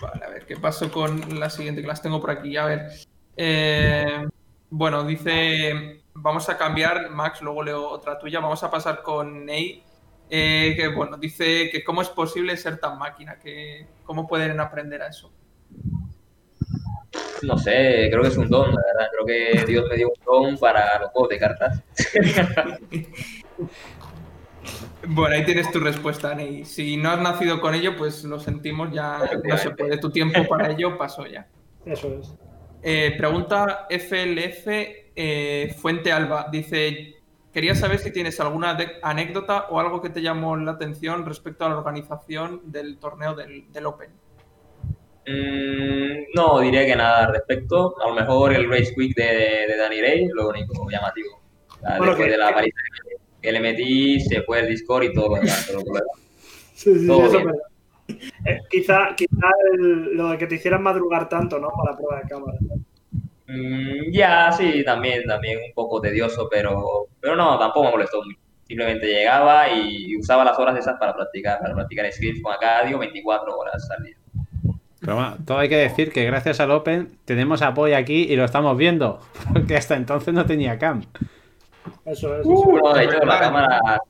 [0.00, 1.82] Vale, a ver, ¿qué pasó con la siguiente?
[1.82, 2.56] Que las tengo por aquí.
[2.56, 2.88] A ver.
[3.36, 4.26] Eh,
[4.70, 5.98] bueno, dice.
[6.14, 8.40] Vamos a cambiar, Max, luego leo otra tuya.
[8.40, 9.84] Vamos a pasar con Ney.
[10.28, 15.02] eh, que bueno, dice que cómo es posible ser tan máquina, que cómo pueden aprender
[15.02, 15.30] a eso.
[17.42, 19.08] No sé, creo que es un don, la verdad.
[19.12, 21.82] Creo que Dios me dio un don para los juegos de cartas.
[25.06, 26.64] Bueno, ahí tienes tu respuesta, Ney.
[26.64, 29.96] Si no has nacido con ello, pues lo sentimos, ya no se puede.
[29.98, 31.46] Tu tiempo para ello pasó ya.
[31.86, 32.34] Eso es.
[32.82, 34.66] Eh, pregunta FLF
[35.16, 36.48] eh, Fuente Alba.
[36.52, 37.14] Dice,
[37.52, 41.70] quería saber si tienes alguna anécdota o algo que te llamó la atención respecto a
[41.70, 44.10] la organización del torneo del, del Open.
[45.26, 47.94] Mm, no, diría que nada al respecto.
[48.02, 51.40] A lo mejor el Race Quick de, de Danny Ray, lo único llamativo.
[51.80, 52.70] Bueno, después que- de la que,
[53.40, 55.64] que le metí, se fue el Discord y todo lo demás.
[55.66, 56.02] pero lo demás.
[56.74, 57.60] Sí, sí, sí, Todo eso verdad.
[58.46, 61.68] Eh, quizá quizá el- lo de que te hicieran madrugar tanto, ¿no?
[61.68, 62.58] Para la prueba de cámara.
[63.46, 68.38] Mm, ya, sí, también, también un poco tedioso, pero, pero no, tampoco me molestó mucho.
[68.66, 73.58] Simplemente llegaba y usaba las horas esas para practicar, para practicar scripts con Acadio 24
[73.58, 74.16] horas al día.
[75.00, 78.44] Pero bueno, todo hay que decir que gracias al Open tenemos apoyo aquí y lo
[78.44, 79.20] estamos viendo.
[79.52, 81.02] Porque hasta entonces no tenía cam.
[82.04, 82.46] Eso es.
[82.46, 84.08] Uh, no, de es hecho, la cámara ahí.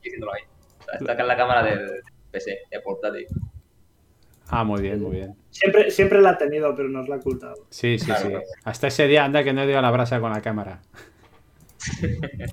[0.79, 3.27] O sea, está acá en la cámara del PC, de portátil.
[4.49, 5.35] Ah, muy bien, muy bien.
[5.49, 7.55] Siempre, siempre la ha tenido, pero nos la ha ocultado.
[7.69, 8.27] Sí, sí, Claro, sí.
[8.29, 8.45] claro.
[8.65, 10.81] Hasta ese día anda que no dio la brasa con la cámara.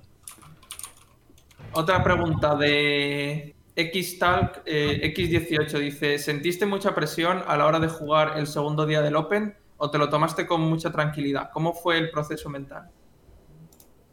[1.73, 8.39] Otra pregunta de Xtalk eh, X18 dice, ¿sentiste mucha presión a la hora de jugar
[8.39, 11.51] el segundo día del Open o te lo tomaste con mucha tranquilidad?
[11.53, 12.91] ¿Cómo fue el proceso mental?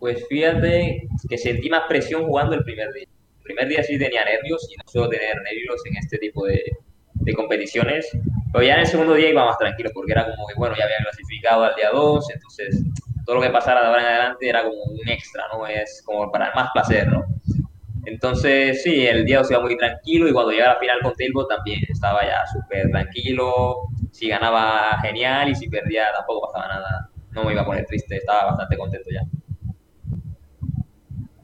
[0.06, 3.08] Pues fíjate que sentí más presión jugando el primer día.
[3.38, 6.62] El primer día sí tenía nervios y no suelo tener nervios en este tipo de,
[7.16, 8.08] de competiciones.
[8.54, 10.84] Pero ya en el segundo día iba más tranquilo porque era como que, bueno, ya
[10.84, 12.84] había clasificado al día 2, entonces
[13.26, 15.66] todo lo que pasara de ahora en adelante era como un extra, ¿no?
[15.66, 17.26] Es como para más placer, ¿no?
[18.06, 21.16] Entonces, sí, el día 2 iba muy tranquilo y cuando llegaba a la final con
[21.16, 23.88] Tailbot también estaba ya súper tranquilo.
[24.12, 27.10] Si ganaba, genial, y si perdía tampoco pasaba nada.
[27.32, 29.22] No me iba a poner triste, estaba bastante contento ya.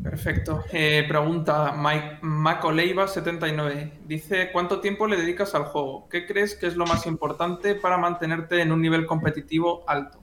[0.03, 0.63] Perfecto.
[0.71, 3.91] Eh, pregunta Mike Macoleiva79.
[4.05, 6.07] Dice, ¿cuánto tiempo le dedicas al juego?
[6.09, 10.19] ¿Qué crees que es lo más importante para mantenerte en un nivel competitivo alto?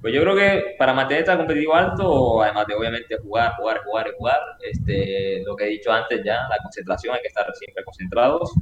[0.00, 4.06] Pues yo creo que para mantener este competitivo alto, además de obviamente jugar, jugar, jugar
[4.16, 8.54] jugar, este, lo que he dicho antes ya, la concentración, hay que estar siempre concentrados.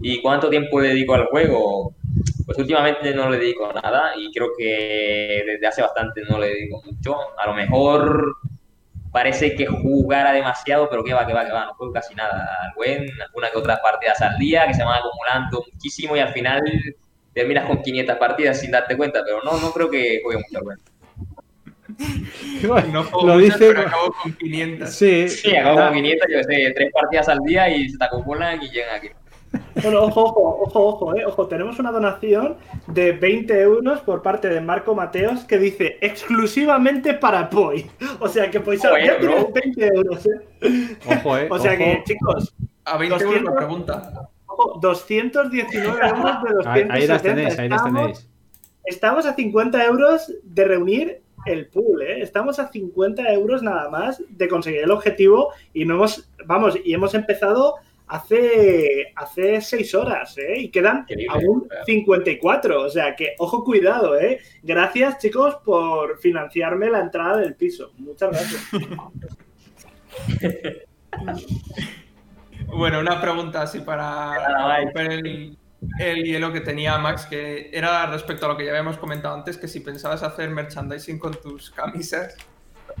[0.00, 1.94] ¿Y cuánto tiempo dedico al juego?
[2.46, 6.82] Pues últimamente no le dedico nada y creo que desde hace bastante no le dedico
[6.84, 7.16] mucho.
[7.38, 8.36] A lo mejor
[9.12, 12.56] parece que jugara demasiado, pero que va, que va, que va, no juego casi nada.
[12.62, 16.32] Al buen, algunas que otras partidas al día que se van acumulando muchísimo y al
[16.32, 16.60] final
[17.32, 20.78] terminas con 500 partidas sin darte cuenta, pero no, no creo que juegue mucho al
[22.92, 24.90] No lo dice, pero acabo con 500.
[24.90, 28.62] Sí, sí acabo con 500, yo sé, tres partidas al día y se te acumulan
[28.62, 29.08] y llegan aquí.
[29.82, 32.56] Bueno, ojo, ojo, ojo, ojo, eh, ojo, tenemos una donación
[32.86, 37.90] de 20 euros por parte de Marco Mateos que dice exclusivamente para Poi.
[38.20, 40.96] O sea que pues ya tienes 20 euros, eh.
[41.06, 41.48] Ojo, eh.
[41.50, 42.54] O sea que, chicos.
[42.84, 44.12] A 20 euros la pregunta.
[44.80, 46.94] 219 euros de 270.
[46.94, 48.28] Ahí, las tenéis, ahí las tenéis.
[48.84, 52.22] Estamos a 50 euros de reunir el pool, ¿eh?
[52.22, 56.92] Estamos a 50 euros nada más de conseguir el objetivo y no hemos, vamos, y
[56.92, 57.76] hemos empezado
[58.10, 60.58] hace, hace 6 horas, ¿eh?
[60.58, 64.40] Y quedan aún 54, o sea que, ojo, cuidado, ¿eh?
[64.62, 67.92] Gracias, chicos, por financiarme la entrada del piso.
[67.98, 68.68] Muchas gracias.
[72.66, 75.24] Bueno, una pregunta así para romper
[75.98, 79.56] el, hielo que tenía Max, que era respecto a lo que ya habíamos comentado antes,
[79.56, 82.36] que si pensabas hacer merchandising con tus camisas,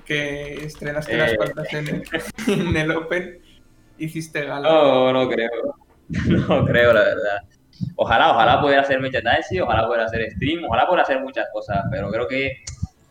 [0.04, 2.02] que estrenaste las cuantas en,
[2.48, 3.39] en, el Open,
[4.00, 4.68] hiciste gala.
[4.68, 5.50] No, no creo.
[6.48, 7.42] No creo, la verdad.
[7.94, 12.10] Ojalá, ojalá pudiera hacer merchandising, ojalá pudiera hacer stream, ojalá pudiera hacer muchas cosas, pero
[12.10, 12.64] creo que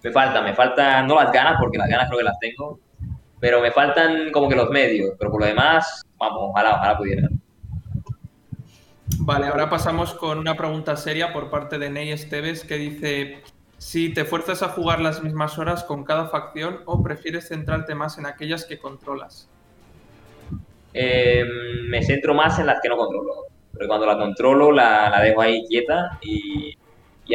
[0.04, 2.80] me falta, me faltan, no las ganas, porque las ganas creo que las tengo,
[3.40, 7.30] pero me faltan como que los medios, pero por lo demás, vamos, ojalá, ojalá pudiera.
[9.20, 13.44] Vale, ahora pasamos con una pregunta seria por parte de Ney Esteves que dice
[13.78, 18.18] si te fuerzas a jugar las mismas horas con cada facción o prefieres centrarte más
[18.18, 19.50] en aquellas que controlas.
[20.94, 21.46] Eh,
[21.88, 25.64] me centro más en las que no controlo, porque cuando la controlo la, dejo ahí
[25.68, 26.76] quieta y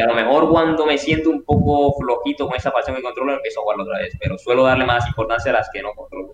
[0.01, 3.60] a lo mejor cuando me siento un poco flojito con esa pasión que controlo, empiezo
[3.60, 4.16] a jugarlo otra vez.
[4.20, 6.32] Pero suelo darle más importancia a las que no controlo.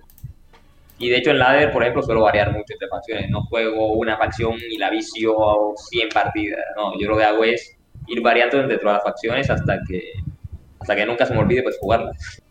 [0.98, 3.28] Y de hecho en ladder, por ejemplo, suelo variar mucho entre facciones.
[3.30, 5.34] No juego una facción y la vicio
[5.76, 6.60] 100 partidas.
[6.76, 7.76] No, yo lo que hago es
[8.06, 10.12] ir variando entre todas las facciones hasta que,
[10.78, 12.42] hasta que nunca se me olvide pues jugarlas.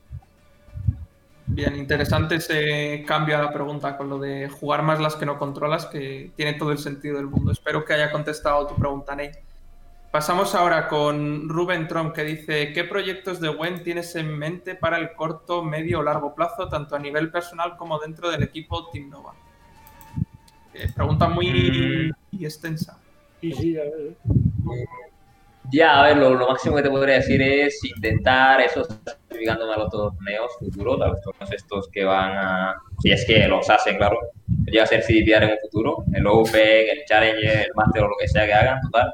[1.51, 5.39] Bien, interesante ese cambio a la pregunta con lo de jugar más las que no
[5.39, 7.51] controlas, que tiene todo el sentido del mundo.
[7.51, 9.31] Espero que haya contestado tu pregunta, Ney.
[10.11, 14.97] Pasamos ahora con Rubén Trump que dice, ¿qué proyectos de WEN tienes en mente para
[14.97, 19.09] el corto, medio o largo plazo, tanto a nivel personal como dentro del equipo Team
[19.09, 19.33] Nova?
[20.73, 22.43] Eh, pregunta muy mm.
[22.43, 22.99] extensa.
[23.41, 24.15] Sí, sí, a ver.
[25.71, 28.87] Ya, a ver, lo, máximo que te podría decir es intentar eso,
[29.29, 33.47] clasificándome a los torneos futuros, a los torneos estos que van a, si es que
[33.47, 34.17] los hacen, claro,
[34.65, 38.15] llega a ser CDPR en un futuro, el Open, el Challenger, el Master o lo
[38.19, 39.13] que sea que hagan, total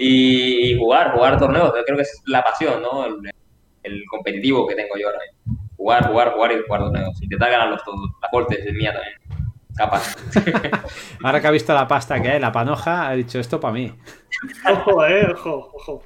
[0.00, 1.72] y, jugar, jugar torneos.
[1.76, 3.04] Yo creo que es la pasión, ¿no?
[3.04, 5.60] El, competitivo que tengo yo ahora mismo.
[5.76, 7.22] Jugar, jugar, jugar y jugar torneos.
[7.22, 8.10] Intentar ganarlos todos.
[8.22, 9.14] La corte es mía también.
[9.76, 10.16] Capaz.
[11.22, 13.92] ahora que ha visto la pasta que hay, la panoja, ha dicho esto para mí.
[14.70, 16.02] Ojo, eh, ojo, ojo.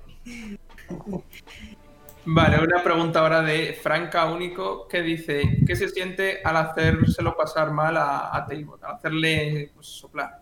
[2.26, 7.70] Vale, una pregunta ahora de Franca Único que dice, ¿qué se siente al hacérselo pasar
[7.70, 8.78] mal a, a Taylor?
[8.82, 10.40] Al hacerle pues, soplar.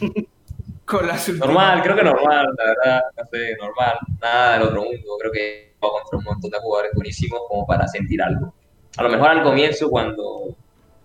[1.38, 3.96] Normal, creo que normal, la verdad, no sé, normal.
[4.20, 5.16] Nada del otro mundo.
[5.18, 8.52] Creo que va contra un montón de jugadores buenísimos como para sentir algo.
[8.98, 10.54] A lo mejor al comienzo, cuando,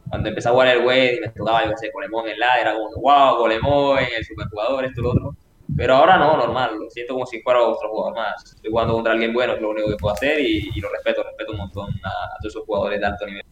[0.10, 2.74] cuando empecé a jugar el web y me tocaba, yo sé, Golemón en la, era
[2.74, 5.36] como, wow, Golemón, el superjugador, esto y lo otro.
[5.76, 8.54] Pero ahora no, normal, lo siento como si fuera otro jugador más.
[8.56, 11.52] Estoy jugando contra alguien bueno, es lo único que puedo hacer y, lo respeto, respeto
[11.52, 13.44] un montón a todos esos jugadores de alto nivel.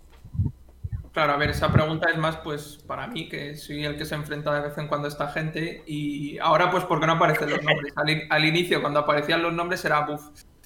[1.12, 4.16] Claro, a ver, esa pregunta es más pues para mí, que soy el que se
[4.16, 5.84] enfrenta de vez en cuando a esta gente.
[5.86, 7.94] Y ahora, pues, ¿por qué no aparecen los nombres?
[8.30, 10.22] Al, inicio, cuando aparecían los nombres, era buf,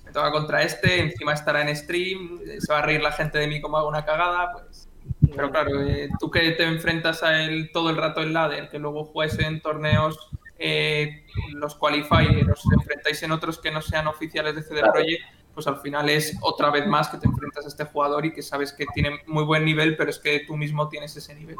[0.06, 3.48] me toca contra este, encima estará en stream, se va a reír la gente de
[3.48, 4.90] mí como hago una cagada, pues.
[5.36, 8.80] Pero claro, eh, tú que te enfrentas a él todo el rato en ladder, que
[8.80, 10.18] luego juegues en torneos,
[10.60, 11.24] eh,
[11.54, 15.24] los qualifiers, os enfrentáis en otros que no sean oficiales de CD Projekt
[15.60, 18.42] pues al final es otra vez más que te enfrentas a este jugador y que
[18.42, 21.58] sabes que tiene muy buen nivel, pero es que tú mismo tienes ese nivel.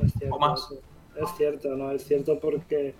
[0.00, 0.72] Es cierto, o más.
[1.16, 1.90] Es cierto, ¿no?
[1.90, 2.94] Es cierto porque,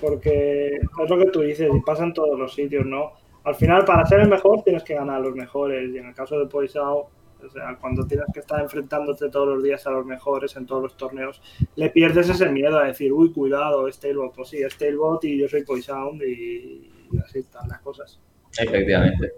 [0.00, 3.12] porque es lo que tú dices y pasa en todos los sitios, ¿no?
[3.44, 5.94] Al final, para ser el mejor, tienes que ganar a los mejores.
[5.94, 7.10] Y en el caso de Poisao,
[7.44, 10.82] o sea, cuando tienes que estar enfrentándote todos los días a los mejores en todos
[10.82, 11.40] los torneos,
[11.76, 14.34] le pierdes ese miedo a decir, uy, cuidado, es Tailbot.
[14.34, 18.18] Pues sí, es Tailbot y yo soy Poisound y, y así están las cosas.
[18.58, 19.34] Efectivamente.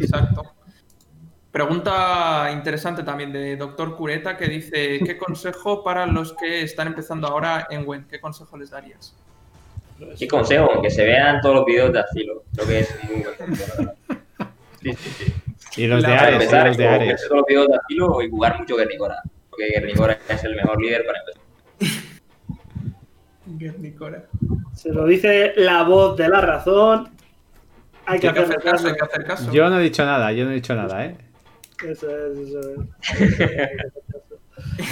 [0.00, 0.42] Exacto.
[1.50, 7.26] Pregunta interesante también de Doctor Cureta que dice, ¿qué consejo para los que están empezando
[7.26, 8.06] ahora en WEN?
[8.08, 9.16] ¿Qué consejo les darías?
[10.16, 10.80] ¿Qué consejo?
[10.80, 12.44] Que se vean todos los vídeos de Asilo.
[12.54, 13.92] Creo que es muy buen consejo.
[14.80, 15.49] Sí, sí, sí.
[15.76, 17.22] Y los de Ares, y empezar, los de Ares.
[17.28, 19.22] todos los vídeos de Asilo y jugar mucho Guernicora.
[19.48, 21.42] Porque Guernicora es el mejor líder para empezar.
[23.46, 24.24] Guernicora.
[24.74, 27.10] Se lo dice la voz de la razón.
[28.06, 28.88] Hay que Hay que hacer caso, caso.
[28.88, 29.52] hay que hacer caso.
[29.52, 31.16] Yo no he dicho nada, yo no he dicho nada, ¿eh?
[31.86, 33.70] Eso es, eso es.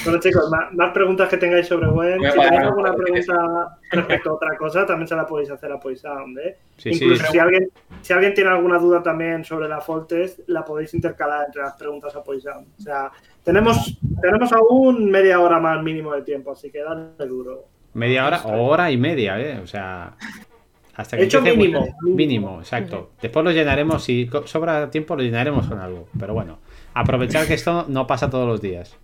[0.05, 4.35] Bueno, chicos, más, más preguntas que tengáis sobre a Si tenéis alguna pregunta respecto a
[4.35, 6.57] otra cosa, también se la podéis hacer a Poisound, ¿eh?
[6.77, 7.05] Sí, sí.
[7.05, 7.71] Incluso si alguien,
[8.03, 11.75] si alguien tiene alguna duda también sobre la Fall Test, la podéis intercalar entre las
[11.75, 12.67] preguntas a Poisound.
[12.79, 13.11] O sea,
[13.45, 17.65] tenemos, tenemos aún media hora más mínimo de tiempo, así que dale duro.
[17.95, 19.59] Media hora o hora y media, ¿eh?
[19.63, 20.15] O sea.
[20.95, 22.59] Hasta que Hecho mínimo, Mínimo, mínimo.
[22.59, 23.13] exacto.
[23.23, 26.09] Después lo llenaremos, si sobra tiempo, lo llenaremos con algo.
[26.19, 26.59] Pero bueno,
[26.93, 28.97] aprovechar que esto no pasa todos los días.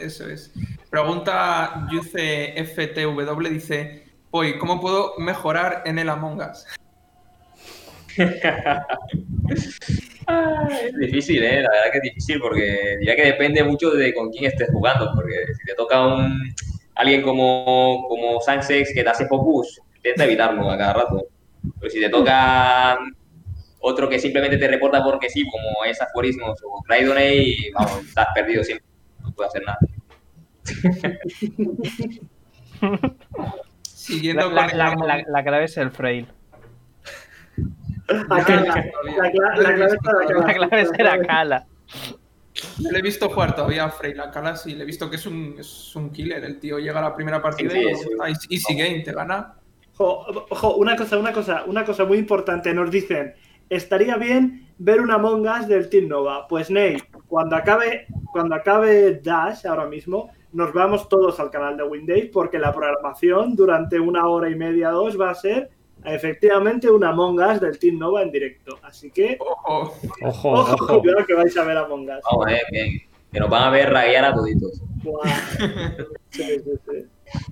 [0.00, 0.52] Eso es.
[0.90, 6.66] Pregunta Yuce FTW, dice, Poi, ¿cómo puedo mejorar en el Among Us?
[10.84, 11.62] Es difícil, ¿eh?
[11.62, 15.10] La verdad que es difícil porque diría que depende mucho de con quién estés jugando.
[15.14, 16.54] Porque si te toca un
[16.94, 21.26] alguien como, como Sansex que te hace focus, intenta evitarlo a cada rato.
[21.78, 22.98] Pero si te toca
[23.80, 28.62] otro que simplemente te reporta porque sí, como es Aforismos o Raidoney, vamos, estás perdido
[28.62, 28.89] siempre.
[29.46, 29.78] Hacer nada.
[33.82, 36.26] Siguiendo La, con la- el la- la- la clave es el frail.
[38.08, 41.66] La, clave está la La clave es la cala.
[42.82, 45.16] No le he visto jugar todavía a Frey la cala, sí, le he visto que
[45.16, 46.44] es un, es un killer.
[46.44, 49.54] El tío llega a la primera partida Sí, y sí, easy game, te gana.
[49.96, 52.74] Ojo, una cosa, una cosa, una cosa muy importante.
[52.74, 53.34] Nos dicen,
[53.68, 56.48] estaría bien ver una Among Us del Team Nova.
[56.48, 56.96] Pues Ney,
[57.28, 62.58] cuando acabe, cuando acabe Dash ahora mismo, nos vamos todos al canal de Winday porque
[62.58, 65.70] la programación durante una hora y media, dos, va a ser
[66.04, 68.78] efectivamente una Among Us del Team Nova en directo.
[68.82, 69.92] Así que, Ojo.
[70.22, 71.00] Ojo, ojo, ojo.
[71.00, 72.24] cuidado que vais a ver Among Us.
[72.30, 74.82] Vamos, eh, que, que nos van a ver raguear a toditos.
[75.02, 75.24] Buah.
[76.30, 77.06] Sí, sí, sí.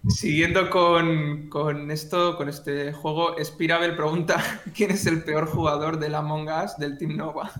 [0.09, 4.37] Siguiendo con, con esto, con este juego, Spirabel pregunta
[4.77, 7.51] quién es el peor jugador del Among Us del Team Nova.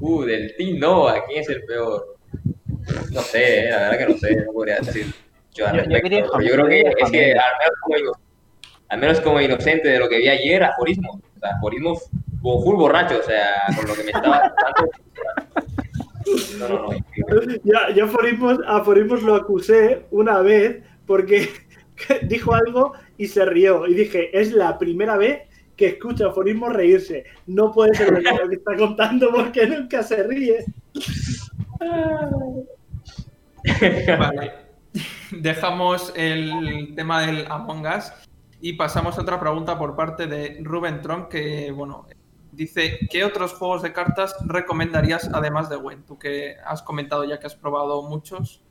[0.00, 2.16] Uh, del Team Nova, ¿quién es el peor?
[3.12, 5.12] No sé, eh, la verdad que no sé, no podría decir
[5.54, 6.08] yo al Yo- yo respecto.
[6.08, 8.12] diría pero yo creo que es al menos, como, ino-
[8.88, 11.20] al menos como inocente de lo que vi ayer, aforismo.
[11.36, 12.00] O sea, aforismo
[12.42, 14.90] como full borracho, o sea, con lo que me estaba contando.
[16.58, 16.90] No, no, no.
[17.64, 21.48] Ya, yo aforismos, aforismos lo acusé una vez porque
[22.28, 23.88] dijo algo y se rió.
[23.88, 27.24] Y dije, es la primera vez que escucho a aforismos reírse.
[27.46, 30.64] No puede ser lo que está contando porque nunca se ríe.
[34.18, 34.52] Vale.
[35.32, 38.12] Dejamos el tema del Among Us
[38.60, 42.06] y pasamos a otra pregunta por parte de Ruben Tron que, bueno,
[42.50, 46.04] dice, ¿qué otros juegos de cartas recomendarías además de Gwen?
[46.04, 48.62] Tú que has comentado ya que has probado muchos.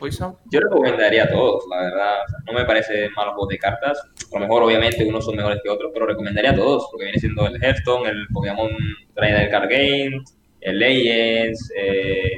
[0.00, 0.36] Poison.
[0.50, 2.14] Yo recomendaría a todos, la verdad.
[2.24, 4.00] O sea, no me parece malos juegos de cartas.
[4.00, 6.88] A lo mejor, obviamente, unos son mejores que otros, pero recomendaría a todos.
[6.92, 8.70] Lo que viene siendo el Hearthstone, el Pokémon
[9.14, 10.24] Trainer Card Game,
[10.62, 11.70] el Legends.
[11.76, 12.32] Eh...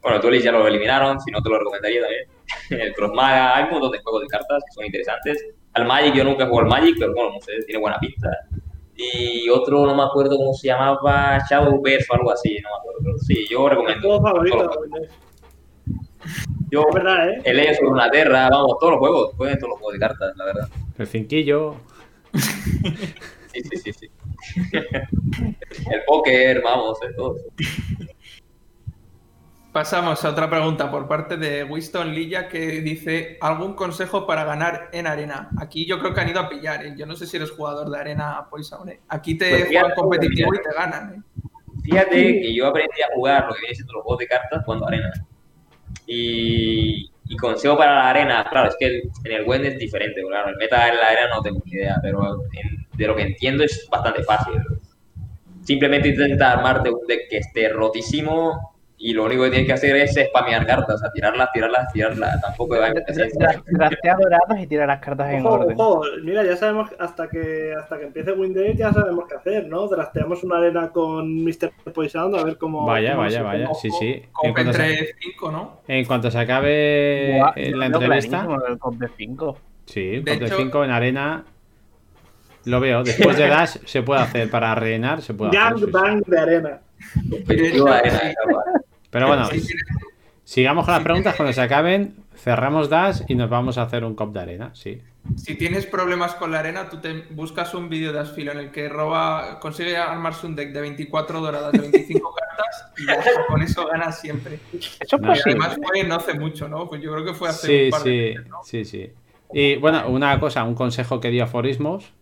[0.00, 2.24] Bueno, el Duelist ya lo eliminaron, si no te lo recomendaría también.
[2.82, 5.46] el Crossmaga, hay un montón de juegos de cartas que son interesantes.
[5.72, 8.30] Al Magic, yo nunca he jugado al Magic, pero bueno, no sé, tiene buena pinta.
[8.96, 13.00] Y otro, no me acuerdo cómo se llamaba, Shadowverse o algo así, no me acuerdo.
[13.02, 14.20] Pero sí, yo Mi recomiendo.
[14.20, 14.78] todos juegos.
[16.74, 17.40] Yo, Es verdad, ¿eh?
[17.44, 20.36] el Legends sobre una Terra, vamos, todos los juegos, jueguen todos los juegos de cartas,
[20.36, 20.68] la verdad.
[20.98, 21.76] El cinquillo.
[23.52, 24.10] Sí, sí, sí, sí.
[24.72, 27.36] el póker, vamos, eh, todo.
[29.70, 34.88] Pasamos a otra pregunta por parte de Winston Lilla que dice ¿algún consejo para ganar
[34.90, 35.50] en arena?
[35.60, 36.94] Aquí yo creo que han ido a pillar, ¿eh?
[36.96, 39.00] yo no sé si eres jugador de arena Poison, ¿eh?
[39.08, 41.22] Aquí te Pues juegan fíjate, competitivo y te ganan, ¿eh?
[41.84, 44.88] Fíjate que yo aprendí a jugar lo que viene siendo los juegos de cartas cuando
[44.88, 45.12] arena.
[46.06, 47.10] Y,
[47.40, 48.86] consejo para la arena, claro, es que
[49.24, 51.96] en el Wend es diferente, claro, el meta en la arena no tengo ni idea,
[52.02, 54.54] pero en- de lo que entiendo es bastante fácil.
[55.62, 58.73] Simplemente intenta armarte un deck que esté rotísimo
[59.06, 62.40] y lo único que tienes que hacer es spamear cartas, o sea, tirarlas, tirarlas, tirarlas,
[62.40, 63.62] tampoco mucha ciencia.
[63.66, 65.76] Draftea dorados y tira las cartas en Ojo, orden.
[65.78, 69.86] ojo, mira, ya sabemos, hasta que hasta que empiece Windows ya sabemos qué hacer, ¿no?
[69.88, 71.70] Drafteamos una arena con Mr.
[71.92, 72.86] Poison a ver cómo...
[72.86, 73.74] Vaya, cómo vaya, vaya.
[73.74, 74.22] Sí, sí.
[74.42, 75.80] En cuanto, se, entre 5, ¿no?
[75.86, 78.48] en cuanto se acabe Buah, la entrevista.
[78.68, 79.58] el comp de 5.
[79.84, 81.44] Sí, De de hecho- 5 en arena.
[82.64, 83.02] Lo veo.
[83.04, 84.48] Después de Dash se puede hacer.
[84.48, 85.60] Para rellenar se puede hacer.
[85.60, 85.90] Gang sí, sí.
[85.92, 86.80] Bang de arena.
[87.30, 88.20] Competitivo de arena.
[89.14, 89.48] Pero bueno,
[90.42, 91.36] sigamos con las preguntas.
[91.36, 94.70] Cuando se acaben, cerramos Dash y nos vamos a hacer un cop de arena.
[94.74, 95.00] Sí.
[95.36, 98.70] Si tienes problemas con la arena, tú te buscas un vídeo de Asfilo en el
[98.72, 103.62] que roba, consigue armarse un deck de 24 doradas de 25 cartas y ya con
[103.62, 104.58] eso gana siempre.
[105.00, 106.88] Eso es No, además fue no hace mucho, ¿no?
[106.88, 108.56] Pues yo creo que fue hace Sí, un par de sí, meses, ¿no?
[108.64, 109.12] sí, sí.
[109.52, 112.12] Y bueno, una cosa, un consejo que dio Aforismos,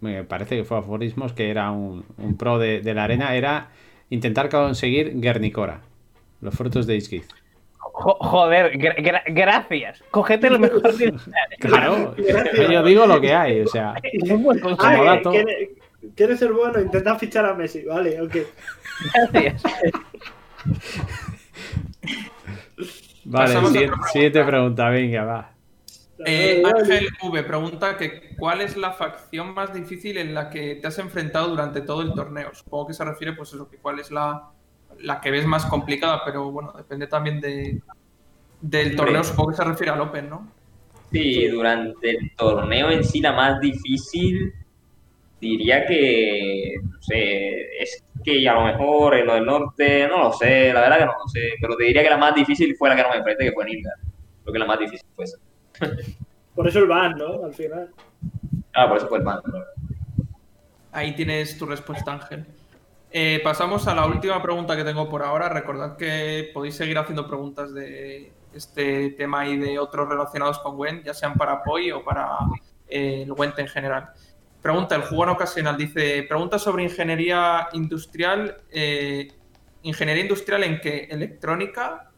[0.00, 3.70] me parece que fue Aforismos, que era un, un pro de, de la arena, era
[4.10, 5.82] intentar conseguir Guernicora,
[6.42, 7.00] los frutos de.
[7.78, 10.02] Jo- joder, gra- gra- gracias.
[10.10, 11.14] Cogete lo mejor de
[11.60, 12.14] Claro,
[12.70, 14.90] yo digo lo que hay, o sea, Es un buen consejo.
[14.92, 15.30] Como dato.
[15.30, 15.70] ¿quiere-
[16.16, 16.80] ¿Quieres ser bueno?
[16.80, 17.84] Intenta fichar a Messi.
[17.84, 18.36] Vale, ok.
[19.32, 19.62] Gracias.
[23.24, 25.48] vale, siguiente, siguiente pregunta, venga, va.
[26.24, 30.86] Eh, Ángel V pregunta que cuál es la facción más difícil en la que te
[30.86, 32.52] has enfrentado durante todo el torneo.
[32.54, 34.50] Supongo que se refiere, pues eso, que cuál es la,
[35.02, 37.80] la que ves más complicada, pero bueno, depende también de,
[38.60, 39.24] del torneo.
[39.24, 40.48] Supongo que se refiere al Open, ¿no?
[41.10, 44.52] Sí, durante el torneo en sí, la más difícil,
[45.40, 50.32] diría que, no sé, es que a lo mejor en lo del norte, no lo
[50.32, 52.88] sé, la verdad que no lo sé, pero te diría que la más difícil fue
[52.88, 53.94] la que no me enfrenté, que fue Nilgar.
[54.42, 55.38] Creo que la más difícil fue esa.
[56.54, 57.44] Por eso el ban, ¿no?
[57.44, 57.90] Al final.
[58.74, 59.40] Ah, por eso fue el ban.
[60.92, 62.44] Ahí tienes tu respuesta, Ángel.
[63.12, 65.48] Eh, pasamos a la última pregunta que tengo por ahora.
[65.48, 71.04] Recordad que podéis seguir haciendo preguntas de este tema y de otros relacionados con Gwent,
[71.04, 72.28] ya sean para Poi o para
[72.88, 74.10] eh, el Gwent en general.
[74.62, 78.58] Pregunta, el jugón ocasional dice, pregunta sobre ingeniería industrial.
[78.70, 79.28] eh,
[79.82, 81.08] ¿Ingeniería industrial en qué?
[81.10, 82.08] ¿Electrónica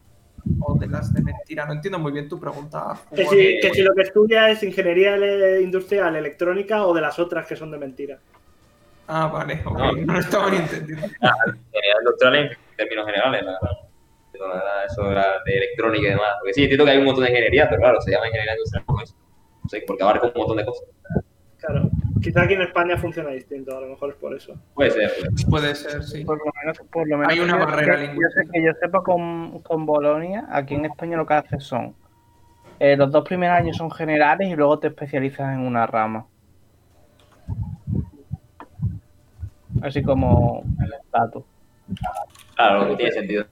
[0.59, 1.65] o de las de mentira?
[1.65, 2.95] No entiendo muy bien tu pregunta.
[3.15, 7.17] Que si, que si lo que estudia es ingeniería ele- industrial, electrónica o de las
[7.17, 8.19] otras que son de mentira.
[9.07, 9.91] Ah, vale, ok, No.
[10.05, 11.05] no lo estaba ni entendiendo.
[11.05, 13.77] Ingeniería industrial en términos generales, la verdad.
[14.31, 16.33] Pero nada, eso era de electrónica y demás.
[16.39, 18.85] Porque sí, entiendo que hay un montón de ingeniería, pero claro, se llama ingeniería industrial
[18.85, 19.15] por eso.
[19.63, 20.87] No sé, porque abarca un montón de cosas.
[21.57, 21.89] Claro.
[22.21, 24.55] Quizá aquí en España funciona distinto, a lo mejor es por eso.
[24.73, 25.49] Puede ser, puede ser.
[25.49, 26.25] Puede ser, sí.
[26.25, 28.41] Por lo menos, por lo menos Hay una barrera lingüística.
[28.41, 31.95] Yo sé, que yo sepa con, con Bolonia, aquí en España lo que haces son
[32.79, 36.27] eh, los dos primeros años son generales y luego te especializas en una rama.
[39.81, 40.63] Así como
[41.11, 41.45] dato.
[42.55, 43.45] Claro, lo que tiene sentido.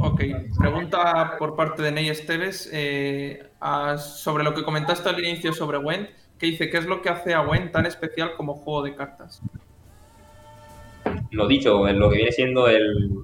[0.00, 0.22] Ok,
[0.58, 5.78] pregunta por parte de Ney Esteves eh, a- sobre lo que comentaste al inicio sobre
[5.78, 6.08] Gwent,
[6.38, 9.42] que dice, ¿qué es lo que hace a Gwent tan especial como juego de cartas?
[11.30, 13.18] lo dicho, en lo que viene siendo el,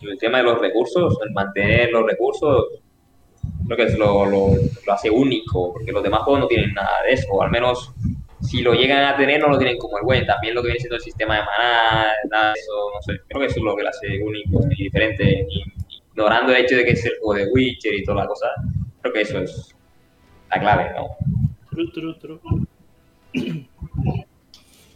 [0.00, 2.66] el tema de los recursos, el mantener los recursos,
[3.66, 4.48] creo que es lo, lo,
[4.86, 7.92] lo hace único, porque los demás juegos no tienen nada de eso, o al menos
[8.44, 10.80] si lo llegan a tener no lo tienen como el buen, también lo que viene
[10.80, 13.82] siendo el sistema de maná, nada eso, no sé, creo que eso es lo que
[13.82, 15.46] lo hace único y diferente,
[16.10, 18.46] ignorando el hecho de que es el juego de Witcher y toda la cosa,
[19.00, 19.74] creo que eso es
[20.50, 21.08] la clave, ¿no?
[21.70, 22.40] Tru, tru, tru.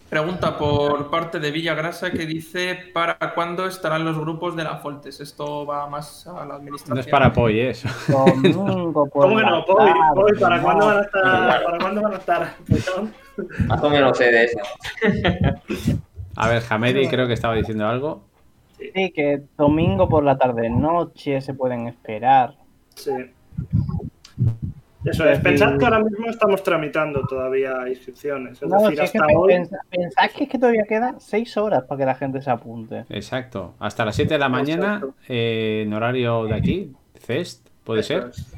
[0.09, 5.21] Pregunta por parte de Villagrasa que dice, ¿para cuándo estarán los grupos de la Foltes?
[5.21, 6.95] Esto va más a la administración.
[6.95, 7.71] No es para Poi, ¿eh?
[7.71, 7.89] eso.
[8.09, 9.65] Domingo por ¿Cómo que no?
[9.67, 10.63] Poi, Poi, ¿para no.
[10.63, 11.23] cuándo van a estar?
[11.63, 12.55] ¿Para cuándo van a estar?
[13.67, 14.59] Más o menos sé de eso.
[16.37, 18.23] A ver, Hamedi creo que estaba diciendo algo.
[18.79, 22.55] Sí, que domingo por la tarde noche se pueden esperar.
[22.95, 23.13] Sí.
[25.05, 25.39] Eso es.
[25.41, 28.61] Pensad que ahora mismo estamos tramitando todavía inscripciones.
[28.61, 29.53] Es No, decir, si es que hasta hoy.
[29.55, 33.05] pensa- pensad que es que todavía quedan seis horas para que la gente se apunte.
[33.09, 33.75] Exacto.
[33.79, 38.29] Hasta las 7 de la mañana, eh, en horario de aquí, CEST, puede Eso ser.
[38.31, 38.55] es.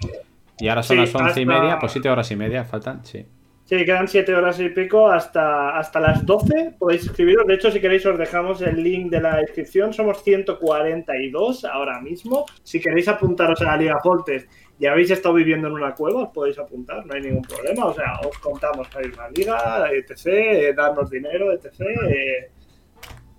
[0.59, 3.27] Y ahora son Sí, las once y media, pues 7 horas y media faltan, sí.
[3.65, 6.75] Sí, quedan 7 horas y pico hasta, hasta las 12.
[6.79, 7.47] Podéis inscribiros.
[7.47, 9.93] De hecho, si queréis, os dejamos el link de la inscripción.
[9.93, 12.47] Somos 142 ahora mismo.
[12.65, 14.49] Si queréis apuntaros a la Liga Foltes
[14.81, 17.85] y habéis estado viviendo en una cueva, os podéis apuntar, no hay ningún problema.
[17.85, 21.81] O sea, os contamos para ir a la liga, etc., eh, darnos dinero, etc.
[22.09, 22.51] eh,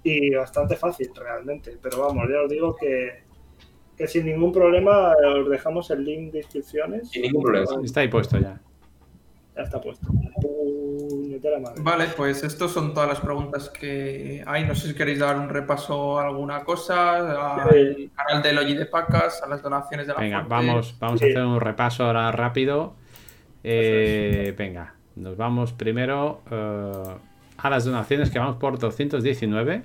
[0.04, 1.80] y bastante fácil, realmente.
[1.82, 3.24] Pero vamos, ya os digo que,
[3.98, 7.10] que sin ningún problema os dejamos el link de inscripciones.
[7.10, 7.82] Sin ningún problema.
[7.84, 8.62] Está ahí puesto ya.
[9.56, 10.08] Ya está puesto.
[11.62, 11.82] Madre.
[11.82, 14.66] Vale, pues estos son todas las preguntas que hay.
[14.66, 17.18] No sé si queréis dar un repaso a alguna cosa,
[17.64, 20.56] al canal del Oji de Pacas, a las donaciones de la Venga, fuente.
[20.56, 22.94] vamos, vamos a hacer un repaso ahora rápido.
[23.64, 26.92] Eh, venga, nos vamos primero eh,
[27.58, 29.84] a las donaciones que vamos por 219.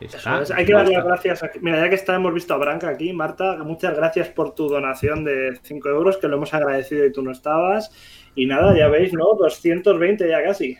[0.00, 1.42] Está, Hay que darle las gracias.
[1.42, 1.50] A...
[1.60, 3.12] Mira, ya que está, hemos visto a Branca aquí.
[3.12, 7.22] Marta, muchas gracias por tu donación de 5 euros, que lo hemos agradecido y tú
[7.22, 7.90] no estabas.
[8.34, 9.34] Y nada, ya veis, ¿no?
[9.34, 10.76] 220 ya casi.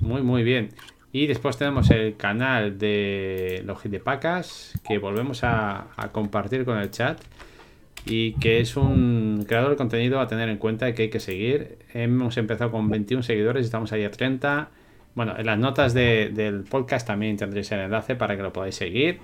[0.00, 0.70] Muy, muy bien.
[1.12, 7.20] Y después tenemos el canal de los Pacas que volvemos a, compartir con el chat
[8.06, 11.20] y que es un creador de contenido a tener en cuenta y que hay que
[11.20, 11.78] seguir.
[11.92, 14.70] Hemos empezado con 21 seguidores, estamos ahí a 30.
[15.14, 18.74] Bueno, en las notas de- del podcast también tendréis el enlace para que lo podáis
[18.74, 19.18] seguir.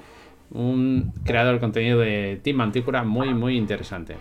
[0.51, 4.17] Un creador de contenido de Team Mantícora muy, muy interesante.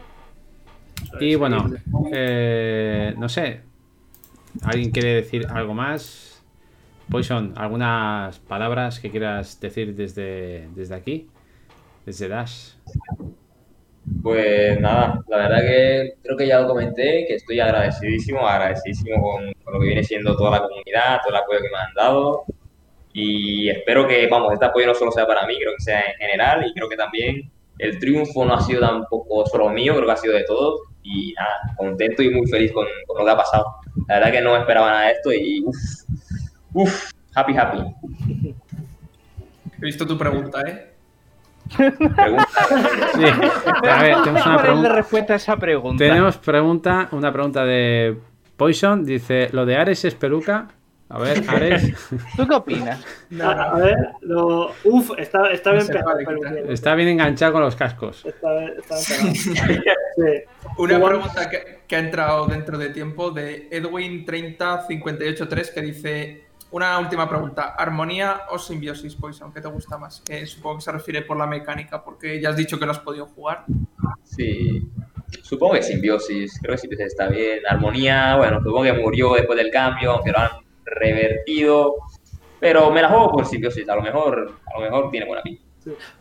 [1.20, 1.70] Y bueno,
[2.12, 3.62] eh, no sé.
[4.64, 6.44] ¿Alguien quiere decir algo más?
[7.10, 11.28] Poison, ¿algunas palabras que quieras decir desde, desde aquí?
[12.06, 12.72] Desde Dash.
[14.22, 19.54] Pues nada, la verdad que creo que ya lo comenté, que estoy agradecidísimo, agradecidísimo con,
[19.64, 22.46] con lo que viene siendo toda la comunidad, todo el apoyo que me han dado.
[23.14, 26.18] Y espero que, vamos, este apoyo no solo sea para mí, creo que sea en
[26.18, 30.12] general y creo que también el triunfo no ha sido tampoco solo mío, creo que
[30.12, 30.82] ha sido de todos.
[31.04, 33.66] Y nada, contento y muy feliz con, con lo que ha pasado.
[34.08, 35.78] La verdad que no me esperaba nada de esto y uff,
[36.74, 37.80] uff, happy, happy.
[39.80, 40.94] He visto tu pregunta, ¿eh?
[41.76, 42.48] Pregunta.
[43.16, 44.90] Sí, a ver, tenemos una ¿Cuál es la pregunta.
[44.94, 46.04] respuesta a esa pregunta?
[46.04, 48.18] Tenemos pregunta, una pregunta de
[48.56, 49.04] Poison.
[49.06, 50.68] Dice, ¿lo de Ares es peluca?
[51.10, 51.94] A ver, Ares.
[52.36, 53.02] ¿Tú qué opinas?
[53.42, 54.72] A, a ver, lo...
[54.84, 56.18] uf, está, está No bien pegado.
[56.26, 56.72] pero.
[56.72, 58.26] Está bien enganchado con los cascos.
[58.26, 59.84] Está, está bien pegado.
[60.18, 60.24] Sí.
[60.80, 66.98] Una Igual- pregunta que, que ha entrado dentro de tiempo de Edwin305883 que dice: Una
[67.00, 69.54] última pregunta, ¿armonía o simbiosis, Poison?
[69.54, 70.22] ¿Qué te gusta más?
[70.26, 73.00] Que supongo que se refiere por la mecánica, porque ya has dicho que no has
[73.00, 73.66] podido jugar.
[74.24, 74.88] Sí,
[75.44, 77.60] supongo que simbiosis, creo que simbiosis está bien.
[77.70, 80.50] Armonía, bueno, supongo que murió después del cambio, aunque lo han
[80.88, 81.96] revertido.
[82.60, 85.64] Pero me la juego por simbiosis, a lo mejor, a lo mejor tiene buena pinta.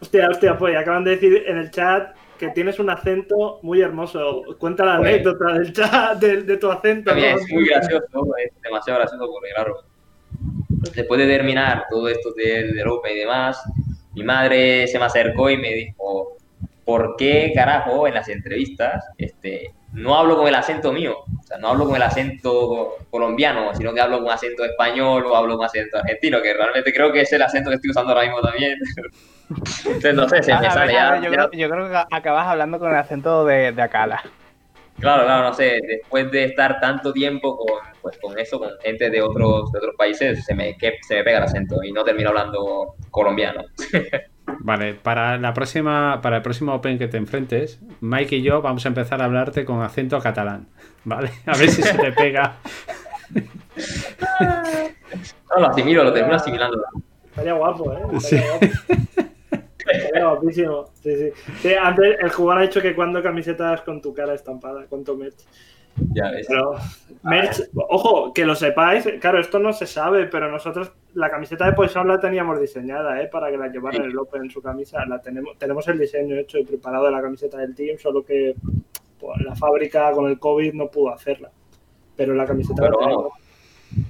[0.01, 4.43] Hostia, hostia, pues acaban de decir en el chat que tienes un acento muy hermoso.
[4.59, 7.11] Cuenta la Pues- anécdota del chat, de, de tu acento.
[7.11, 7.41] También ¿no?
[7.41, 9.83] es muy gracioso, es demasiado gracioso porque, claro,
[10.95, 13.63] después de terminar todo esto del, del Open y demás,
[14.15, 16.37] mi madre se me acercó y me dijo,
[16.85, 21.17] ¿por qué carajo en las entrevistas este, no hablo con el acento mío?
[21.19, 25.37] O sea, no hablo con el acento colombiano, sino que hablo con acento español o
[25.37, 28.25] hablo con acento argentino, que realmente creo que es el acento que estoy usando ahora
[28.25, 28.77] mismo también.
[29.85, 31.11] Entonces, no sé, se me ver, sale a ya.
[31.13, 34.23] ver, yo, ya- creo, yo creo que acabas hablando con el acento de, de Akala.
[34.99, 39.11] Claro, claro, no sé, después de estar tanto tiempo con, pues, con eso, con gente
[39.11, 42.03] de otros, de otros países, se me, que, se me pega el acento y no
[42.03, 43.63] termino hablando colombiano.
[44.61, 48.85] Vale, para la próxima, para el próximo Open que te enfrentes, Mike y yo vamos
[48.85, 50.69] a empezar a hablarte con acento catalán.
[51.05, 51.31] ¿Vale?
[51.47, 52.57] A ver si se te pega.
[55.51, 56.83] No, lo asimilo, lo termino asimilando.
[57.27, 58.21] Estaría guapo, ¿eh?
[58.21, 58.37] Sí.
[58.37, 59.27] Estaría guapo.
[59.89, 60.85] Estaría guapísimo.
[61.03, 61.33] Sí, sí.
[61.61, 65.17] Sí, antes el jugador ha dicho que cuando camisetas con tu cara estampada, con tu
[65.17, 65.45] merch.
[66.13, 66.47] Ya ves.
[66.49, 66.75] Pero,
[67.23, 71.73] merch, ojo, que lo sepáis, claro, esto no se sabe, pero nosotros la camiseta de
[71.73, 73.29] Poison la teníamos diseñada, ¿eh?
[73.29, 75.05] Para que la llevara el Open en su camisa.
[75.07, 78.55] La tenemos, tenemos el diseño hecho y preparado de la camiseta del team, solo que
[79.19, 81.51] pues, la fábrica con el COVID no pudo hacerla.
[82.17, 83.33] Pero la camiseta Pero la vamos,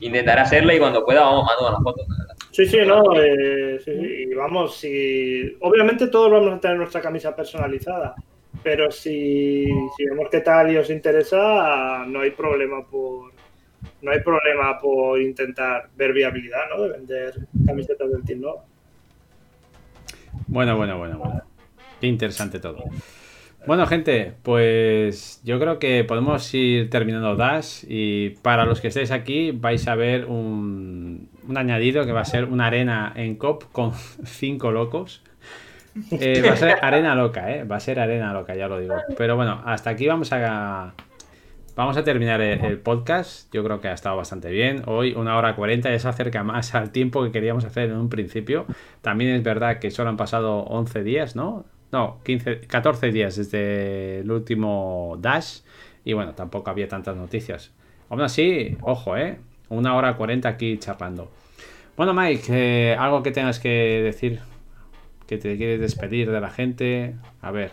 [0.00, 2.04] intentaré hacerla y cuando pueda vamos mando una foto.
[2.50, 7.00] Sí, sí, no, eh, sí, sí, y vamos, si obviamente todos vamos a tener nuestra
[7.00, 8.14] camisa personalizada,
[8.66, 9.64] pero si,
[9.96, 13.30] si vemos qué tal y os interesa, no hay problema por
[14.02, 16.82] no hay problema por intentar ver viabilidad, ¿no?
[16.82, 17.34] De vender
[17.64, 18.64] camisetas del Team Nova.
[20.48, 21.42] Bueno, bueno, bueno, bueno.
[22.00, 22.82] Qué interesante todo.
[23.68, 29.12] Bueno, gente, pues yo creo que podemos ir terminando Dash y para los que estéis
[29.12, 33.70] aquí vais a ver un, un añadido que va a ser una arena en COP
[33.70, 33.92] con
[34.24, 35.22] cinco locos.
[36.10, 37.64] Eh, va a ser arena loca, ¿eh?
[37.64, 38.94] Va a ser arena loca, ya lo digo.
[39.16, 40.94] Pero bueno, hasta aquí vamos a...
[41.74, 43.52] Vamos a terminar el, podcast.
[43.52, 44.82] Yo creo que ha estado bastante bien.
[44.86, 48.08] Hoy una hora 40 ya se acerca más al tiempo que queríamos hacer en un
[48.08, 48.64] principio.
[49.02, 51.66] También es verdad que solo han pasado 11 días, ¿no?
[51.92, 55.60] No, 15, 14 días desde el último Dash.
[56.02, 57.72] Y bueno, tampoco había tantas noticias.
[58.08, 59.38] Aún así, ojo, ¿eh?
[59.68, 61.30] Una hora 40 aquí charlando.
[61.94, 64.40] Bueno, Mike, eh, algo que tengas que decir.
[65.26, 67.14] Que te quieres despedir de la gente.
[67.40, 67.70] A ver.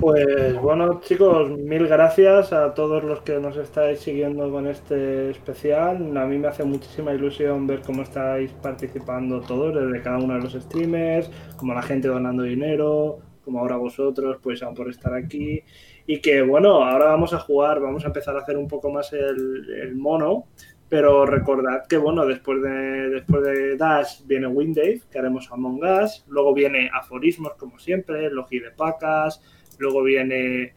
[0.00, 6.16] Pues bueno, chicos, mil gracias a todos los que nos estáis siguiendo con este especial.
[6.16, 10.40] A mí me hace muchísima ilusión ver cómo estáis participando todos, desde cada uno de
[10.40, 15.62] los streamers, como la gente donando dinero, como ahora vosotros, pues aún por estar aquí.
[16.06, 19.12] Y que bueno, ahora vamos a jugar, vamos a empezar a hacer un poco más
[19.12, 20.46] el, el mono,
[20.92, 26.22] Pero recordad que, bueno, después de, después de Dash viene Windave, que haremos Among Us.
[26.28, 29.40] Luego viene Aforismos, como siempre, Logi de Pacas.
[29.78, 30.74] Luego viene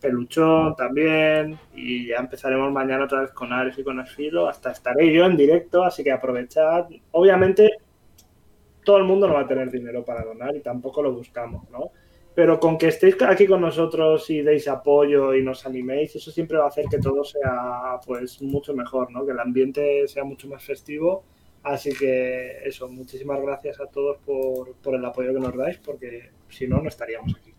[0.00, 1.58] Peluchón también.
[1.74, 4.48] Y ya empezaremos mañana otra vez con Ares y con Asfilo.
[4.48, 6.86] Hasta estaré yo en directo, así que aprovechad.
[7.10, 7.68] Obviamente,
[8.82, 11.90] todo el mundo no va a tener dinero para donar y tampoco lo buscamos, ¿no?
[12.38, 16.56] Pero con que estéis aquí con nosotros y deis apoyo y nos animéis, eso siempre
[16.56, 19.26] va a hacer que todo sea pues mucho mejor, ¿no?
[19.26, 21.24] Que el ambiente sea mucho más festivo.
[21.64, 26.30] Así que eso, muchísimas gracias a todos por, por el apoyo que nos dais, porque
[26.48, 27.52] si no, no estaríamos aquí.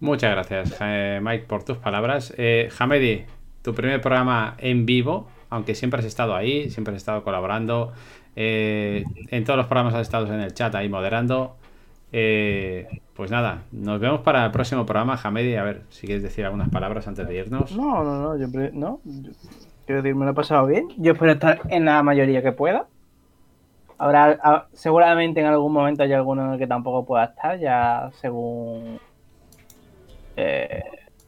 [0.00, 2.34] Muchas gracias, eh, Mike, por tus palabras.
[2.36, 3.24] Eh, Hamedi,
[3.62, 7.94] tu primer programa en vivo, aunque siempre has estado ahí, siempre has estado colaborando.
[8.36, 11.56] Eh, en todos los programas has estado en el chat ahí moderando.
[12.12, 15.56] Eh, pues nada, nos vemos para el próximo programa, Hamedi.
[15.56, 17.74] A ver si quieres decir algunas palabras antes de irnos.
[17.76, 19.00] No, no, no, yo, no.
[19.86, 20.88] quiero decir, me lo he pasado bien.
[20.98, 22.86] Yo espero estar en la mayoría que pueda.
[23.98, 28.98] Habrá, seguramente en algún momento hay alguno en el que tampoco pueda estar, ya según
[30.36, 30.82] eh,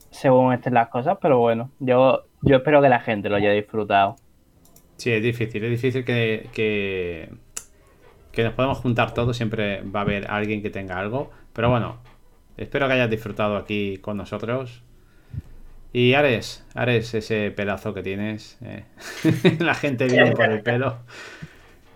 [0.09, 4.15] según estén las cosas, pero bueno, yo, yo espero que la gente lo haya disfrutado.
[4.97, 7.29] Sí, es difícil, es difícil que, que
[8.35, 11.31] que nos podemos juntar todos, siempre va a haber alguien que tenga algo.
[11.53, 11.97] Pero bueno,
[12.57, 14.83] espero que hayas disfrutado aquí con nosotros.
[15.93, 18.57] Y Ares, Ares, ese pedazo que tienes.
[18.61, 18.85] Eh.
[19.59, 20.97] La gente viene por el pelo.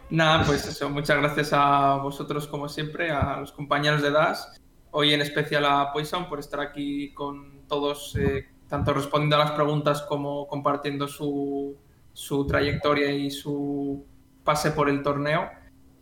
[0.09, 4.59] Nada, pues eso, muchas gracias a vosotros como siempre, a los compañeros de DAS.
[4.91, 9.51] Hoy en especial a Poison por estar aquí con todos, eh, tanto respondiendo a las
[9.51, 11.77] preguntas como compartiendo su,
[12.13, 14.03] su trayectoria y su
[14.43, 15.58] pase por el torneo.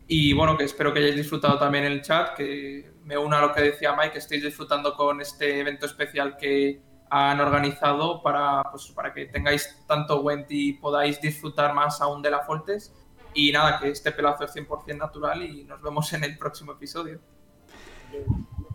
[0.08, 3.54] Y bueno, que espero que hayáis disfrutado también el chat, que me una a lo
[3.54, 8.88] que decía Mike, que estéis disfrutando con este evento especial que han organizado para, pues,
[8.92, 12.94] para que tengáis tanto Went y podáis disfrutar más aún de la Foltes.
[13.34, 17.20] Y nada, que este pelazo es 100% natural y nos vemos en el próximo episodio.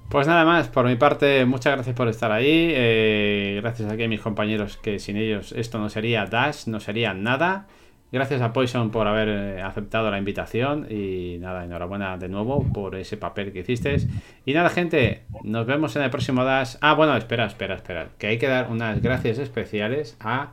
[0.08, 2.72] Pues nada más, por mi parte, muchas gracias por estar ahí.
[2.74, 7.14] Eh, gracias aquí a mis compañeros que sin ellos esto no sería Dash, no sería
[7.14, 7.66] nada.
[8.12, 12.94] Gracias a Poison por haber eh, aceptado la invitación y nada, enhorabuena de nuevo por
[12.94, 13.96] ese papel que hiciste.
[14.44, 16.76] Y nada, gente, nos vemos en el próximo Dash.
[16.82, 20.52] Ah, bueno, espera, espera, espera, que hay que dar unas gracias especiales a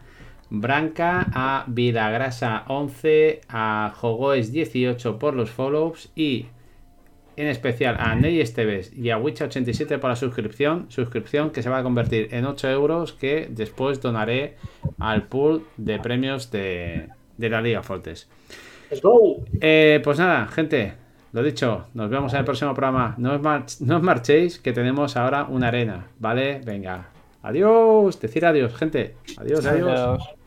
[0.49, 6.45] Branca, a Vidagrasa 11, a Jogoes 18 por los follows y
[7.35, 11.79] en especial a Ney Esteves y a Wicha87 por la suscripción, suscripción que se va
[11.79, 14.55] a convertir en 8 euros que después donaré
[14.97, 17.09] al pool de premios de,
[17.39, 18.27] de la Liga Fortes.
[19.61, 20.93] Eh, pues nada, gente,
[21.31, 23.15] lo dicho, nos vemos en el próximo programa.
[23.17, 26.61] No os, no os marchéis, que tenemos ahora una arena, ¿vale?
[26.65, 27.07] Venga,
[27.41, 29.15] adiós, decir adiós, gente.
[29.37, 29.65] adiós.
[29.65, 30.38] adiós.